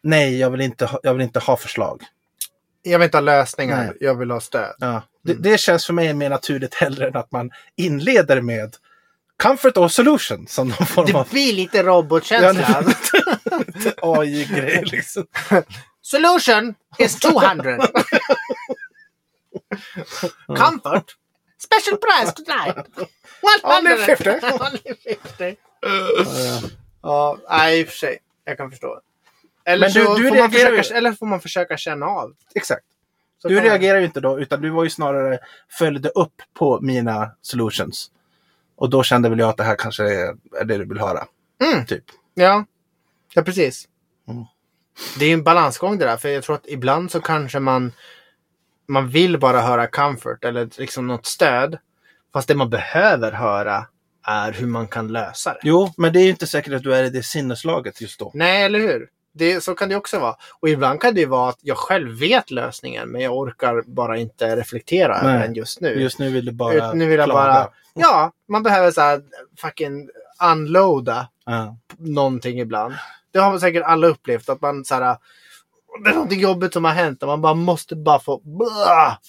nej, 0.02 0.38
jag 0.38 0.50
vill 0.50 0.61
inte 0.61 0.87
ha, 0.87 1.00
jag 1.02 1.14
vill 1.14 1.22
inte 1.22 1.38
ha 1.40 1.56
förslag. 1.56 2.02
Jag 2.82 2.98
vill 2.98 3.04
inte 3.04 3.16
ha 3.16 3.22
lösningar, 3.22 3.85
Nej. 3.85 3.96
jag 4.00 4.14
vill 4.14 4.30
ha 4.30 4.40
stöd. 4.40 4.74
Ja. 4.78 5.02
Det, 5.24 5.32
Mm. 5.32 5.42
det 5.42 5.59
känns 5.61 5.87
för 5.87 5.92
mig 5.92 6.14
mer 6.14 6.30
naturligt 6.30 6.74
hellre 6.74 7.09
än 7.09 7.16
att 7.16 7.32
man 7.32 7.50
inleder 7.76 8.40
med 8.40 8.76
comfort 9.42 9.76
och 9.76 9.92
solution 9.92 10.46
som 10.48 10.68
någon 10.68 10.87
form 10.87 11.06
Det 11.06 11.14
av 11.14 11.28
blir 11.30 11.52
lite 11.52 11.82
robotkänsla. 11.82 12.82
AI-grej. 14.02 14.85
Liksom. 14.87 15.24
Solution 16.02 16.74
is 16.98 17.16
200. 17.20 17.78
Comfort. 20.46 21.16
Special 21.59 21.96
price 21.98 22.32
tonight. 22.32 22.76
100. 23.62 23.78
Only 23.78 23.96
50. 23.96 24.30
Only 24.61 24.94
50. 25.38 25.56
Ja, 27.06 27.38
nej, 27.48 27.80
i 27.80 27.84
och 27.84 27.88
för 27.88 27.96
sig. 27.96 28.18
Jag 28.44 28.56
kan 28.56 28.70
förstå. 28.70 29.00
Eller, 29.64 29.86
Men 29.86 29.92
du- 29.92 30.04
så 30.04 30.14
du 30.14 30.28
får 30.28 30.36
man 30.36 30.50
reagerar 30.50 30.70
ju- 30.70 30.76
försöka, 30.76 30.98
eller 30.98 31.12
får 31.12 31.26
man 31.26 31.40
försöka 31.40 31.76
känna 31.76 32.06
av. 32.06 32.32
Exakt. 32.54 32.84
Så 33.42 33.48
Du 33.48 33.60
reagerar 33.60 33.98
ju 33.98 34.04
inte 34.06 34.20
då, 34.20 34.40
utan 34.40 34.60
du 34.60 34.70
var 34.70 34.84
ju 34.84 34.90
snarare 34.90 35.38
följde 35.68 36.08
upp 36.08 36.42
på 36.58 36.80
mina 36.80 37.30
solutions. 37.42 38.11
Och 38.76 38.90
då 38.90 39.02
kände 39.02 39.28
väl 39.28 39.38
jag 39.38 39.48
att 39.48 39.57
det 39.57 39.64
här 39.64 39.76
kanske 39.76 40.04
är, 40.04 40.36
är 40.61 40.64
det 40.64 40.78
du 40.78 40.84
vill 40.84 40.98
höra. 41.00 41.26
Mm. 41.64 41.86
Typ. 41.86 42.04
Ja, 42.34 42.64
ja 43.34 43.42
precis. 43.42 43.88
Mm. 44.28 44.44
Det 45.18 45.24
är 45.26 45.32
en 45.34 45.42
balansgång 45.42 45.98
det 45.98 46.04
där. 46.04 46.16
För 46.16 46.28
jag 46.28 46.44
tror 46.44 46.57
att 46.57 46.66
ibland 46.66 47.11
så 47.11 47.20
kanske 47.20 47.59
man, 47.61 47.92
man 48.88 49.09
vill 49.09 49.38
bara 49.38 49.61
höra 49.61 49.86
comfort 49.86 50.44
eller 50.44 50.68
liksom 50.78 51.07
något 51.07 51.26
stöd. 51.26 51.78
Fast 52.32 52.48
det 52.48 52.54
man 52.54 52.70
behöver 52.70 53.32
höra 53.32 53.86
är 54.27 54.53
hur 54.53 54.66
man 54.66 54.89
kan 54.89 55.09
lösa 55.09 55.53
det. 55.53 55.59
Jo, 55.62 55.93
men 55.97 56.12
det 56.12 56.20
är 56.20 56.24
ju 56.24 56.31
inte 56.31 56.47
säkert 56.47 56.72
att 56.74 56.83
du 56.83 56.95
är 56.95 57.03
i 57.05 57.11
det 57.11 57.22
sinneslaget 57.22 58.01
just 58.01 58.18
då. 58.18 58.31
Nej, 58.35 58.62
eller 58.64 58.79
hur? 58.79 59.09
Det, 59.33 59.61
så 59.64 59.74
kan 59.74 59.89
det 59.89 59.97
också 59.97 60.18
vara. 60.18 60.37
Och 60.61 60.68
ibland 60.68 61.01
kan 61.01 61.14
det 61.14 61.27
vara 61.27 61.49
att 61.51 61.59
jag 61.62 61.77
själv 61.77 62.18
vet 62.18 62.51
lösningen 62.51 63.09
men 63.09 63.20
jag 63.20 63.37
orkar 63.37 63.83
bara 63.87 64.16
inte 64.16 64.57
reflektera 64.57 65.18
över 65.18 65.39
den 65.39 65.55
just 65.55 65.81
nu. 65.81 65.89
Just 66.01 66.18
nu 66.18 66.31
vill 66.31 66.45
du 66.45 66.53
bara 66.53 66.74
Ut- 66.74 66.95
nu 66.95 67.07
vill 67.07 67.18
jag 67.18 67.27
klaga. 67.27 67.53
bara... 67.53 67.68
Ja, 67.95 68.33
man 68.49 68.62
behöver 68.62 68.91
så 68.91 69.01
här 69.01 69.22
fucking 69.61 70.09
unloada 70.53 71.29
Ja. 71.45 71.77
någonting 71.99 72.61
ibland. 72.61 72.95
Det 73.31 73.39
har 73.39 73.51
man 73.51 73.61
säkert 73.61 73.83
alla 73.85 74.07
upplevt 74.07 74.49
att 74.49 74.61
man 74.61 74.85
så 74.85 74.95
här... 74.95 75.16
Det 76.05 76.11
är 76.11 76.14
någonting 76.14 76.41
jobbigt 76.41 76.72
som 76.72 76.85
har 76.85 76.93
hänt 76.93 77.22
och 77.22 77.29
man 77.29 77.41
bara 77.41 77.55
måste 77.55 77.97
bara 77.97 78.18
få 78.20 78.41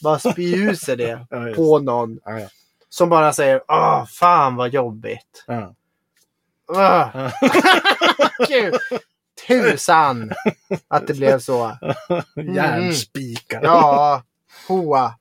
bara 0.04 0.20
spy 0.20 0.56
ut 0.56 0.80
sig 0.80 0.96
det 0.98 1.26
Ja, 1.30 1.54
på 1.56 1.80
någon 1.80 2.20
ja. 2.26 2.40
Som 2.90 3.10
bara 3.10 3.34
säger 3.34 3.62
Åh, 3.68 4.06
fan 4.06 4.56
vad 4.56 4.70
jobbigt. 4.74 5.44
Ja. 5.48 5.74
Ah, 6.76 7.10
Ja. 7.14 7.32
Gud. 8.48 8.74
Tusan 9.48 10.32
att 10.88 11.08
det 11.08 11.14
blev 11.14 11.40
så. 11.40 11.78
Järnspikar. 12.56 13.62
Ja, 13.64 14.24
hoa. 14.68 15.16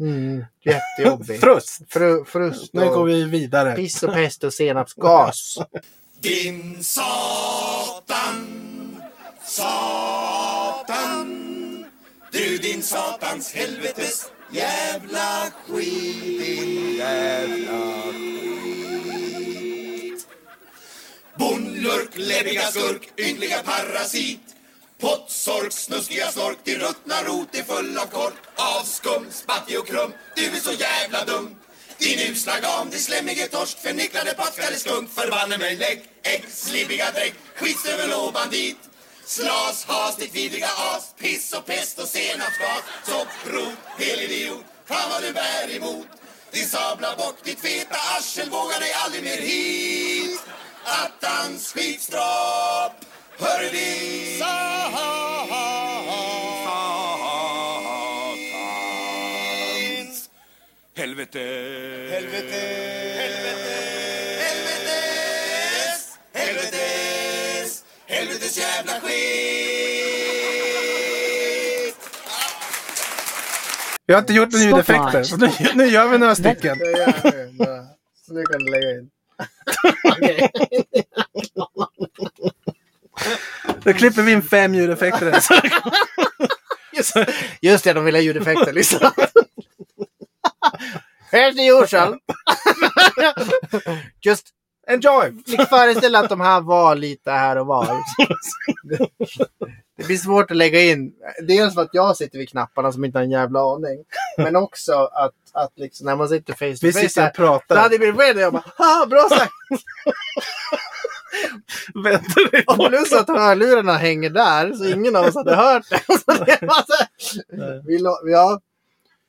Mm, 0.00 0.44
jättejobbigt. 0.64 1.40
Frust. 1.40 1.80
Fru, 1.92 2.24
frust 2.24 2.72
Nu 2.72 2.86
går 2.88 3.04
vi 3.04 3.24
vidare. 3.24 3.74
piss 3.76 4.02
och 4.02 4.12
pest 4.12 4.44
och 4.44 4.52
senapsgas. 4.54 5.58
Din 6.20 6.84
Satan, 6.84 8.46
Satan 9.44 11.26
Du 12.32 12.58
din 12.58 12.82
Satans 12.82 13.52
helvetes 13.54 14.26
jävla 14.50 15.52
skit. 15.66 16.40
Din 16.40 16.96
jävla 16.96 18.02
skit. 18.12 18.36
Bondlurk, 21.38 22.10
läbbiga 22.14 22.62
skurk, 22.62 23.20
ynkliga 23.20 23.62
parasit. 23.62 24.40
Pottsork, 25.00 25.72
snuskiga 25.72 26.30
snork, 26.32 26.58
din 26.64 26.78
ruttna 26.78 27.22
rot 27.22 27.54
är 27.54 27.62
full 27.62 27.98
av 27.98 28.06
kork. 28.06 28.34
Av 28.56 28.84
skum, 28.84 29.26
spattig 29.30 29.78
och 29.78 29.86
krum, 29.86 30.12
du 30.36 30.44
är 30.44 30.60
så 30.60 30.72
jävla 30.72 31.24
dum. 31.24 31.56
Din 31.98 32.32
usla 32.32 32.60
gam, 32.60 32.90
din 32.90 33.00
slemmige 33.00 33.46
torsk, 33.46 33.78
förnicklade 33.78 34.34
pattskalle 34.34 34.76
skunk 34.76 35.10
Förbanne 35.10 35.58
mig 35.58 35.76
lägg, 35.76 36.02
ägg, 36.22 36.44
slibbiga 36.48 37.10
drägg, 37.10 37.34
skitstövel 37.56 38.12
och 38.12 38.32
bandit 38.32 38.85
Slas, 39.26 39.84
has, 39.84 40.16
ditt 40.16 40.34
vidriga 40.34 40.68
as, 40.68 41.14
piss 41.18 41.52
och 41.52 41.66
pest 41.66 41.98
och 41.98 42.08
senapsgas. 42.08 42.82
Sopprot, 43.04 43.72
helidiot, 43.98 44.64
fan 44.84 45.10
vad 45.10 45.22
du 45.22 45.32
bär 45.32 45.76
emot. 45.76 46.06
Din 46.50 46.66
sabla 46.66 47.16
bock, 47.16 47.36
ditt 47.44 47.60
feta 47.60 47.94
arsel, 47.94 48.50
vågar 48.50 48.80
dig 48.80 48.92
aldrig 49.04 49.24
mer 49.24 49.36
hit. 49.36 50.40
Attans 50.84 51.72
skitstropp, 51.72 53.04
hör 53.38 53.70
vi 53.72 54.38
Satans 54.38 55.46
Helvete. 60.96 61.38
Helvete 62.10 63.15
Helvetes 68.46 68.58
jävla 68.58 68.92
skit 68.92 69.16
Vi 74.06 74.14
har 74.14 74.20
inte 74.20 74.32
gjort 74.32 74.52
några 74.52 74.64
ljudeffekter. 74.64 75.22
Så 75.22 75.36
nu, 75.36 75.50
nu 75.74 75.86
gör 75.86 76.08
vi 76.08 76.18
några 76.18 76.34
stycken. 76.34 76.76
Så 78.26 78.34
nu 78.34 78.44
kan 78.44 78.58
du 78.58 78.70
lägga 78.70 78.90
in. 78.90 79.10
Då 83.82 83.92
klipper 83.92 84.22
vi 84.22 84.32
in 84.32 84.42
fem 84.42 84.74
ljudeffekter. 84.74 85.32
Just, 86.92 87.16
just 87.60 87.84
det, 87.84 87.92
de 87.92 88.04
vill 88.04 88.14
ha 88.14 88.20
ljudeffekter. 88.20 88.72
Lyssna. 88.72 89.12
Here's 91.32 91.54
the 91.56 91.66
usual. 91.66 92.18
Just 94.20 94.46
Enjoy! 94.90 95.42
Ni 95.46 95.66
föreställa 95.66 96.18
att 96.18 96.28
de 96.28 96.40
här 96.40 96.60
var 96.60 96.94
lite 96.94 97.30
här 97.30 97.56
och 97.58 97.66
var. 97.66 97.86
Det, 99.96 100.06
blir 100.06 100.16
svårt 100.16 100.50
att 100.50 100.56
lägga 100.56 100.80
in. 100.80 101.12
Dels 101.48 101.74
för 101.74 101.82
att 101.82 101.90
jag 101.92 102.16
sitter 102.16 102.38
vid 102.38 102.48
knapparna 102.48 102.92
som 102.92 103.04
inte 103.04 103.18
har 103.18 103.24
en 103.24 103.30
jävla 103.30 103.60
aning. 103.60 104.04
Men 104.38 104.56
också 104.56 104.92
att, 104.92 105.34
att 105.52 105.72
liksom, 105.76 106.06
när 106.06 106.16
man 106.16 106.28
sitter 106.28 106.52
face 106.52 106.80
to 106.80 106.86
Vi 106.86 106.92
face. 106.92 107.00
sitter 107.00 107.06
och 107.06 107.10
så 107.10 107.20
hade 107.20 107.32
pratar. 107.32 107.88
det 107.88 107.98
blivit 107.98 108.20
weird 108.20 108.36
jag 108.36 108.52
bara 108.52 108.64
Haha, 108.76 109.06
bra 109.06 109.28
sagt! 109.28 109.52
Väntar 112.04 112.50
vi 112.52 112.64
Och 112.66 112.88
plus 112.88 113.12
att 113.12 113.28
hörlurarna 113.28 113.92
hänger 113.96 114.30
där 114.30 114.72
så 114.72 114.88
ingen 114.88 115.16
av 115.16 115.24
oss 115.24 115.34
hade 115.34 115.54
hört 115.54 115.90
det. 115.90 116.00
Så 116.06 116.44
det 116.44 116.58
var 116.62 116.84
så 116.86 117.04
vi, 118.24 118.32
ja, 118.32 118.60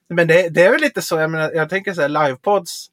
Men 0.09 0.27
det, 0.27 0.49
det 0.49 0.63
är 0.65 0.71
väl 0.71 0.81
lite 0.81 1.01
så, 1.01 1.17
jag, 1.19 1.31
menar, 1.31 1.51
jag 1.51 1.69
tänker 1.69 1.93
så 1.93 2.01
här 2.01 2.09
livepods. 2.09 2.87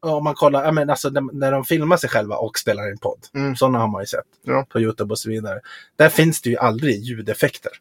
Om 0.00 0.24
man 0.24 0.34
kollar, 0.34 0.64
jag 0.64 0.74
menar, 0.74 0.92
alltså, 0.92 1.10
när, 1.10 1.52
de 1.52 1.64
filmar 1.64 1.96
sig 1.96 2.10
själva 2.10 2.36
och 2.36 2.58
spelar 2.58 2.90
in 2.90 2.98
podd. 2.98 3.26
Mm. 3.34 3.56
Sådana 3.56 3.78
har 3.78 3.88
man 3.88 4.02
ju 4.02 4.06
sett 4.06 4.24
Ja. 4.42 4.66
på 4.68 4.80
Youtube 4.80 5.12
och 5.12 5.18
så 5.18 5.28
vidare. 5.28 5.60
Där 5.96 6.08
finns 6.08 6.40
det 6.42 6.50
ju 6.50 6.56
aldrig 6.56 7.00
ljudeffekter. 7.02 7.72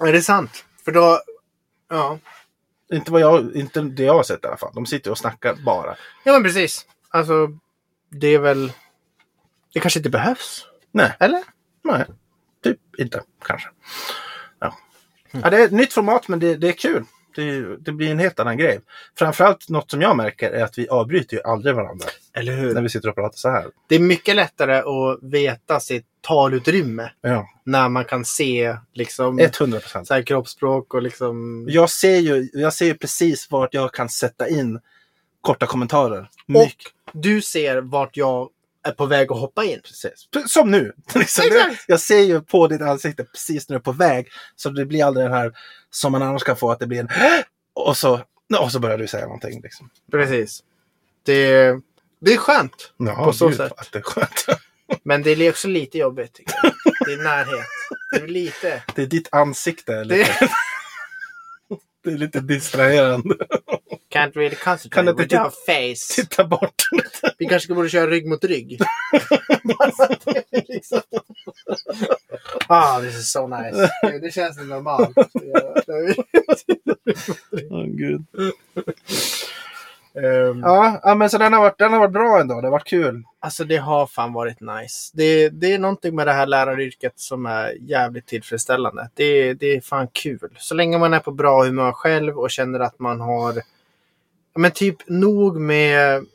är 0.00 0.12
det 0.12 0.22
sant? 0.22 0.64
För 0.84 0.92
då, 0.92 1.20
ja. 1.88 2.18
Inte, 2.92 3.12
vad 3.12 3.20
jag, 3.20 3.54
inte 3.56 3.80
det 3.80 4.02
jag 4.02 4.14
har 4.14 4.22
sett 4.22 4.44
i 4.44 4.46
alla 4.46 4.56
fall. 4.56 4.72
De 4.74 4.86
sitter 4.86 5.10
och 5.10 5.18
snackar 5.18 5.54
bara. 5.54 5.96
Ja 6.24 6.32
men 6.32 6.42
precis. 6.42 6.86
Alltså, 7.08 7.48
det 8.10 8.26
är 8.34 8.38
väl, 8.38 8.72
det 9.74 9.80
kanske 9.80 9.98
inte 9.98 10.10
behövs. 10.10 10.66
Nej, 10.92 11.16
Eller? 11.20 11.42
nej. 11.84 12.04
Typ 12.64 12.78
inte, 12.98 13.22
kanske. 13.44 13.68
Ja. 14.58 14.74
Ja, 15.30 15.50
det 15.50 15.56
är 15.56 15.64
ett 15.64 15.72
nytt 15.72 15.92
format, 15.92 16.28
men 16.28 16.38
det, 16.38 16.56
det 16.56 16.68
är 16.68 16.72
kul. 16.72 17.04
Det, 17.34 17.76
det 17.76 17.92
blir 17.92 18.10
en 18.10 18.18
helt 18.18 18.40
annan 18.40 18.58
grej. 18.58 18.80
Framförallt 19.18 19.68
något 19.68 19.90
som 19.90 20.02
jag 20.02 20.16
märker 20.16 20.50
är 20.50 20.64
att 20.64 20.78
vi 20.78 20.88
avbryter 20.88 21.36
ju 21.36 21.42
aldrig 21.42 21.74
varandra 21.74 22.06
Eller 22.32 22.52
när 22.56 22.60
hur? 22.62 22.82
vi 22.82 22.88
sitter 22.88 23.08
och 23.08 23.14
pratar 23.14 23.36
så 23.36 23.50
här. 23.50 23.66
Det 23.88 23.94
är 23.94 24.00
mycket 24.00 24.36
lättare 24.36 24.76
att 24.78 25.18
veta 25.22 25.80
sitt 25.80 26.06
talutrymme 26.20 27.10
Ja, 27.20 27.48
när 27.64 27.88
man 27.88 28.04
kan 28.04 28.24
se 28.24 28.76
liksom 28.92 29.38
100 29.38 29.80
procent. 29.80 30.06
så 30.06 30.14
här 30.14 30.22
kroppsspråk 30.22 30.94
och 30.94 31.02
liksom... 31.02 31.66
Jag 31.70 31.90
ser 31.90 32.16
ju 32.18 32.48
jag 32.52 32.72
ser 32.72 32.86
ju 32.86 32.94
precis 32.94 33.50
vart 33.50 33.74
jag 33.74 33.92
kan 33.92 34.08
sätta 34.08 34.48
in 34.48 34.80
korta 35.40 35.66
kommentarer. 35.66 36.20
Och 36.20 36.50
Mycket, 36.50 36.92
du 37.12 37.42
ser 37.42 37.80
vart 37.80 38.16
jag 38.16 38.48
är 38.88 38.92
på 38.92 39.06
väg 39.06 39.32
att 39.32 39.38
hoppa 39.38 39.64
in. 39.64 39.80
precis. 39.84 40.28
Som 40.46 40.70
nu. 40.70 40.92
Liksom, 41.14 41.44
Exakt. 41.46 41.84
jag 41.86 42.00
ser 42.00 42.20
ju 42.20 42.40
på 42.40 42.66
ditt 42.68 42.82
ansikte 42.82 43.24
precis 43.24 43.68
när 43.68 43.74
du 43.76 43.78
är 43.78 43.82
på 43.82 43.92
väg. 43.92 44.28
Så 44.56 44.70
det 44.70 44.86
blir 44.86 45.04
aldrig 45.04 45.26
den 45.26 45.32
här 45.32 45.52
som 45.90 46.12
man 46.12 46.22
annars 46.22 46.42
kan 46.42 46.56
få 46.56 46.70
att 46.70 46.78
det 46.78 46.86
blir 46.86 47.00
en 47.00 47.08
och 47.74 47.96
så, 47.96 48.20
och 48.58 48.72
så 48.72 48.78
börjar 48.80 48.98
du 48.98 49.06
säga 49.06 49.24
någonting. 49.24 49.60
Liksom. 49.62 49.90
Precis. 50.10 50.62
Det, 51.22 51.74
det 52.20 52.32
är 52.32 52.36
skönt. 52.36 52.92
Ja, 52.96 53.24
På 53.24 53.32
så 53.32 53.48
gud, 53.48 53.56
sätt. 53.56 53.72
Att 53.76 53.92
det 53.92 53.98
är 53.98 54.02
skönt. 54.02 54.46
Men 55.02 55.22
det 55.22 55.30
är 55.30 55.50
också 55.50 55.68
lite 55.68 55.98
jobbigt. 55.98 56.40
Det 57.06 57.12
är 57.12 57.16
närhet. 57.22 57.66
Det 58.12 58.18
är 58.22 58.28
lite... 58.28 58.82
Det 58.94 59.02
är 59.02 59.06
ditt 59.06 59.28
ansikte. 59.32 59.92
Det, 59.92 60.04
Lite, 60.04 60.48
det 62.04 62.10
är 62.10 62.16
lite 62.18 62.40
distraherande. 62.40 63.34
can't 64.12 64.32
really 64.34 64.56
concentrate 64.56 65.06
Kan 65.06 65.16
with 65.16 65.34
your 65.34 65.50
face. 65.66 66.14
Titta 66.22 66.44
bort. 66.44 66.82
Vi 67.38 67.46
kanske 67.46 67.74
borde 67.74 67.88
köra 67.88 68.06
rygg 68.10 68.26
mot 68.26 68.44
rygg. 68.44 68.78
liksom. 70.68 71.00
Ah, 72.66 73.00
this 73.00 73.18
is 73.18 73.32
so 73.32 73.46
nice. 73.46 73.90
Det 74.22 74.30
känns 74.34 74.58
normalt. 74.58 75.18
Åh, 77.70 77.84
gud. 77.86 78.24
Ehm, 80.14 80.60
Ja, 81.02 81.14
men 81.14 81.30
så 81.30 81.38
den 81.38 81.52
har, 81.52 81.60
varit, 81.60 81.78
den 81.78 81.92
har 81.92 81.98
varit 82.00 82.12
bra 82.12 82.40
ändå. 82.40 82.60
Det 82.60 82.66
har 82.66 82.72
varit 82.72 82.86
kul. 82.86 83.22
Alltså 83.40 83.64
det 83.64 83.76
har 83.76 84.06
fan 84.06 84.32
varit 84.32 84.60
nice. 84.60 85.10
Det, 85.14 85.48
det 85.48 85.72
är 85.74 85.78
någonting 85.78 86.14
med 86.14 86.26
det 86.26 86.32
här 86.32 86.46
läraryrket 86.46 87.12
som 87.16 87.46
är 87.46 87.76
jävligt 87.80 88.26
tillfredsställande. 88.26 89.10
Det, 89.14 89.54
det 89.54 89.66
är 89.76 89.80
fan 89.80 90.08
kul. 90.12 90.56
Så 90.58 90.74
länge 90.74 90.98
man 90.98 91.14
är 91.14 91.20
på 91.20 91.30
bra 91.30 91.64
humör 91.64 91.92
själv 91.92 92.38
och 92.38 92.50
känner 92.50 92.80
att 92.80 92.98
man 92.98 93.20
har 93.20 93.62
men 94.56 94.70
typ 94.70 94.96
nog 95.08 95.60
med 95.60 96.26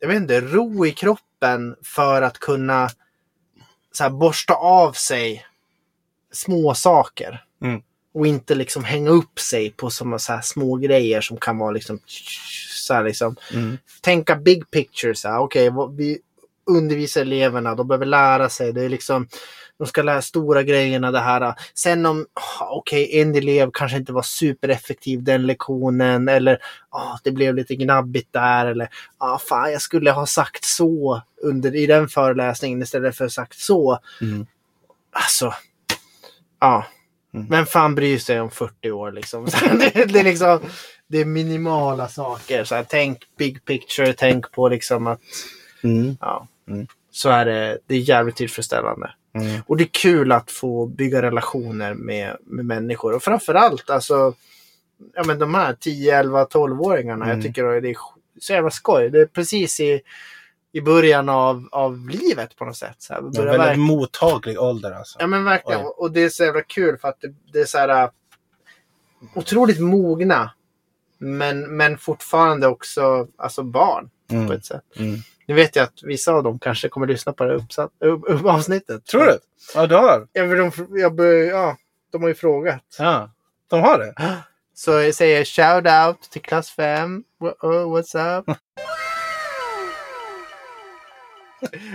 jag 0.00 0.08
vet 0.08 0.16
inte, 0.16 0.40
ro 0.40 0.86
i 0.86 0.92
kroppen 0.92 1.76
för 1.84 2.22
att 2.22 2.38
kunna 2.38 2.88
så 3.92 4.02
här, 4.02 4.10
borsta 4.10 4.54
av 4.54 4.92
sig 4.92 5.46
små 6.32 6.74
saker. 6.74 7.44
Mm. 7.62 7.82
Och 8.14 8.26
inte 8.26 8.54
liksom 8.54 8.84
hänga 8.84 9.10
upp 9.10 9.40
sig 9.40 9.70
på 9.70 9.90
såna 9.90 10.18
så 10.18 10.32
här 10.32 10.40
små 10.40 10.76
grejer 10.76 11.20
som 11.20 11.36
kan 11.36 11.58
vara 11.58 11.70
liksom 11.70 12.00
så 12.86 12.94
här 12.94 13.04
liksom 13.04 13.36
Mm. 13.54 13.78
tänka 14.00 14.36
big 14.36 14.70
picture. 14.70 15.14
så 15.14 15.28
här, 15.28 15.70
vad- 15.70 15.96
vi 15.96 16.18
undervisar 16.70 17.20
eleverna, 17.20 17.74
de 17.74 17.88
behöver 17.88 18.06
lära 18.06 18.48
sig. 18.48 18.72
Det 18.72 18.82
är 18.84 18.88
liksom, 18.88 19.28
de 19.78 19.86
ska 19.86 20.02
lära 20.02 20.22
stora 20.22 20.62
grejerna 20.62 21.10
det 21.10 21.20
här. 21.20 21.54
Sen 21.74 22.06
om, 22.06 22.26
ah, 22.60 22.68
okej, 22.70 23.20
en 23.20 23.34
elev 23.34 23.70
kanske 23.72 23.96
inte 23.96 24.12
var 24.12 24.22
supereffektiv 24.22 25.22
den 25.22 25.46
lektionen 25.46 26.28
eller 26.28 26.58
ah, 26.90 27.18
det 27.24 27.30
blev 27.30 27.54
lite 27.54 27.76
gnabbigt 27.76 28.32
där 28.32 28.66
eller 28.66 28.88
ah, 29.18 29.38
fan, 29.38 29.72
jag 29.72 29.82
skulle 29.82 30.10
ha 30.10 30.26
sagt 30.26 30.64
så 30.64 31.22
under, 31.42 31.74
i 31.74 31.86
den 31.86 32.08
föreläsningen 32.08 32.82
istället 32.82 33.16
för 33.16 33.28
sagt 33.28 33.58
så. 33.58 33.98
Mm. 34.20 34.46
alltså. 35.12 35.54
Ja. 36.60 36.86
Mm. 37.34 37.46
Vem 37.48 37.66
fan 37.66 37.94
bryr 37.94 38.18
sig 38.18 38.40
om 38.40 38.50
40 38.50 38.90
år 38.90 39.12
liksom? 39.12 39.44
Det, 39.78 40.12
det 40.12 40.20
är 40.20 40.24
liksom. 40.24 40.60
Det 41.08 41.20
är 41.20 41.24
minimala 41.24 42.08
saker. 42.08 42.64
Så 42.64 42.74
här, 42.74 42.86
tänk 42.88 43.18
big 43.38 43.64
picture. 43.64 44.12
Tänk 44.12 44.52
på 44.52 44.68
liksom 44.68 45.06
att. 45.06 45.20
Mm. 45.82 46.16
Ja. 46.20 46.48
Mm. 46.68 46.86
Så 47.10 47.28
är 47.28 47.44
det. 47.44 47.78
Det 47.86 47.94
är 47.94 47.98
jävligt 47.98 48.36
tillfredsställande. 48.36 49.10
Mm. 49.36 49.62
Och 49.66 49.76
det 49.76 49.84
är 49.84 49.88
kul 49.92 50.32
att 50.32 50.50
få 50.50 50.86
bygga 50.86 51.22
relationer 51.22 51.94
med, 51.94 52.36
med 52.44 52.64
människor. 52.64 53.14
Och 53.14 53.22
framförallt 53.22 53.90
alltså. 53.90 54.34
Ja 55.14 55.24
men 55.24 55.38
de 55.38 55.54
här 55.54 55.74
10, 55.80 56.18
11, 56.18 56.44
12-åringarna. 56.44 57.24
Mm. 57.24 57.28
Jag 57.28 57.42
tycker 57.42 57.80
det 57.80 57.88
är 57.90 57.96
så 58.40 58.52
jävla 58.52 58.70
skoj. 58.70 59.10
Det 59.10 59.20
är 59.20 59.26
precis 59.26 59.80
i, 59.80 60.00
i 60.72 60.80
början 60.80 61.28
av, 61.28 61.68
av 61.72 62.08
livet 62.08 62.56
på 62.56 62.64
något 62.64 62.76
sätt. 62.76 62.94
Så 62.98 63.12
här, 63.12 63.20
en 63.20 63.30
väldigt 63.32 63.60
verk- 63.60 63.76
mottaglig 63.78 64.60
ålder 64.60 64.92
alltså. 64.92 65.18
Ja 65.20 65.26
men 65.26 65.44
verkligen. 65.44 65.80
Oj. 65.80 65.92
Och 65.96 66.10
det 66.12 66.20
är 66.24 66.28
så 66.28 66.44
jävla 66.44 66.62
kul 66.62 66.98
för 66.98 67.08
att 67.08 67.20
det, 67.20 67.34
det 67.52 67.60
är 67.60 67.64
så 67.64 67.78
här 67.78 68.10
otroligt 69.34 69.80
mogna. 69.80 70.50
Men, 71.18 71.76
men 71.76 71.98
fortfarande 71.98 72.66
också 72.66 73.26
alltså 73.36 73.62
barn 73.62 74.10
på 74.28 74.34
Mm. 74.34 74.50
ett 74.50 74.64
sätt. 74.64 74.82
Mm. 74.96 75.16
Nu 75.46 75.54
vet 75.54 75.76
jag 75.76 75.82
att 75.82 76.02
vissa 76.02 76.32
av 76.32 76.42
dem 76.42 76.58
kanske 76.58 76.88
kommer 76.88 77.06
lyssna 77.06 77.32
på 77.32 77.44
det 77.44 77.50
här 77.50 77.56
uppsatt, 77.56 77.90
upp, 78.00 78.22
upp, 78.26 78.44
avsnittet. 78.44 79.06
Tror 79.06 79.24
du? 79.26 79.38
Ja, 79.74 79.86
du 79.86 79.94
har? 79.94 80.28
Ja, 80.32 80.42
de, 80.44 80.70
jag 80.90 81.20
ja, 81.46 81.76
de 82.12 82.22
har 82.22 82.28
ju 82.28 82.34
frågat. 82.34 82.82
Ja. 82.98 83.30
De 83.70 83.80
har 83.80 83.98
det? 83.98 84.14
Så 84.74 84.90
jag 84.90 85.14
säger 85.14 85.44
shout 85.44 86.08
out 86.08 86.30
till 86.30 86.42
klass 86.42 86.70
5. 86.70 87.24
Wha- 87.40 87.54
oh, 87.60 87.96
What's 87.96 88.38
up? 88.38 88.44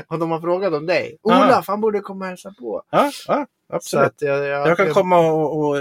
Och 0.08 0.20
de 0.20 0.32
har 0.32 0.42
frågat 0.42 0.74
om 0.74 0.86
dig. 0.86 1.18
Olaf, 1.22 1.68
han 1.68 1.82
borde 1.82 2.00
komma 2.00 2.26
och 2.26 2.30
hälsa 2.30 2.54
på. 2.60 2.84
Ja, 2.90 3.12
ja 3.28 3.48
absolut. 3.70 4.14
jag, 4.20 4.38
jag, 4.38 4.68
Jag 4.70 4.78
kan 4.78 4.94
komma 4.94 5.20
och, 5.20 5.60
och 5.60 5.78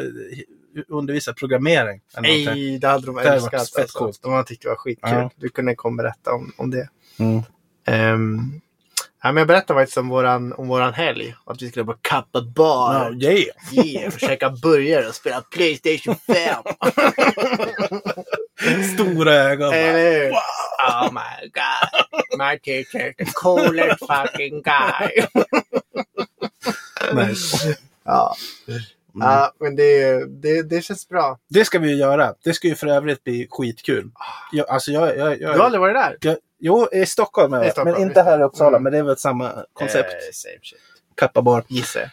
undervisa 0.88 1.32
programmering. 1.32 2.00
Nej, 2.20 2.78
det 2.78 2.88
hade 2.88 3.06
de 3.06 3.14
Det 3.14 3.22
hade 3.22 3.34
älskat. 3.34 3.70
fett 3.70 3.96
Alltså. 3.96 4.22
De 4.22 4.32
hade 4.32 4.44
tyckt 4.44 4.62
det 4.62 4.68
var 4.68 4.76
skitkul. 4.76 5.10
Ja. 5.12 5.30
Du 5.36 5.48
kunde 5.48 5.74
komma 5.74 5.92
och 5.92 5.96
berätta 5.96 6.32
om, 6.32 6.52
om 6.56 6.70
det. 6.70 6.88
Mm. 7.18 7.42
Um, 7.86 8.60
ja, 9.22 9.32
men 9.32 9.36
jag 9.36 9.48
berättade 9.48 9.80
faktiskt 9.80 9.98
om 9.98 10.08
våran, 10.08 10.52
om 10.52 10.68
våran 10.68 10.94
helg. 10.94 11.34
Att 11.44 11.62
vi 11.62 11.68
skulle 11.68 11.84
på 11.84 11.96
Kappa 12.00 12.42
Bar. 12.42 13.16
Ja, 13.18 13.30
yeah. 13.30 13.86
Yeah, 13.86 14.14
och 14.14 14.20
käka 14.20 14.50
burgare 14.50 15.08
och 15.08 15.14
spela 15.14 15.40
Playstation 15.40 16.16
5. 16.26 16.62
Stora 18.94 19.32
ögon. 19.34 19.72
Eller 19.72 20.24
hur? 20.24 20.32
Oh 20.88 21.12
my 21.12 21.50
god. 21.54 22.38
My 22.38 22.58
teacher 22.58 23.12
the 23.18 23.24
coolest 23.24 23.98
fucking 24.06 24.62
guy. 24.62 25.26
Nice. 27.14 27.76
ja. 28.04 28.36
ja, 29.14 29.52
men 29.60 29.76
det, 29.76 30.24
det, 30.42 30.62
det 30.62 30.82
känns 30.82 31.08
bra. 31.08 31.38
Det 31.48 31.64
ska 31.64 31.78
vi 31.78 31.88
ju 31.88 31.96
göra. 31.96 32.34
Det 32.44 32.54
ska 32.54 32.68
ju 32.68 32.74
för 32.74 32.86
övrigt 32.86 33.24
bli 33.24 33.46
skitkul. 33.50 34.10
Jag, 34.52 34.68
alltså 34.68 34.90
jag, 34.92 35.16
jag, 35.16 35.40
jag, 35.40 35.54
Du 35.54 35.58
har 35.58 35.64
aldrig 35.64 35.80
varit 35.80 35.94
där? 35.94 36.16
jag, 36.20 36.36
jo, 36.60 36.88
i 36.92 37.06
Stockholm, 37.06 37.54
I 37.54 37.70
Stockholm, 37.70 37.90
men 37.92 38.02
inte 38.02 38.22
här 38.22 38.40
i 38.40 38.42
Uppsala. 38.42 38.68
Mm. 38.76 38.82
Men 38.82 38.92
det 38.92 38.98
är 38.98 39.02
väl 39.02 39.16
samma 39.16 39.64
koncept. 39.72 40.12
Eh, 40.12 40.18
same 40.32 40.58
shit. 40.62 40.78
Kappa 41.16 41.42
bar. 41.42 41.64
Gissar 41.68 42.00
jag. 42.00 42.10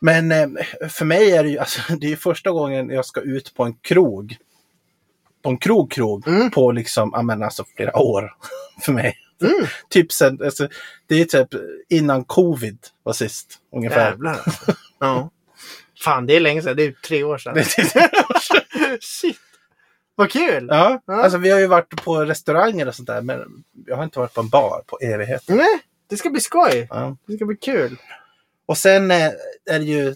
Men 0.00 0.32
eh, 0.32 0.88
för 0.88 1.04
mig 1.04 1.32
är 1.32 1.42
det 1.44 1.50
ju 1.50 1.58
alltså, 1.58 1.80
det 2.00 2.12
är 2.12 2.16
första 2.16 2.50
gången 2.50 2.90
jag 2.90 3.04
ska 3.06 3.20
ut 3.20 3.54
på 3.54 3.64
en 3.64 3.74
krog. 3.74 4.36
På 5.42 5.50
en 5.50 5.58
krog, 5.58 5.92
krog. 5.92 6.28
Mm. 6.28 6.50
På 6.50 6.72
liksom, 6.72 7.10
ja 7.14 7.22
men 7.22 7.42
alltså 7.42 7.64
flera 7.76 7.98
år. 7.98 8.32
för 8.84 8.92
mig. 8.92 9.16
Mm. 9.42 9.66
typ 9.88 10.12
sen, 10.12 10.40
alltså, 10.44 10.68
det 11.06 11.20
är 11.20 11.24
typ 11.24 11.60
innan 11.88 12.24
covid 12.24 12.78
var 13.02 13.12
sist. 13.12 13.58
Ungefär. 13.72 14.10
Jävlar 14.10 14.30
alltså. 14.30 14.74
Ja. 14.98 15.30
Fan, 16.04 16.26
det 16.26 16.36
är 16.36 16.40
länge 16.40 16.62
sedan. 16.62 16.76
Det 16.76 16.82
är 16.84 16.92
tre 16.92 17.24
år 17.24 17.38
sedan. 17.38 17.54
Det 17.54 17.60
är 17.60 17.64
typ- 17.64 19.02
Shit. 19.02 19.38
Vad 20.14 20.30
kul! 20.30 20.66
ja, 20.70 21.00
Ja. 21.06 21.22
alltså 21.22 21.38
vi 21.38 21.50
har 21.50 21.58
ju 21.60 21.66
varit 21.66 22.04
på 22.04 22.24
restauranger 22.24 22.88
och 22.88 22.94
sånt 22.94 23.06
där. 23.06 23.22
Men 23.22 23.64
jag 23.86 23.96
har 23.96 24.04
inte 24.04 24.18
varit 24.18 24.34
på 24.34 24.40
en 24.40 24.48
bar 24.48 24.82
på 24.86 24.98
evigheter. 24.98 25.54
Nej, 25.54 25.80
det 26.06 26.16
ska 26.16 26.30
bli 26.30 26.40
skoj. 26.40 26.86
Ja. 26.90 27.16
Det 27.26 27.36
ska 27.36 27.44
bli 27.44 27.56
kul. 27.56 27.96
Och 28.66 28.78
sen 28.78 29.10
eh, 29.10 29.26
är 29.70 29.78
det 29.78 29.84
ju... 29.84 30.14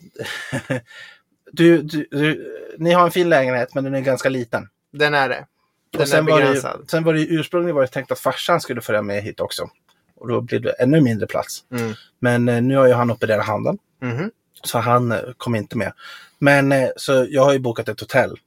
du, 1.53 1.83
du, 1.83 2.09
du, 2.11 2.51
ni 2.79 2.93
har 2.93 3.05
en 3.05 3.11
fin 3.11 3.29
lägenhet 3.29 3.75
men 3.75 3.85
den 3.85 3.95
är 3.95 4.01
ganska 4.01 4.29
liten. 4.29 4.69
Den 4.93 5.15
är 5.15 5.29
det. 5.29 5.47
Den 5.91 6.01
och 6.03 6.09
sen 6.09 6.29
är 6.29 6.31
var, 6.33 6.39
det 6.41 6.47
ju, 6.47 6.53
begränsad. 6.53 6.85
sen 6.91 7.05
var 7.05 7.13
det 7.15 7.21
ju 7.21 7.39
ursprungligen 7.41 7.75
var 7.75 7.83
det 7.83 7.89
tänkt 7.89 8.13
att 8.13 8.19
farsan 8.21 8.61
skulle 8.61 8.81
följa 8.81 9.03
med 9.03 9.23
hit 9.23 9.41
också. 9.41 9.69
Och 10.17 10.29
då 10.29 10.41
blir 10.41 10.59
det 10.61 10.71
ännu 10.71 11.01
mindre 11.01 11.27
plats. 11.27 11.65
Mm. 11.71 11.95
Men 12.19 12.49
eh, 12.49 12.63
nu 12.63 12.77
har 12.77 12.87
ju 12.87 12.93
han 12.93 13.11
opererat 13.11 13.47
handen. 13.47 13.79
Mhm. 14.03 14.31
Så 14.65 14.79
han 14.79 15.13
eh, 15.13 15.19
kom 15.37 15.55
inte 15.55 15.79
med. 15.79 15.93
Men 16.39 16.75
så 16.97 17.27
jag 17.29 17.45
har 17.45 17.53
ju 17.53 17.59
bokat 17.59 17.89
ett 17.89 18.01
hotell. 18.01 18.39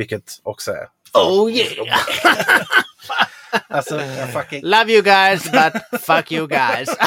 Vilket 0.00 0.40
också 0.42 0.72
är... 0.72 0.88
Oh 1.14 1.52
yeah! 1.52 1.68
Alltså, 3.68 4.00
fucking... 4.32 4.64
Love 4.64 4.92
you 4.92 5.02
guys, 5.02 5.50
but 5.52 5.72
fuck 6.00 6.32
you 6.32 6.46
guys. 6.46 6.88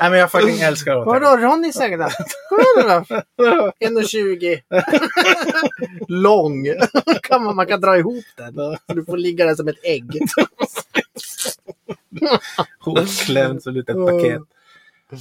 Nej 0.00 0.10
men 0.10 0.18
jag 0.18 0.30
fucking 0.30 0.60
älskar 0.60 0.94
hotell. 0.94 1.22
Vadå, 1.22 1.36
Ronny 1.36 1.72
nu 1.80 1.96
då. 1.96 2.04
1,20. 3.86 4.60
Lång. 6.08 6.66
kan 7.22 7.44
man, 7.44 7.56
man 7.56 7.66
kan 7.66 7.80
dra 7.80 7.98
ihop 7.98 8.24
den. 8.36 8.54
Så 8.54 8.94
du 8.94 9.04
får 9.04 9.16
ligga 9.16 9.46
där 9.46 9.54
som 9.54 9.68
ett 9.68 9.84
ägg. 9.84 10.10
Hotklämd 12.80 13.62
som 13.62 13.70
ett 13.70 13.76
litet 13.76 13.96
paket. 13.96 14.42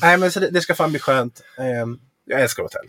Nej 0.01 0.17
men 0.17 0.31
så 0.31 0.39
det, 0.39 0.49
det 0.49 0.61
ska 0.61 0.75
fan 0.75 0.89
bli 0.89 0.99
skönt. 0.99 1.41
Ehm, 1.57 1.99
jag 2.25 2.41
älskar 2.41 2.63
hotell. 2.63 2.87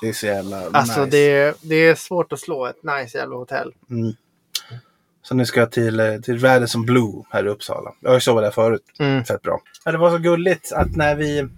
Det 0.00 0.08
är 0.08 0.12
så 0.12 0.26
jävla 0.26 0.70
Alltså 0.72 1.04
nice. 1.04 1.16
det, 1.16 1.56
det 1.62 1.74
är 1.74 1.94
svårt 1.94 2.32
att 2.32 2.40
slå 2.40 2.66
ett 2.66 2.82
nice 2.82 3.18
jävla 3.18 3.36
hotell. 3.36 3.74
Mm. 3.90 4.12
Så 5.22 5.34
nu 5.34 5.46
ska 5.46 5.60
jag 5.60 5.72
till, 5.72 6.00
eh, 6.00 6.16
till 6.16 6.40
Radisson 6.40 6.86
Blue 6.86 7.22
här 7.30 7.46
i 7.46 7.48
Uppsala. 7.48 7.92
Jag 8.00 8.10
har 8.10 8.14
ju 8.14 8.20
sovit 8.20 8.44
där 8.44 8.50
förut. 8.50 8.82
Mm. 8.98 9.24
Fett 9.24 9.42
bra. 9.42 9.60
Ja, 9.84 9.92
det 9.92 9.98
var 9.98 10.10
så 10.10 10.18
gulligt 10.18 10.72
att 10.72 10.96
när 10.96 11.14
vi... 11.14 11.48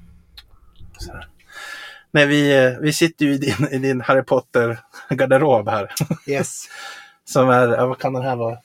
När 2.10 2.26
vi, 2.26 2.64
eh, 2.64 2.78
vi 2.80 2.92
sitter 2.92 3.26
ju 3.26 3.34
i 3.34 3.38
din, 3.38 3.68
i 3.70 3.78
din 3.78 4.00
Harry 4.00 4.22
Potter-garderob 4.22 5.68
här. 5.68 5.92
Yes. 6.26 6.64
Som 7.24 7.48
är, 7.48 7.86
vad 7.86 7.98
kan 7.98 8.12
den 8.12 8.22
här 8.22 8.36
vara? 8.36 8.58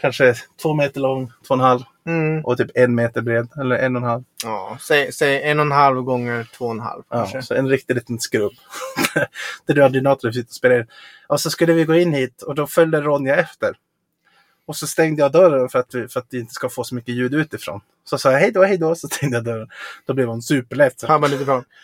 Kanske 0.00 0.34
två 0.62 0.74
meter 0.74 1.00
lång, 1.00 1.32
två 1.46 1.54
och 1.54 1.60
en 1.60 1.64
halv. 1.64 1.80
Mm. 2.06 2.44
Och 2.44 2.56
typ 2.56 2.70
en 2.74 2.94
meter 2.94 3.20
bred. 3.22 3.48
Eller 3.60 3.76
en 3.76 3.96
och 3.96 4.02
en 4.02 4.08
halv. 4.08 4.24
Ja, 4.44 4.78
säg, 4.80 5.12
säg 5.12 5.42
en 5.42 5.58
och 5.58 5.66
en 5.66 5.72
halv 5.72 6.02
gånger 6.02 6.48
två 6.56 6.64
och 6.64 6.70
en 6.70 6.80
halv 6.80 7.02
Ja, 7.10 7.16
kanske. 7.16 7.42
så 7.42 7.54
en 7.54 7.68
riktig 7.68 7.94
liten 7.94 8.20
skrubb. 8.20 8.52
Där 9.66 9.74
du 9.74 9.82
hade 9.82 9.94
din 9.94 10.04
dator 10.04 10.28
och 10.28 10.34
spelade. 10.54 10.86
Och 11.26 11.40
så 11.40 11.50
skulle 11.50 11.72
vi 11.72 11.84
gå 11.84 11.94
in 11.94 12.12
hit 12.12 12.42
och 12.42 12.54
då 12.54 12.66
följde 12.66 13.00
Ronja 13.00 13.36
efter. 13.36 13.74
Och 14.66 14.76
så 14.76 14.86
stängde 14.86 15.22
jag 15.22 15.32
dörren 15.32 15.68
för 15.68 15.78
att, 15.78 15.94
vi, 15.94 16.08
för 16.08 16.20
att 16.20 16.26
vi 16.30 16.40
inte 16.40 16.54
ska 16.54 16.68
få 16.68 16.84
så 16.84 16.94
mycket 16.94 17.14
ljud 17.14 17.34
utifrån. 17.34 17.80
Så 18.04 18.18
sa 18.18 18.32
jag 18.32 18.38
hej 18.38 18.52
då, 18.52 18.64
hej 18.64 18.78
då, 18.78 18.94
så 18.94 19.08
stängde 19.08 19.36
jag 19.36 19.44
dörren. 19.44 19.68
Då 20.06 20.14
blev 20.14 20.28
hon 20.28 20.42
superlätt. 20.42 21.02
Hör 21.02 21.18
man 21.18 21.30
lite 21.30 21.44
från. 21.44 21.64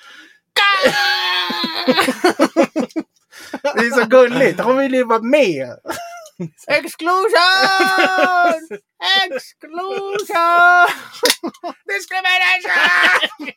Det 3.63 3.87
är 3.87 3.91
så 3.91 4.09
gulligt, 4.09 4.61
hon 4.61 4.79
vill 4.79 4.95
ju 4.95 5.05
vara 5.05 5.23
med. 5.23 5.77
Exclusion! 6.69 7.29
Exclusion! 9.27 10.87
Discrimination! 11.89 13.53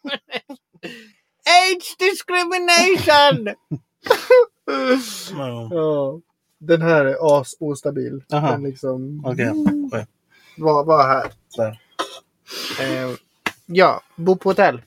Age 1.45 1.95
discrimination! 1.99 3.55
Ja. 5.31 5.69
ja, 5.71 6.19
den 6.59 6.81
här 6.81 7.05
är 7.05 7.39
as 7.39 7.55
ostabil. 7.59 8.23
Aha. 8.33 8.51
Den 8.51 8.63
liksom 8.63 9.21
Okej. 9.25 9.51
Oj, 9.91 10.05
var, 10.57 10.83
var 10.83 11.07
här. 11.07 11.31
där. 11.57 11.81
Eh, 12.81 13.15
ja, 13.65 14.01
bo 14.15 14.35
på 14.35 14.49
hotell. 14.49 14.81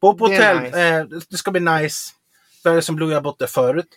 Bo 0.00 0.14
på 0.14 0.26
hotell, 0.26 0.60
nice. 0.60 0.88
eh, 0.88 1.04
det 1.30 1.36
ska 1.36 1.50
bli 1.50 1.60
nice. 1.60 2.12
Där 2.64 2.80
som 2.80 2.96
Blue, 2.96 3.08
jag 3.10 3.16
har 3.16 3.22
bott 3.22 3.38
där 3.38 3.46
förut. 3.46 3.96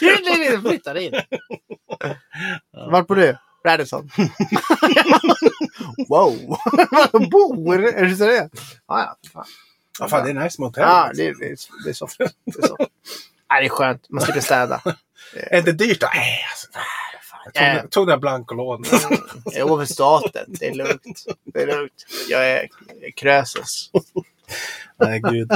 Tydligen 0.00 0.62
flyttar 0.62 0.94
in. 0.94 1.12
Vart 2.90 3.06
bor 3.06 3.16
du? 3.16 3.36
Radisson. 3.66 4.10
wow! 6.08 6.56
Bor? 7.30 7.84
Är 7.84 8.04
du 8.04 8.16
seriös? 8.16 8.50
Ah, 8.86 9.00
ja, 9.00 9.16
fan. 9.32 9.44
Ja, 10.00 10.08
fan, 10.08 10.24
det 10.24 10.30
är 10.30 10.34
nice 10.34 10.60
med 10.60 10.68
hotell. 10.68 10.82
Ja, 10.82 11.10
det, 11.14 11.22
det, 11.38 11.46
är- 11.46 11.84
det 11.84 11.90
är 11.90 11.92
så. 11.92 12.06
Det 12.18 12.24
är, 12.24 12.66
så. 12.66 12.76
Nej, 13.50 13.60
det 13.62 13.66
är 13.66 13.68
skönt. 13.68 14.10
Man 14.10 14.20
slipper 14.24 14.40
städa. 14.40 14.82
Är 15.50 15.62
det 15.62 15.72
dyrt? 15.72 16.02
Nej, 16.14 16.44
alltså. 16.50 16.66
Jag 17.44 17.54
tog, 17.54 17.62
Eh. 17.84 17.88
tog 17.88 18.06
några 18.06 18.18
blankolån. 18.18 18.84
Jag 19.44 19.58
jobbar 19.58 19.78
för 19.78 19.92
staten. 19.92 20.44
Det 20.48 20.66
är 20.68 20.74
lugnt. 20.74 21.24
Det 21.54 21.62
är 21.62 21.66
lugnt. 21.66 22.06
Jag 22.28 22.50
är 22.50 22.68
Krösus. 23.16 23.90
Nej, 25.00 25.20
gud. 25.30 25.52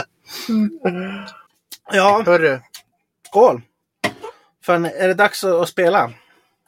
Ja, 1.91 2.22
Hörru. 2.26 2.61
skål! 3.28 3.62
Fan, 4.64 4.85
är 4.85 5.09
det 5.09 5.14
dags 5.14 5.45
att, 5.45 5.68
spela? 5.68 6.12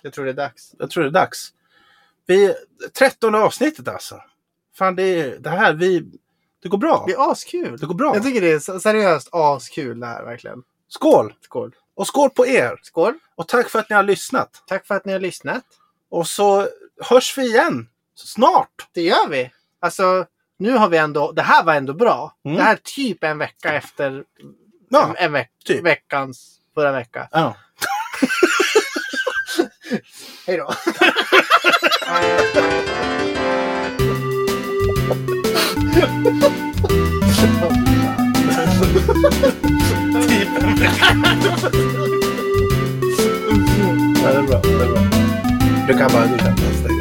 Jag 0.03 0.13
tror 0.13 0.25
det 0.25 0.31
är 0.31 0.35
dags. 0.35 0.75
Jag 0.79 0.91
tror 0.91 1.05
det 1.05 1.11
är 1.11 1.13
dags. 1.13 1.53
Vi, 2.27 2.55
13 2.99 3.35
avsnittet 3.35 3.89
alltså. 3.89 4.21
Fan, 4.79 4.97
det, 4.97 5.03
är- 5.03 5.39
det 5.39 5.51
här, 5.51 5.73
vi... 5.73 6.05
Det 6.63 6.69
går 6.69 6.79
bra. 6.79 7.05
Det 7.07 7.13
är 7.13 7.31
askul. 7.33 7.79
Det 7.79 7.87
går 7.87 7.95
bra. 7.95 8.15
Jag 8.15 8.23
tycker 8.25 8.41
det 8.41 8.53
är 8.53 8.79
seriöst 8.79 9.29
askul 9.33 10.01
det 10.01 10.07
här 10.07 10.25
verkligen. 10.25 10.63
Skål! 10.89 11.35
Skål. 11.41 11.75
Och 11.95 12.07
skål 12.07 12.31
på 12.31 12.47
er! 12.47 12.79
Skål. 12.83 13.15
Och 13.35 13.49
tack 13.49 13.69
för 13.71 13.79
att 13.79 13.91
ni 13.91 13.97
har 13.97 14.03
lyssnat. 14.03 14.63
Tack 14.67 14.87
för 14.87 14.95
att 14.95 15.05
ni 15.05 15.13
har 15.13 15.21
lyssnat. 15.21 15.65
Och 16.11 16.27
så 16.29 16.69
hörs 17.01 17.39
vi 17.39 17.43
igen 17.47 17.89
snart. 18.15 18.89
Det 18.93 19.03
gör 19.03 19.29
vi. 19.29 19.51
Alltså, 19.81 20.27
nu 20.59 20.71
har 20.73 20.89
vi 20.89 20.97
ändå... 20.97 21.33
Det 21.33 21.43
här 21.43 21.65
var 21.65 21.75
ändå 21.75 21.93
bra. 21.95 22.37
Mm. 22.45 22.57
Det 22.57 22.63
här 22.63 22.73
är 22.73 22.81
typ 22.83 23.25
en 23.25 23.39
vecka 23.39 23.73
efter 23.73 24.25
Ja, 24.95 25.09
en, 25.09 25.17
en 25.25 25.33
veck, 25.33 25.51
typ. 25.65 25.85
veckans 25.85 26.61
förra 26.75 26.93
vecka. 26.93 27.29
ja. 27.33 27.57
Hej 30.47 30.57
då. 30.57 30.75
Typ 40.29 40.49
en 40.63 40.75
vecka. 40.75 41.07
ja, 44.23 44.33
det 44.33 44.39
är 44.39 44.43
bra. 44.43 44.61
Det 44.63 44.69
är 44.69 44.89
bra. 44.89 45.01
Du 45.89 45.99
kan 45.99 46.13
bara... 46.13 46.27
Du 46.27 46.39
kan 46.39 46.55
bara. 46.55 46.94